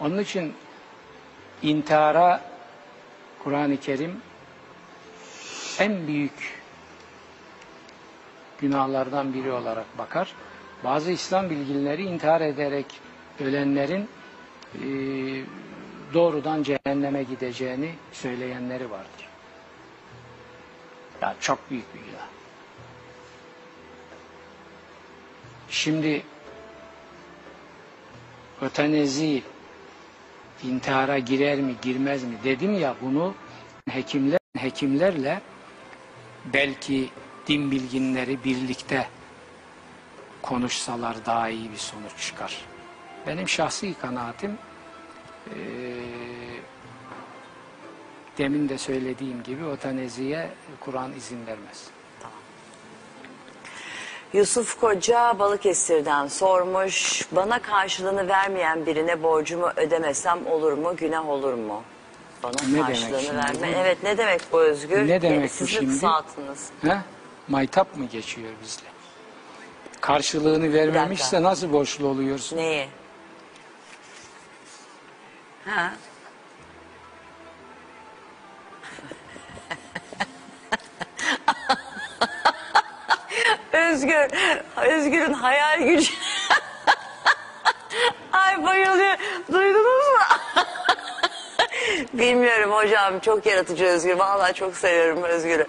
[0.00, 0.54] Onun için
[1.62, 2.40] intihara
[3.44, 4.20] Kur'an-ı Kerim
[5.78, 6.62] en büyük
[8.60, 10.34] günahlardan biri olarak bakar.
[10.84, 12.86] Bazı İslam bilginleri intihar ederek
[13.40, 14.08] ölenlerin
[14.74, 14.80] e,
[16.14, 19.28] doğrudan cehenneme gideceğini söyleyenleri vardır.
[21.22, 22.26] Ya çok büyük bir günah.
[25.68, 26.22] Şimdi
[28.62, 29.42] ötenezi
[30.64, 33.34] intihara girer mi girmez mi dedim ya bunu
[33.90, 35.40] hekimler hekimlerle
[36.52, 37.08] belki
[37.46, 39.08] din bilginleri birlikte
[40.42, 42.71] konuşsalar daha iyi bir sonuç çıkar.
[43.26, 44.58] Benim şahsi kanaatim
[45.46, 45.56] eee,
[48.38, 50.50] demin de söylediğim gibi öteneziye
[50.80, 51.86] Kur'an izin vermez.
[54.32, 57.22] Yusuf Koca Balıkesir'den sormuş.
[57.32, 60.96] Bana karşılığını vermeyen birine borcumu ödemesem olur mu?
[60.96, 61.82] Günah olur mu?
[62.42, 63.60] Bana Ne karşılığını verme.
[63.62, 63.66] bu?
[63.76, 65.08] Evet ne demek bu Özgür?
[65.08, 65.86] Ne demek bu Siz de şimdi?
[65.92, 66.68] kısaltınız.
[66.82, 66.98] He?
[67.48, 68.86] Maytap mı geçiyor bizle?
[70.00, 72.56] Karşılığını vermemişse nasıl borçlu oluyorsun?
[72.56, 72.88] Neyi?
[75.66, 75.92] Ha?
[83.72, 84.30] Özgür,
[84.76, 86.14] Özgür'ün hayal gücü.
[88.32, 89.16] Ay bayılıyor.
[89.52, 90.22] Duydunuz mu?
[92.12, 94.18] Bilmiyorum hocam çok yaratıcı Özgür.
[94.18, 95.66] Vallahi çok seviyorum Özgür'ü.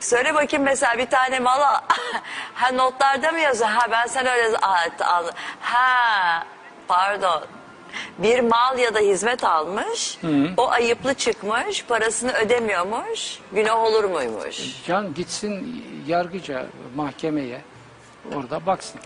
[0.00, 1.84] Söyle bakayım mesela bir tane mala.
[2.54, 3.70] ha notlarda mı yazıyor?
[3.70, 4.84] Ha ben sen öyle ha,
[5.60, 6.46] ha
[6.88, 7.46] pardon.
[8.18, 10.18] Bir mal ya da hizmet almış.
[10.56, 11.84] O ayıplı çıkmış.
[11.84, 13.38] Parasını ödemiyormuş.
[13.52, 14.82] Günah olur muymuş?
[14.86, 16.66] Can gitsin yargıca,
[16.96, 17.60] mahkemeye
[18.36, 19.00] orada baksın.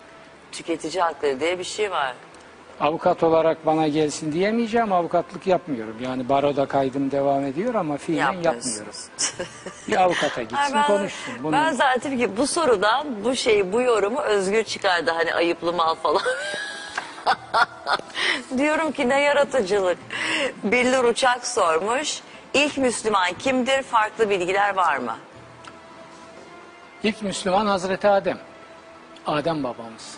[0.52, 2.14] Tüketici hakları diye bir şey var.
[2.80, 4.92] Avukat olarak bana gelsin diyemeyeceğim.
[4.92, 5.96] Avukatlık yapmıyorum.
[6.00, 8.32] Yani baroda kaydım devam ediyor ama fiilen.
[8.32, 9.08] Yapmıyorsunuz.
[9.88, 11.34] Bir avukata gitsin ben, konuşsun.
[11.42, 15.94] Bunu ben zaten ki bu sorudan bu şeyi bu yorumu özgür çıkardı hani ayıplı mal
[15.94, 16.22] falan.
[18.58, 19.98] Diyorum ki ne yaratıcılık.
[20.64, 22.20] Billur Uçak sormuş.
[22.54, 23.82] İlk Müslüman kimdir?
[23.82, 25.16] Farklı bilgiler var mı?
[27.02, 28.38] İlk Müslüman Hazreti Adem.
[29.26, 30.16] Adem babamız.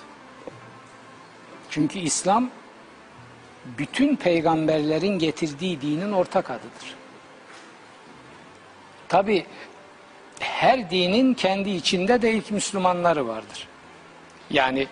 [1.70, 2.50] Çünkü İslam
[3.64, 6.94] bütün peygamberlerin getirdiği dinin ortak adıdır.
[9.08, 9.46] Tabi
[10.40, 13.68] her dinin kendi içinde de ilk Müslümanları vardır.
[14.50, 14.86] Yani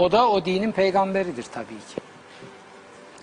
[0.00, 2.00] o da o dinin peygamberidir tabii ki.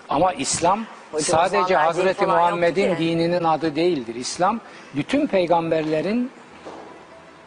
[0.09, 4.15] Ama İslam Hocam, sadece Hazreti Muhammed'in dininin adı değildir.
[4.15, 4.59] İslam
[4.95, 6.31] bütün peygamberlerin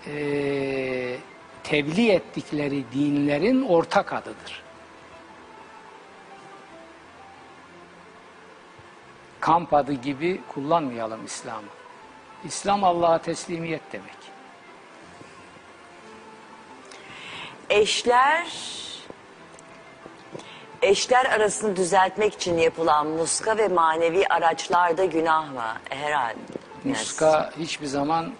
[0.07, 1.19] eee
[1.65, 4.63] tebliğ ettikleri dinlerin ortak adıdır.
[9.41, 11.69] Kamp adı gibi kullanmayalım İslam'ı.
[12.45, 14.21] İslam Allah'a teslimiyet demek.
[17.71, 18.47] Eşler
[20.83, 25.73] Eşler arasını düzeltmek için yapılan muska ve manevi araçlarda günah mı?
[25.91, 26.39] Herhalde.
[26.85, 28.33] Muska hiçbir zaman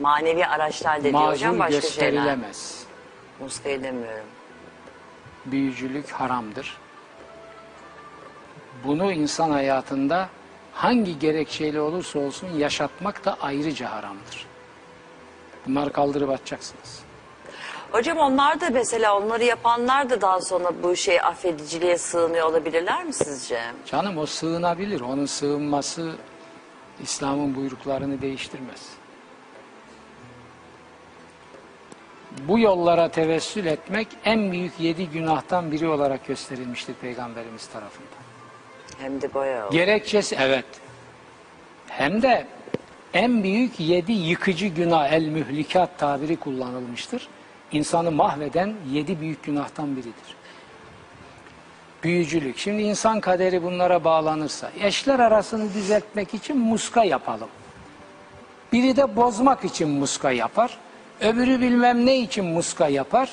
[0.00, 2.10] manevi araçlar dediği hocam macun başka şeyler.
[2.12, 2.84] gösterilemez.
[3.40, 4.26] Muskayı demiyorum.
[5.46, 6.78] Büyücülük haramdır.
[8.84, 10.28] Bunu insan hayatında
[10.72, 14.46] hangi gerekçeyle olursa olsun yaşatmak da ayrıca haramdır.
[15.66, 17.01] Bunları kaldırıp atacaksınız.
[17.92, 23.12] Hocam onlar da mesela onları yapanlar da daha sonra bu şey affediciliğe sığınıyor olabilirler mi
[23.12, 23.60] sizce?
[23.86, 25.00] Canım o sığınabilir.
[25.00, 26.12] Onun sığınması
[27.02, 28.88] İslam'ın buyruklarını değiştirmez.
[32.48, 38.22] Bu yollara tevessül etmek en büyük yedi günahtan biri olarak gösterilmiştir Peygamberimiz tarafından.
[38.98, 39.70] Hem de bayağı.
[39.70, 40.64] Gerekçesi evet.
[41.88, 42.46] Hem de
[43.14, 47.28] en büyük yedi yıkıcı günah el mühlikat tabiri kullanılmıştır.
[47.72, 50.36] İnsanı mahveden yedi büyük günahtan biridir.
[52.02, 52.58] Büyücülük.
[52.58, 57.48] Şimdi insan kaderi bunlara bağlanırsa eşler arasını düzeltmek için muska yapalım.
[58.72, 60.78] Biri de bozmak için muska yapar.
[61.20, 63.30] Öbürü bilmem ne için muska yapar.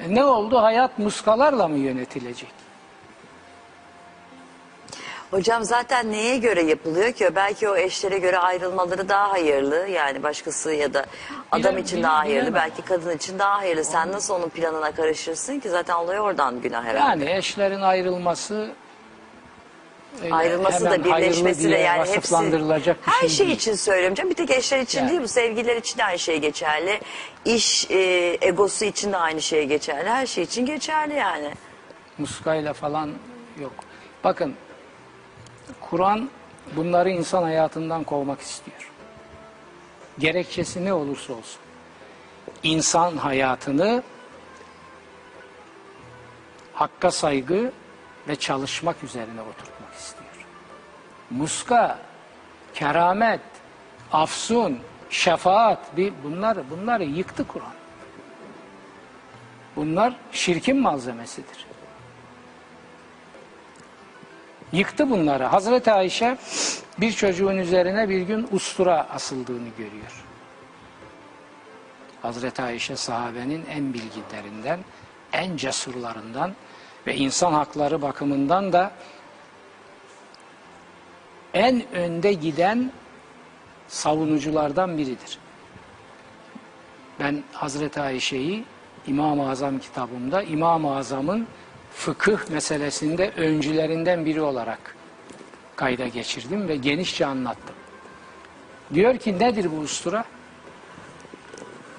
[0.00, 0.58] E ne oldu?
[0.58, 2.61] Hayat muskalarla mı yönetilecek?
[5.32, 7.30] Hocam zaten neye göre yapılıyor ki?
[7.36, 9.86] Belki o eşlere göre ayrılmaları daha hayırlı.
[9.88, 11.06] Yani başkası ya da
[11.52, 12.40] adam Bile- için daha hayırlı.
[12.50, 12.54] bilemem.
[12.70, 13.84] Belki kadın için daha hayırlı.
[13.84, 15.68] Sen nasıl onun planına karışırsın ki?
[15.70, 17.24] Zaten olay oradan günah herhalde.
[17.24, 18.70] Yani eşlerin ayrılması
[20.22, 23.56] öyle Ayrılması da hayırlı birleşmesi de diye yani hepsi vasıflandırılacak bir her şey, şey değil.
[23.56, 24.30] için söylüyorum canım.
[24.30, 25.10] Bir tek eşler için Yani.
[25.10, 27.00] değil bu sevgililer için de aynı şey geçerli.
[27.44, 27.98] İş e,
[28.40, 30.08] egosu için de aynı şey geçerli.
[30.10, 31.50] Her şey için geçerli yani.
[32.18, 33.10] Muskayla falan
[33.60, 33.72] yok.
[34.24, 34.54] Bakın
[35.92, 36.30] Kur'an
[36.76, 38.90] bunları insan hayatından kovmak istiyor.
[40.18, 41.60] Gerekçesi ne olursa olsun.
[42.62, 44.02] İnsan hayatını
[46.72, 47.72] hakka saygı
[48.28, 50.46] ve çalışmak üzerine oturtmak istiyor.
[51.30, 51.98] Muska,
[52.74, 53.40] keramet,
[54.12, 54.78] afsun,
[55.10, 57.74] şefaat bir bunlar bunları yıktı Kur'an.
[59.76, 61.71] Bunlar şirkin malzemesidir.
[64.72, 65.44] Yıktı bunları.
[65.44, 66.38] Hazreti Ayşe
[66.98, 70.24] bir çocuğun üzerine bir gün ustura asıldığını görüyor.
[72.22, 74.80] Hazreti Ayşe sahabenin en bilgilerinden,
[75.32, 76.52] en cesurlarından
[77.06, 78.92] ve insan hakları bakımından da
[81.54, 82.92] en önde giden
[83.88, 85.38] savunuculardan biridir.
[87.20, 88.64] Ben Hazreti Ayşe'yi
[89.06, 91.46] İmam-ı Azam kitabımda İmam-ı Azam'ın
[91.94, 94.96] fıkıh meselesinde öncülerinden biri olarak
[95.76, 97.74] kayda geçirdim ve genişçe anlattım.
[98.94, 100.24] Diyor ki nedir bu ustura?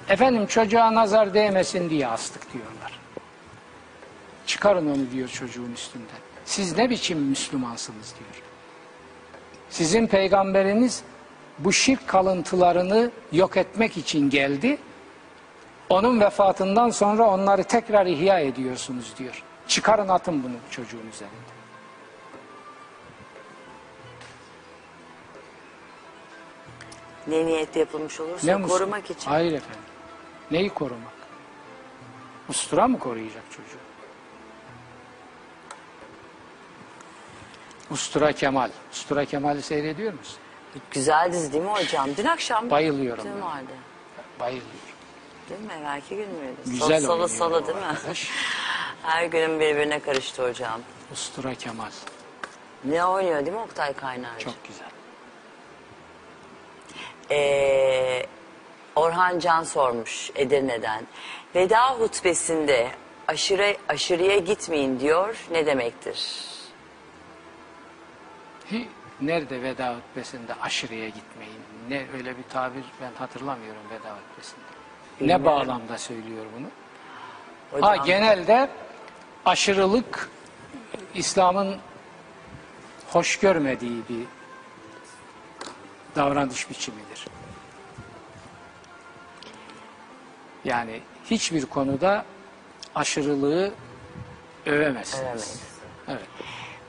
[0.10, 3.00] Efendim çocuğa nazar değmesin diye astık diyorlar.
[4.46, 6.24] Çıkarın onu diyor çocuğun üstünden.
[6.46, 8.44] Siz ne biçim Müslümansınız diyor.
[9.70, 11.04] Sizin peygamberiniz
[11.60, 14.78] bu şirk kalıntılarını yok etmek için geldi.
[15.90, 19.44] Onun vefatından sonra onları tekrar ihya ediyorsunuz diyor.
[19.68, 21.54] Çıkarın atın bunu çocuğun üzerinde.
[27.28, 29.30] Ne niyetle yapılmış olursa Ne korumak için.
[29.30, 29.82] Hayır efendim.
[30.52, 31.14] Neyi korumak?
[32.50, 33.78] Ustura mı koruyacak çocuğu?
[37.92, 38.70] Ustura Kemal.
[38.92, 40.38] Ustura Kemal'i seyrediyor musun?
[40.92, 42.10] Güzel dizi değil mi hocam?
[42.18, 43.72] Dün akşam Bayılıyorum Dün vardı.
[44.40, 44.70] Bayılıyorum.
[45.50, 45.72] Değil mi?
[45.82, 46.56] Evvelki gün müydü?
[46.66, 47.86] Güzel salı oynuyor salı o değil mi?
[47.86, 48.30] arkadaş.
[49.04, 50.82] Her günün birbirine karıştı hocam.
[51.12, 51.92] Ustura Kemal.
[52.84, 54.46] Ne oynuyor değil mi Oktay Kaynarcı?
[54.46, 54.88] Çok güzel.
[57.32, 58.26] Ee,
[58.96, 61.04] Orhan Can sormuş Edirne'den.
[61.56, 62.90] Veda hutbesinde
[63.28, 65.46] aşırı, aşırıya gitmeyin diyor.
[65.52, 66.36] Ne demektir?
[68.72, 68.88] Hi,
[69.22, 71.60] nerede veda hutbesinde aşırıya gitmeyin?
[71.90, 74.62] Ne öyle bir tabir ben hatırlamıyorum veda hutbesinde.
[75.16, 75.46] Ne Bilmiyorum.
[75.46, 76.68] bağlamda söylüyor bunu?
[77.72, 78.70] Hocam, Ha genelde
[79.46, 80.30] aşırılık
[81.14, 81.78] İslam'ın
[83.10, 84.26] hoş görmediği bir
[86.16, 87.28] davranış biçimidir.
[90.66, 92.26] Yani hiçbir konuda
[92.96, 93.72] aşırılığı
[94.66, 95.24] övemezsiniz.
[95.24, 95.62] Övemeyiz.
[96.08, 96.28] Evet.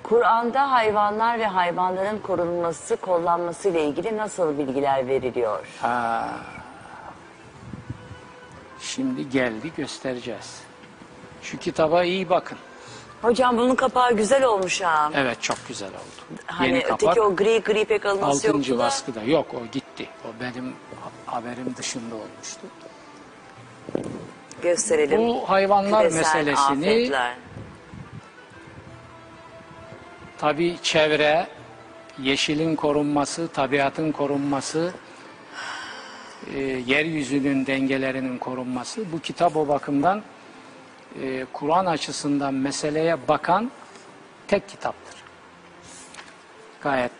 [0.02, 5.66] Kur'an'da hayvanlar ve hayvanların korunması, kollanması ile ilgili nasıl bilgiler veriliyor?
[5.80, 6.28] Ha.
[8.80, 10.63] Şimdi geldi göstereceğiz.
[11.44, 12.58] Şu kitaba iyi bakın.
[13.22, 15.10] Hocam bunun kapağı güzel olmuş ha.
[15.14, 16.38] Evet çok güzel oldu.
[16.46, 20.08] Hani Yeni öteki kapak, o gri gri pek alması yoktu Altıncı baskıda yok o gitti.
[20.24, 20.72] O benim
[21.26, 22.60] haberim dışında olmuştu.
[24.62, 25.18] Gösterelim.
[25.18, 27.34] Bu hayvanlar Küresel meselesini afetler.
[30.38, 31.46] tabii çevre,
[32.18, 34.92] yeşilin korunması, tabiatın korunması,
[36.54, 40.22] e, yeryüzünün dengelerinin korunması bu kitap o bakımdan
[41.22, 43.70] e, Kur'an açısından meseleye bakan
[44.48, 45.14] tek kitaptır.
[46.80, 47.12] Gayet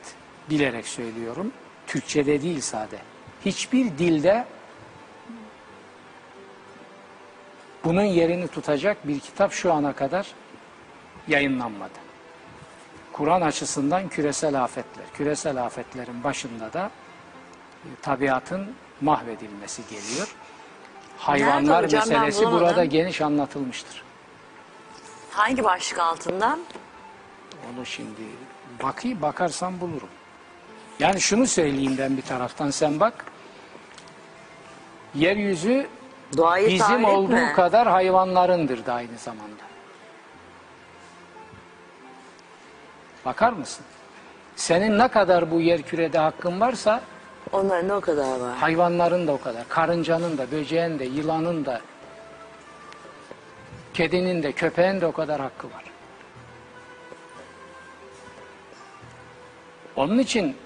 [0.50, 1.52] bilerek söylüyorum.
[1.86, 2.98] Türkçe'de değil sade.
[3.44, 4.46] Hiçbir dilde
[7.84, 10.26] bunun yerini tutacak bir kitap şu ana kadar
[11.28, 12.04] yayınlanmadı.
[13.12, 15.04] Kur'an açısından küresel afetler.
[15.14, 16.90] Küresel afetlerin başında da
[17.84, 20.34] e, tabiatın mahvedilmesi geliyor.
[21.26, 22.02] Hayvanlar hocam?
[22.02, 22.66] Ben meselesi bulamadım.
[22.68, 24.02] burada geniş anlatılmıştır.
[25.30, 26.60] Hangi başlık altından?
[27.74, 28.20] Onu şimdi
[28.82, 30.08] bakayım bakarsam bulurum.
[30.98, 33.24] Yani şunu söyleyeyim ben bir taraftan sen bak.
[35.14, 35.86] Yeryüzü
[36.36, 37.52] Doğayı bizim olduğu mi?
[37.56, 39.64] kadar hayvanlarındır da aynı zamanda.
[43.24, 43.84] Bakar mısın?
[44.56, 47.00] Senin ne kadar bu yer kürede hakkın varsa
[47.54, 48.56] Onların o kadar var.
[48.56, 49.68] hayvanların da o kadar.
[49.68, 51.80] Karıncanın da, böceğin de, yılanın da,
[53.94, 55.84] kedinin de, köpeğin de o kadar hakkı var.
[59.96, 60.56] Onun için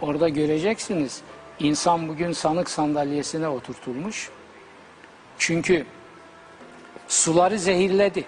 [0.00, 1.22] orada göreceksiniz
[1.58, 4.30] insan bugün sanık sandalyesine oturtulmuş.
[5.38, 5.86] Çünkü
[7.08, 8.24] suları zehirledi.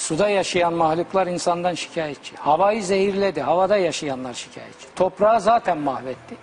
[0.00, 2.36] Suda yaşayan mahluklar insandan şikayetçi.
[2.36, 3.40] Havayı zehirledi.
[3.42, 4.86] Havada yaşayanlar şikayetçi.
[4.96, 6.36] Toprağı zaten mahvetti.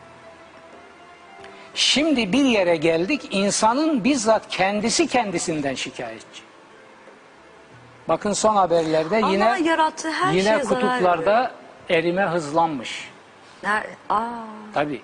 [1.74, 6.42] Şimdi bir yere geldik insanın bizzat kendisi kendisinden şikayetçi.
[8.08, 11.52] Bakın son haberlerde Allah yine yarattığı her yine şeye kutuplarda
[11.90, 13.10] erime hızlanmış.
[13.64, 14.30] Ner- Aa,
[14.74, 15.02] Tabii.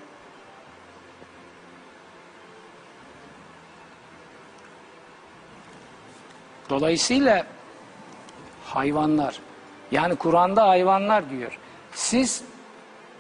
[6.70, 7.46] Dolayısıyla
[8.76, 9.40] hayvanlar
[9.92, 11.60] yani Kur'an'da hayvanlar diyor.
[11.92, 12.44] Siz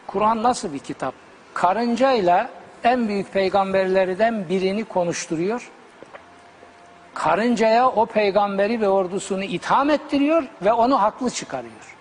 [0.07, 1.13] Kur'an nasıl bir kitap?
[1.53, 2.49] Karıncayla
[2.83, 5.71] en büyük peygamberlerden birini konuşturuyor.
[7.13, 11.95] Karıncaya o peygamberi ve ordusunu itham ettiriyor ve onu haklı çıkarıyor.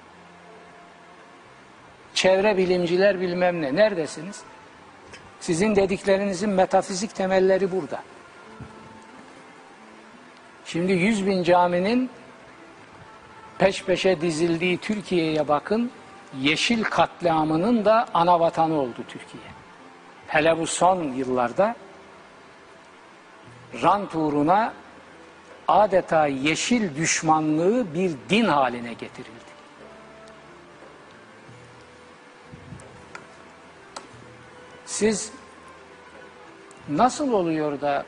[2.14, 3.76] Çevre bilimciler bilmem ne.
[3.76, 4.40] Neredesiniz?
[5.40, 8.02] Sizin dediklerinizin metafizik temelleri burada.
[10.64, 12.10] Şimdi 100 bin caminin
[13.62, 15.90] peş peşe dizildiği Türkiye'ye bakın.
[16.40, 19.42] Yeşil katliamının da ana vatanı oldu Türkiye.
[20.26, 21.76] Hele bu son yıllarda
[23.82, 24.72] rant uğruna
[25.68, 29.52] adeta yeşil düşmanlığı bir din haline getirildi.
[34.86, 35.32] Siz
[36.88, 38.04] nasıl oluyor da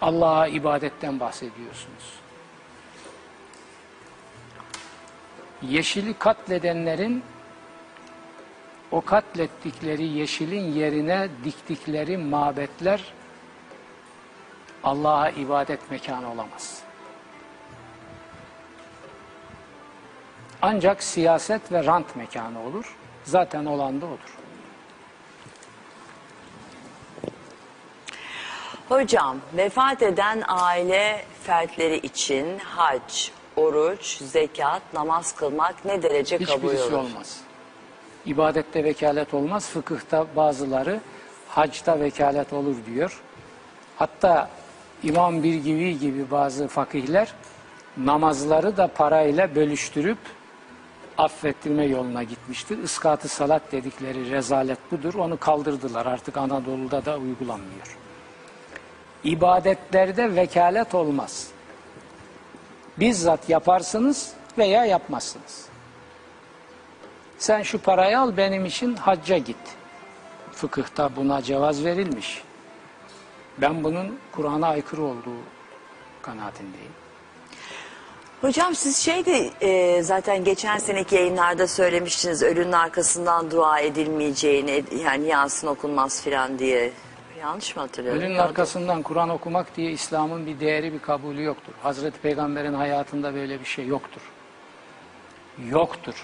[0.00, 2.17] Allah'a ibadetten bahsediyorsunuz?
[5.62, 7.22] Yeşili katledenlerin
[8.92, 13.04] o katlettikleri yeşilin yerine diktikleri mabetler
[14.84, 16.82] Allah'a ibadet mekanı olamaz.
[20.62, 22.96] Ancak siyaset ve rant mekanı olur.
[23.24, 24.38] Zaten olan da odur.
[28.88, 33.28] Hocam vefat eden aile fertleri için hac,
[33.58, 36.92] oruç, zekat, namaz kılmak ne derece kabul Hiçbirisi olur?
[36.92, 37.40] olmaz.
[38.26, 39.68] İbadette vekalet olmaz.
[39.68, 41.00] Fıkıhta bazıları
[41.48, 43.22] hacda vekalet olur diyor.
[43.96, 44.50] Hatta
[45.02, 47.34] İmam Birgivi gibi bazı fakihler
[47.96, 50.18] namazları da parayla bölüştürüp
[51.18, 52.78] affettirme yoluna gitmiştir.
[52.78, 55.14] Iskatı salat dedikleri rezalet budur.
[55.14, 56.06] Onu kaldırdılar.
[56.06, 57.96] Artık Anadolu'da da uygulanmıyor.
[59.24, 61.48] İbadetlerde vekalet olmaz.
[63.00, 65.66] Bizzat yaparsınız veya yapmazsınız.
[67.38, 69.56] Sen şu parayı al benim için hacca git.
[70.52, 72.42] Fıkıhta buna cevaz verilmiş.
[73.58, 75.40] Ben bunun Kur'an'a aykırı olduğu
[76.22, 76.92] kanaatindeyim.
[78.40, 85.02] Hocam siz şey de e, zaten geçen seneki yayınlarda söylemiştiniz ölünün arkasından dua edilmeyeceğini ed-
[85.04, 86.92] yani yansın okunmaz filan diye.
[87.40, 88.22] Yanlış mı hatırlıyorum?
[88.22, 91.72] Ölünün arkasından Kur'an okumak diye İslam'ın bir değeri bir kabulü yoktur.
[91.82, 94.20] Hazreti Peygamber'in hayatında böyle bir şey yoktur.
[95.70, 96.14] Yoktur.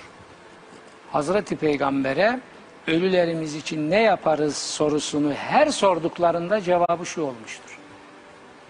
[1.12, 2.40] Hazreti Peygamber'e
[2.86, 7.78] ölülerimiz için ne yaparız sorusunu her sorduklarında cevabı şu olmuştur.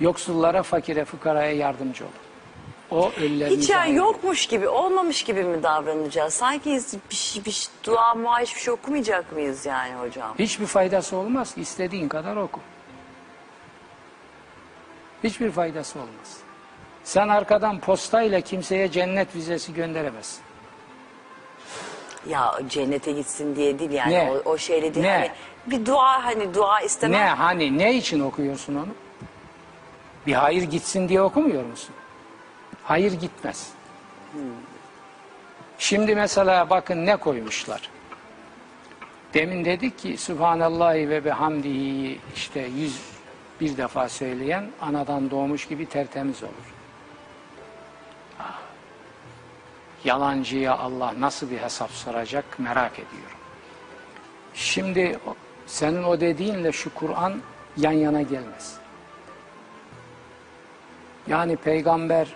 [0.01, 2.24] Yoksullara, fakire, fukaraya yardımcı olun.
[2.90, 6.35] O ölülerimizi Hiç yani yokmuş gibi, olmamış gibi mi davranacağız?
[6.35, 6.81] Sanki
[7.11, 10.35] bir, şey, bir şey- dua mua hiçbir şey okumayacak mıyız yani hocam?
[10.39, 11.55] Hiçbir faydası olmaz.
[11.56, 12.61] İstediğin kadar oku.
[15.24, 16.39] Hiçbir faydası olmaz.
[17.05, 20.43] Sen arkadan postayla kimseye cennet vizesi gönderemezsin.
[22.28, 24.31] Ya cennete gitsin diye değil yani Ne?
[24.44, 25.06] o, o şeyle değil.
[25.06, 25.12] Ne?
[25.12, 25.31] Hani
[25.66, 27.20] bir dua hani dua istemem.
[27.20, 28.89] Ne hani ne için okuyorsun onu?
[30.27, 31.94] Bir hayır gitsin diye okumuyor musun?
[32.85, 33.73] Hayır gitmez.
[35.78, 37.90] Şimdi mesela bakın ne koymuşlar.
[39.35, 43.01] Demin dedik ki Subhanallahi ve bihamdihi işte yüz
[43.61, 46.74] bir defa söyleyen anadan doğmuş gibi tertemiz olur.
[48.40, 48.61] Ah.
[50.05, 53.39] Yalancıya Allah nasıl bir hesap soracak merak ediyorum.
[54.55, 55.19] Şimdi
[55.66, 57.43] senin o dediğinle şu Kur'an
[57.77, 58.77] yan yana gelmez.
[61.27, 62.28] Yani peygamber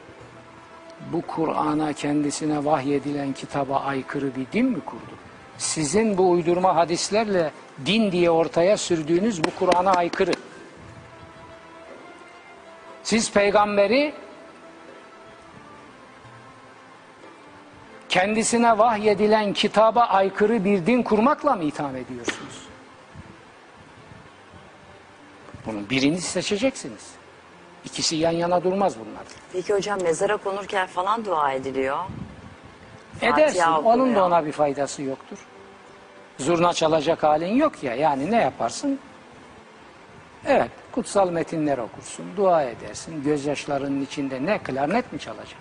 [1.13, 5.15] bu Kur'an'a kendisine vahyedilen kitaba aykırı bir din mi kurdu?
[5.59, 7.51] Sizin bu uydurma hadislerle
[7.87, 10.33] din diye ortaya sürdüğünüz bu Kur'an'a aykırı.
[13.03, 14.15] Siz peygamberi
[18.09, 22.69] kendisine vahyedilen kitaba aykırı bir din kurmakla mı itham ediyorsunuz?
[25.67, 27.18] Bunun birini seçeceksiniz.
[27.85, 29.23] İkisi yan yana durmaz bunlar.
[29.53, 31.99] Peki hocam mezara konurken falan dua ediliyor.
[33.21, 33.61] Fatiha Edersin.
[33.63, 34.27] Onun da okunuyor.
[34.27, 35.39] ona bir faydası yoktur.
[36.39, 37.95] Zurna çalacak halin yok ya.
[37.95, 38.99] Yani ne yaparsın?
[40.47, 40.71] Evet.
[40.93, 42.27] Kutsal metinler okursun.
[42.37, 43.23] Dua edersin.
[43.23, 44.59] Gözyaşlarının içinde ne?
[44.59, 45.61] Klarnet mi çalacak?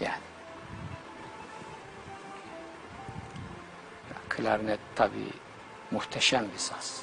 [0.00, 0.14] Yani.
[4.10, 5.30] Ya, klarnet tabii
[5.90, 7.02] muhteşem bir saz.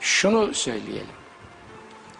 [0.00, 1.20] Şunu söyleyelim.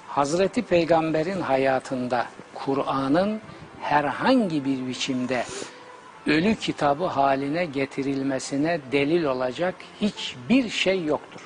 [0.09, 3.40] Hazreti Peygamber'in hayatında Kur'an'ın
[3.81, 5.44] herhangi bir biçimde
[6.27, 11.40] ölü kitabı haline getirilmesine delil olacak hiçbir şey yoktur.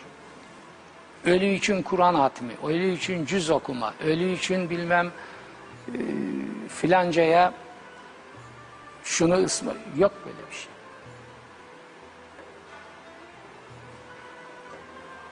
[1.24, 5.12] Ölü için Kur'an hatmi, ölü için cüz okuma, ölü için bilmem
[5.88, 5.98] e,
[6.68, 7.54] filancaya
[9.04, 10.73] şunu ısma yok böyle bir şey.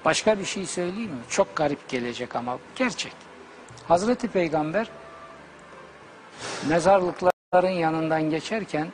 [0.04, 1.20] Başka bir şey söyleyeyim mi?
[1.28, 3.12] Çok garip gelecek ama gerçek.
[3.88, 4.88] Hazreti Peygamber
[6.68, 8.88] mezarlıkların yanından geçerken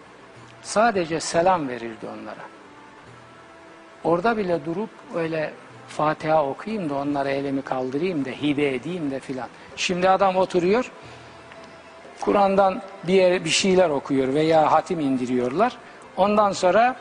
[0.63, 2.45] sadece selam verirdi onlara.
[4.05, 5.53] Orada bile durup öyle
[5.89, 9.49] Fatiha okuyayım da onlara elimi kaldırayım da hibe edeyim de filan.
[9.77, 10.91] Şimdi adam oturuyor
[12.21, 15.77] Kur'an'dan bir, yere, bir şeyler okuyor veya hatim indiriyorlar.
[16.17, 16.97] Ondan sonra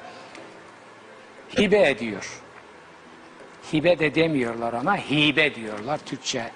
[1.57, 2.41] hibe ediyor.
[3.73, 5.97] Hibe de demiyorlar ama hibe diyorlar.
[5.97, 6.51] Türkçe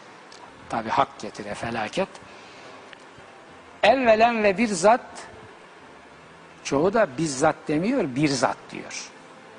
[0.69, 2.09] tabi hak getire felaket.
[3.83, 5.01] Evvelen ve bir zat
[6.63, 9.09] çoğu da bizzat demiyor bir zat diyor.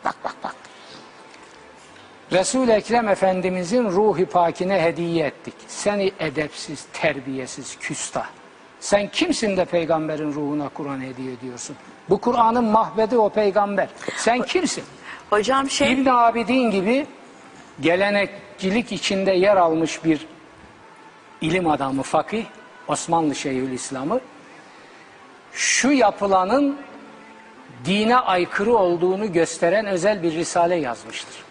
[0.05, 0.55] Bak bak bak.
[2.33, 5.55] Resul-i Ekrem Efendimizin ruhi pakine hediye ettik.
[5.67, 8.27] Seni edepsiz, terbiyesiz, küstah.
[8.81, 11.77] Sen kimsin de peygamberin ruhuna Kur'an hediye ediyorsun?
[12.11, 13.89] Bu Kur'an'ın mahvedi o peygamber.
[14.17, 14.85] Sen kimsin?
[15.31, 17.07] Hocam şey İbn Abidin gibi
[17.81, 20.27] gelenekçilik içinde yer almış bir
[21.41, 22.45] ilim adamı, fakih,
[22.89, 24.21] Osmanlı Şeyhülislam'ı
[25.53, 26.77] şu yapılanın
[27.85, 31.45] dine aykırı olduğunu gösteren özel bir risale yazmıştır.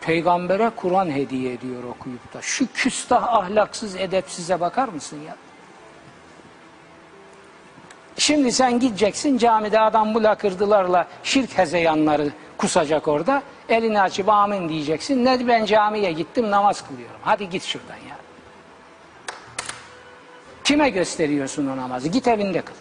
[0.00, 2.42] Peygambere Kur'an hediye ediyor okuyup da.
[2.42, 5.36] Şu küstah ahlaksız edepsize bakar mısın ya?
[8.18, 13.42] Şimdi sen gideceksin camide adam bu lakırdılarla şirk hezeyanları kusacak orada.
[13.68, 15.24] Elini açıp amin diyeceksin.
[15.24, 17.20] Ne ben camiye gittim namaz kılıyorum.
[17.22, 18.16] Hadi git şuradan ya.
[20.64, 22.08] Kime gösteriyorsun o namazı?
[22.08, 22.74] Git evinde kıl.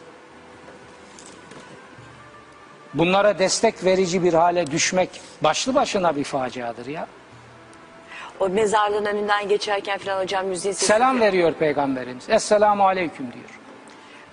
[2.94, 7.08] Bunlara destek verici bir hale düşmek başlı başına bir faciadır ya.
[8.40, 10.74] o mezarlığın önünden geçerken falan hocam müziği.
[10.74, 12.30] Selam veriyor peygamberimiz.
[12.30, 13.61] Esselamu aleyküm diyor.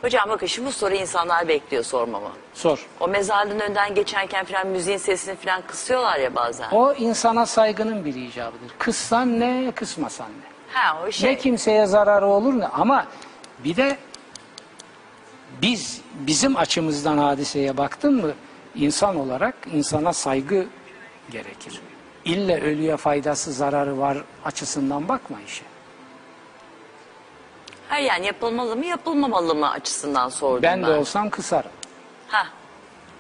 [0.01, 2.31] Hocam bakın şimdi bu soruyu insanlar bekliyor sormamı.
[2.55, 2.87] Sor.
[3.01, 6.71] O mezarlığın önünden geçerken falan müziğin sesini falan kısıyorlar ya bazen.
[6.71, 8.71] O insana saygının bir icabıdır.
[8.79, 10.75] Kıssan ne, kısmasan ne.
[10.79, 11.31] ha o şey.
[11.31, 13.07] Ne kimseye zararı olur ne ama
[13.65, 13.99] bir de
[15.63, 18.33] biz bizim açımızdan hadiseye baktın mı
[18.75, 20.67] insan olarak insana saygı
[21.31, 21.81] gerekir.
[22.25, 25.65] İlle ölüye faydası zararı var açısından bakma işe.
[27.89, 30.91] Hayır yani yapılmalı mı yapılmamalı mı açısından sordum Ben ben.
[30.91, 31.71] de olsam kısarım.
[32.29, 32.47] Ha.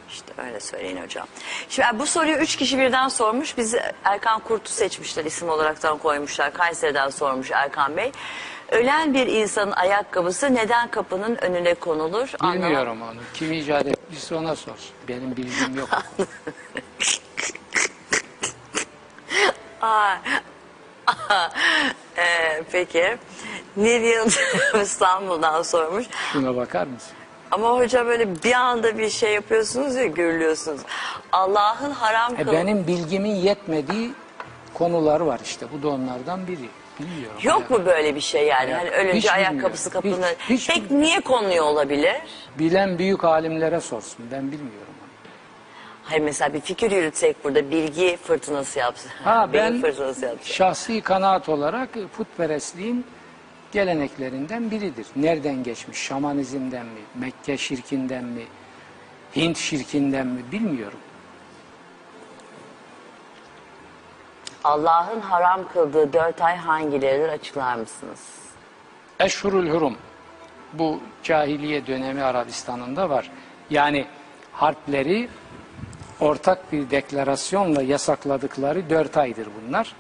[0.08, 1.26] İşte öyle söyleyin hocam.
[1.68, 3.56] Şimdi bu soruyu üç kişi birden sormuş.
[3.56, 6.52] Bizi Erkan Kurt'u seçmişler isim olaraktan koymuşlar.
[6.52, 8.12] Kayseri'den sormuş Erkan Bey.
[8.70, 12.28] Ölen bir insanın ayakkabısı neden kapının önüne konulur?
[12.40, 12.62] Anlamam.
[12.62, 13.20] Bilmiyorum onu.
[13.34, 14.74] Kim icat ettiyse ona sor.
[15.08, 15.88] Benim bilgim yok.
[19.82, 20.14] Aa,
[22.18, 23.18] Ee, peki.
[23.78, 24.28] Yıldırım
[24.82, 26.06] İstanbul'dan sormuş.
[26.32, 27.12] Şuna bakar mısın?
[27.50, 30.80] Ama hocam böyle bir anda bir şey yapıyorsunuz ya gürlüyorsunuz.
[31.32, 32.52] Allah'ın haram E kıl...
[32.52, 34.12] benim bilgimin yetmediği
[34.74, 35.66] konular var işte.
[35.72, 36.68] Bu da onlardan biri.
[37.00, 37.36] Bilmiyorum.
[37.42, 38.70] Yok mu böyle bir şey yani?
[38.70, 40.22] Ya, Hani ölünce hiç ayakkabısı bilmiyorum.
[40.22, 40.56] kapının...
[40.56, 42.16] Hiç- hiç Peki niye konuyor olabilir?
[42.58, 44.26] Bilen büyük alimlere sorsun.
[44.32, 44.94] Ben bilmiyorum.
[46.04, 49.10] Hayır mesela bir fikir yürütsek burada bilgi fırtınası yapsın.
[49.24, 50.52] Ha ben fırtınası yapsın.
[50.52, 53.06] şahsi kanaat olarak putperestliğin
[53.72, 55.06] geleneklerinden biridir.
[55.16, 55.98] Nereden geçmiş?
[55.98, 57.00] Şamanizmden mi?
[57.14, 58.42] Mekke şirkinden mi?
[59.36, 60.40] Hint şirkinden mi?
[60.52, 60.98] Bilmiyorum.
[64.64, 68.20] Allah'ın haram kıldığı dört ay hangileridir açıklar mısınız?
[69.20, 69.96] Eşhurul Hurum.
[70.72, 73.30] Bu cahiliye dönemi Arabistan'ında var.
[73.70, 74.06] Yani
[74.52, 75.28] harpleri
[76.20, 79.94] ortak bir deklarasyonla yasakladıkları dört aydır bunlar.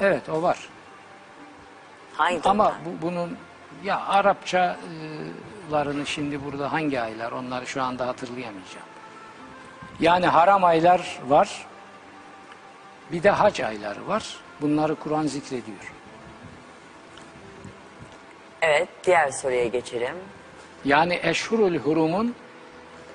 [0.00, 0.68] Evet o var.
[2.16, 3.36] Hangi Ama bu, bunun
[3.84, 8.86] ya Arapçalarını şimdi burada hangi aylar onları şu anda hatırlayamayacağım.
[10.00, 11.66] Yani haram aylar var.
[13.12, 14.36] Bir de hac ayları var.
[14.60, 15.92] Bunları Kur'an zikrediyor.
[18.62, 20.16] Evet diğer soruya geçelim.
[20.84, 22.34] Yani eşhurul hurumun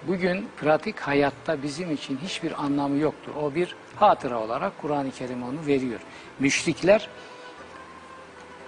[0.08, 3.32] bugün pratik hayatta bizim için hiçbir anlamı yoktur.
[3.42, 6.00] O bir hatıra olarak Kur'an-ı Kerim onu veriyor.
[6.40, 7.10] Müşrikler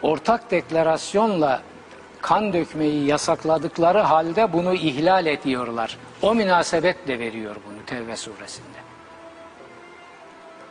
[0.01, 1.61] ortak deklarasyonla
[2.21, 5.97] kan dökmeyi yasakladıkları halde bunu ihlal ediyorlar.
[6.21, 8.77] O münasebetle veriyor bunu Tevbe suresinde.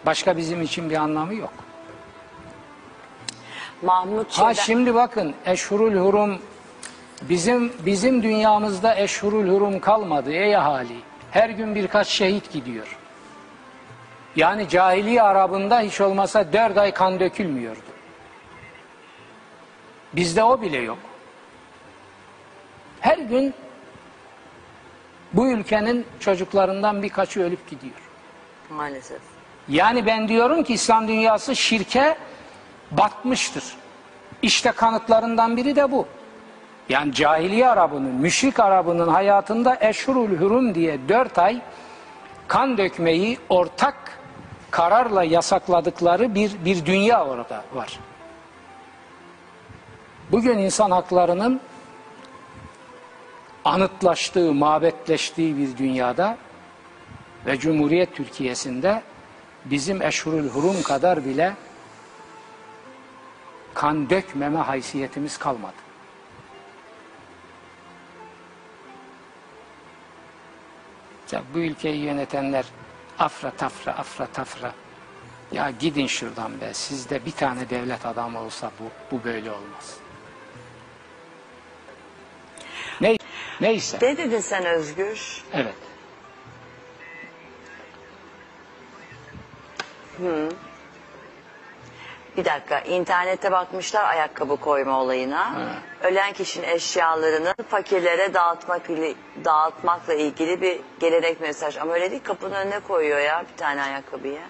[0.07, 1.53] Başka bizim için bir anlamı yok.
[3.83, 6.39] Mahmut Ha şimdi bakın eşhurul hurum
[7.23, 10.97] bizim bizim dünyamızda eşhurul hurum kalmadı ey ahali.
[11.31, 12.97] Her gün birkaç şehit gidiyor.
[14.37, 17.96] Yani cahiliye Arabında hiç olmasa dört ay kan dökülmüyordu.
[20.17, 20.99] Bizde o bile yok.
[23.01, 23.55] Her gün
[25.33, 27.95] bu ülkenin çocuklarından birkaçı ölüp gidiyor.
[28.71, 29.21] Maalesef.
[29.69, 32.17] Yani ben diyorum ki İslam dünyası şirke
[32.91, 33.65] batmıştır.
[34.43, 36.07] İşte kanıtlarından biri de bu.
[36.89, 41.61] Yani cahiliye Arabının, müşrik Arabının hayatında eşhurul hurum diye dört ay
[42.49, 44.19] kan dökmeyi ortak
[44.71, 47.99] kararla yasakladıkları bir, bir dünya orada var.
[50.33, 51.61] Bugün insan haklarının
[53.65, 56.39] anıtlaştığı, mabetleştiği bir dünyada
[57.47, 59.03] ve Cumhuriyet Türkiye'sinde
[59.65, 61.55] bizim eşhurul hurum kadar bile
[63.75, 65.77] kan dökmeme haysiyetimiz kalmadı.
[71.33, 72.65] Ya bu ülkeyi yönetenler
[73.19, 74.73] afra tafra afra tafra
[75.53, 80.06] ya gidin şuradan be sizde bir tane devlet adamı olsa bu, bu böyle olmaz.
[83.01, 83.17] Ne,
[83.61, 83.99] neyse.
[84.03, 85.45] Ne dedin sen Özgür?
[85.53, 85.75] Evet.
[92.37, 95.55] Bir dakika internete bakmışlar ayakkabı koyma olayına.
[96.03, 99.15] Ölen kişinin eşyalarını fakirlere dağıtmak ile,
[99.45, 101.77] dağıtmakla ilgili bir gelenek mesaj.
[101.77, 104.41] Ama öyle değil kapının önüne koyuyor ya bir tane ayakkabıyı.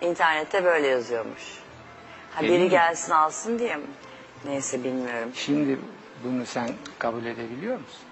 [0.00, 1.42] İnternette böyle yazıyormuş.
[2.34, 2.68] Ha biri mi?
[2.70, 3.86] gelsin alsın diye mi?
[4.44, 5.30] Neyse bilmiyorum.
[5.34, 5.78] Şimdi
[6.26, 8.02] bunu sen kabul edebiliyor musun?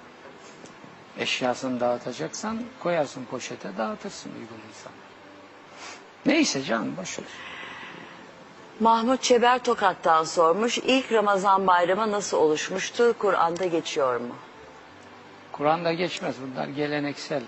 [1.18, 4.92] Eşyasını dağıtacaksan koyarsın poşete dağıtırsın uygun insan.
[6.26, 7.26] Neyse canım boş ver.
[8.80, 10.78] Mahmut Çeber Tokat'tan sormuş.
[10.78, 13.14] İlk Ramazan bayramı nasıl oluşmuştu?
[13.18, 14.34] Kur'an'da geçiyor mu?
[15.52, 17.42] Kur'an'da geçmez bunlar geleneksel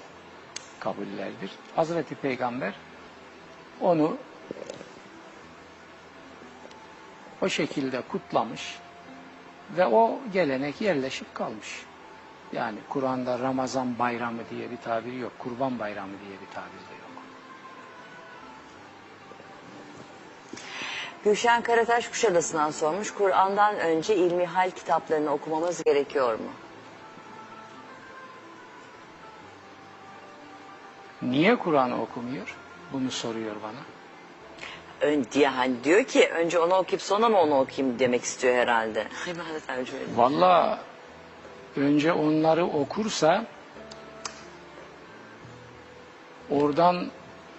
[0.80, 1.51] kabullerdir.
[1.76, 2.74] Hazreti Peygamber
[3.80, 4.16] onu
[7.43, 8.78] o şekilde kutlamış
[9.70, 11.82] ve o gelenek yerleşip kalmış.
[12.52, 15.32] Yani Kur'an'da Ramazan bayramı diye bir tabir yok.
[15.38, 17.22] Kurban bayramı diye bir tabir de yok.
[21.24, 23.10] Gülşen Karataş Kuşadası'ndan sormuş.
[23.10, 26.51] Kur'an'dan önce ilmihal kitaplarını okumamız gerekiyor mu?
[31.22, 32.56] Niye Kur'an okumuyor?
[32.93, 33.95] Bunu soruyor bana.
[35.01, 39.01] Ön, diye hani diyor ki önce onu okuyup sonra mı onu okuyayım demek istiyor herhalde.
[39.01, 39.90] Ay ben de.
[40.16, 40.78] Valla
[41.77, 43.44] önce onları okursa
[46.51, 47.10] oradan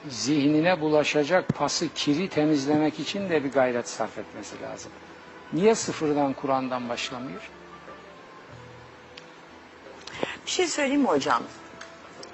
[0.09, 4.91] zihnine bulaşacak pası, kiri temizlemek için de bir gayret sarf etmesi lazım.
[5.53, 7.49] Niye sıfırdan Kur'an'dan başlamıyor?
[10.45, 11.43] Bir şey söyleyeyim mi hocam?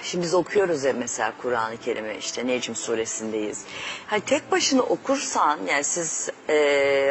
[0.03, 3.65] Şimdi biz okuyoruz ya mesela Kur'an-ı Kerim'i işte Necm suresindeyiz.
[4.07, 6.53] Hani tek başına okursan yani siz e,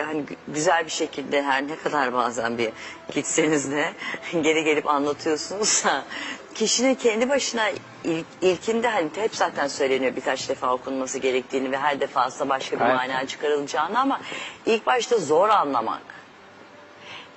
[0.06, 2.70] hani gü- güzel bir şekilde her ne kadar bazen bir
[3.14, 3.92] gitseniz de
[4.42, 6.04] geri gelip anlatıyorsunuz da
[6.54, 7.70] kişinin kendi başına
[8.04, 12.84] ilk, ilkinde hani hep zaten söyleniyor birkaç defa okunması gerektiğini ve her defasında başka bir
[12.84, 12.94] Evet.
[12.94, 14.20] mana çıkarılacağını ama
[14.66, 16.02] ilk başta zor anlamak.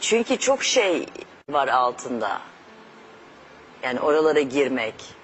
[0.02, 1.06] Çünkü çok şey
[1.50, 2.42] var altında.
[3.84, 5.15] Yani oralara girmek.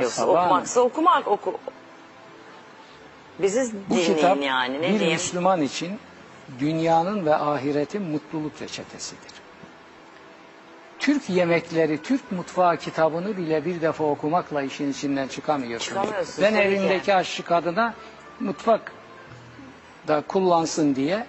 [0.00, 1.58] Yoksa Sabah okumaksa okumak oku.
[3.38, 5.12] Bizi Bu dinleyin kitap yani ne bir diyeyim.
[5.12, 5.98] Müslüman için
[6.58, 9.32] dünyanın ve ahiretin mutluluk reçetesidir.
[10.98, 16.02] Türk yemekleri, Türk mutfağı kitabını bile bir defa okumakla işin içinden çıkamıyorsunuz.
[16.02, 17.94] Çıkamıyorsunuz, Ben evimdeki aşçı kadına
[18.40, 18.92] mutfak
[20.08, 21.26] da kullansın diye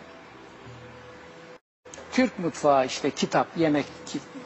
[2.11, 3.85] Türk mutfağı işte kitap, yemek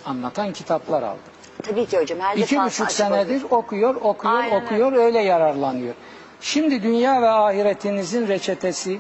[0.06, 1.37] anlatan kitaplar aldım.
[1.64, 5.94] Tabii ki hocam her İki buçuk açık senedir okuyor, okuyor, Aynen okuyor, öyle yararlanıyor.
[6.42, 9.00] Şimdi dünya ve ahiretinizin reçetesi,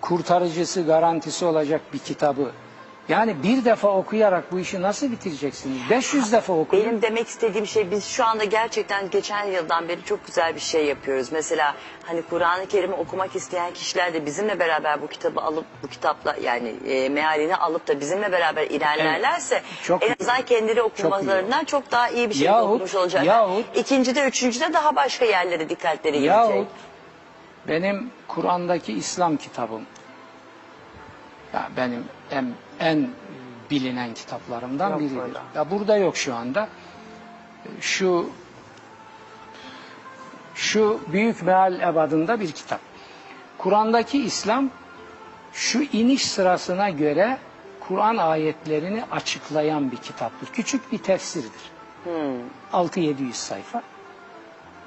[0.00, 2.52] kurtarıcısı, garantisi olacak bir kitabı.
[3.08, 5.78] Yani bir defa okuyarak bu işi nasıl bitireceksiniz?
[5.90, 6.86] 500 defa okuyun.
[6.86, 10.86] Benim demek istediğim şey biz şu anda gerçekten geçen yıldan beri çok güzel bir şey
[10.86, 11.32] yapıyoruz.
[11.32, 11.74] Mesela
[12.06, 16.74] hani Kur'an-ı Kerim'i okumak isteyen kişiler de bizimle beraber bu kitabı alıp bu kitapla yani
[16.86, 22.30] e, mealini alıp da bizimle beraber ilerlerlerse Çok en azından kendileri okumalarından çok, daha iyi
[22.30, 23.24] bir şey Yahut- okumuş olacak.
[23.24, 26.26] yahut- İkincide, üçüncüde daha başka yerlere dikkatleri gidecek.
[26.26, 26.68] Yahut
[27.68, 29.82] benim Kur'an'daki İslam kitabım,
[31.54, 33.08] ya benim en, en
[33.70, 35.16] bilinen kitaplarımdan Yok biridir.
[35.16, 35.42] burada.
[35.54, 36.68] Ya burada yok şu anda.
[37.80, 38.30] Şu
[40.54, 42.80] şu Büyük Meal Ebadında bir kitap.
[43.58, 44.70] Kur'an'daki İslam
[45.52, 47.38] şu iniş sırasına göre
[47.80, 50.48] Kur'an ayetlerini açıklayan bir kitaptır.
[50.52, 51.70] Küçük bir tefsirdir.
[52.72, 53.82] 6-700 sayfa.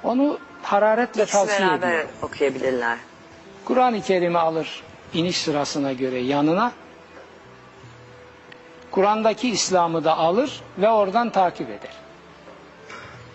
[0.02, 2.08] Onu hararetle İkisi tavsiye ediyorum.
[2.22, 2.98] okuyabilirler.
[3.64, 4.82] Kur'an-ı Kerim'i alır
[5.14, 6.72] iniş sırasına göre yanına.
[8.92, 11.90] Kur'an'daki İslam'ı da alır ve oradan takip eder.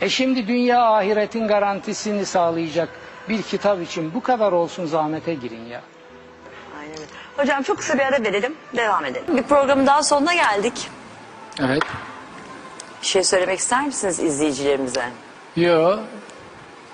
[0.02, 2.90] E şimdi dünya ahiretin garantisini sağlayacak
[3.30, 5.82] bir kitap için bu kadar olsun zahmete girin ya.
[6.80, 7.06] Aynen öyle.
[7.38, 9.38] Hocam çok kısa bir ara verelim, devam edelim.
[9.38, 10.90] Bir programın daha sonuna geldik.
[11.60, 11.84] Evet.
[13.02, 15.06] Bir şey söylemek ister misiniz izleyicilerimize?
[15.56, 15.98] Yo.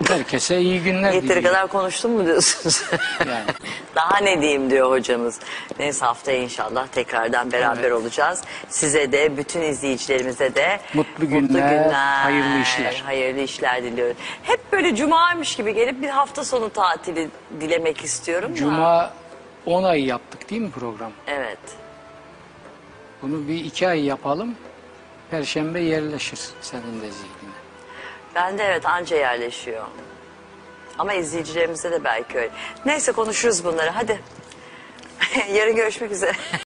[0.08, 1.44] Herkese iyi günler Yeteri diliyorum.
[1.48, 2.84] kadar konuştum mu diyorsunuz?
[3.28, 3.44] Yani.
[3.96, 5.40] Daha ne diyeyim diyor hocamız.
[5.80, 8.42] Neyse haftaya inşallah tekrardan beraber olacağız.
[8.70, 13.02] Size de bütün izleyicilerimize de Mutlu günler, hayırlı işler.
[13.06, 14.16] Hayırlı işler diliyorum.
[14.44, 17.30] Hep böyle cumaymış gibi gelip bir hafta sonu tatili
[17.62, 18.56] dilemek istiyorum da.
[18.56, 19.14] Cuma
[19.66, 21.12] 10 ay yaptık değil mi program?
[21.28, 21.60] Evet.
[23.22, 24.56] Bunu bir iki ay yapalım.
[25.32, 27.33] Perşembe yerleşir senin de zihnine.
[28.36, 29.86] Ben de evet anca yerleşiyor.
[31.00, 32.50] Ama izleyicilerimize de belki öyle.
[32.86, 34.20] Neyse konuşuruz bunları hadi.
[35.54, 36.34] Yarın görüşmek üzere.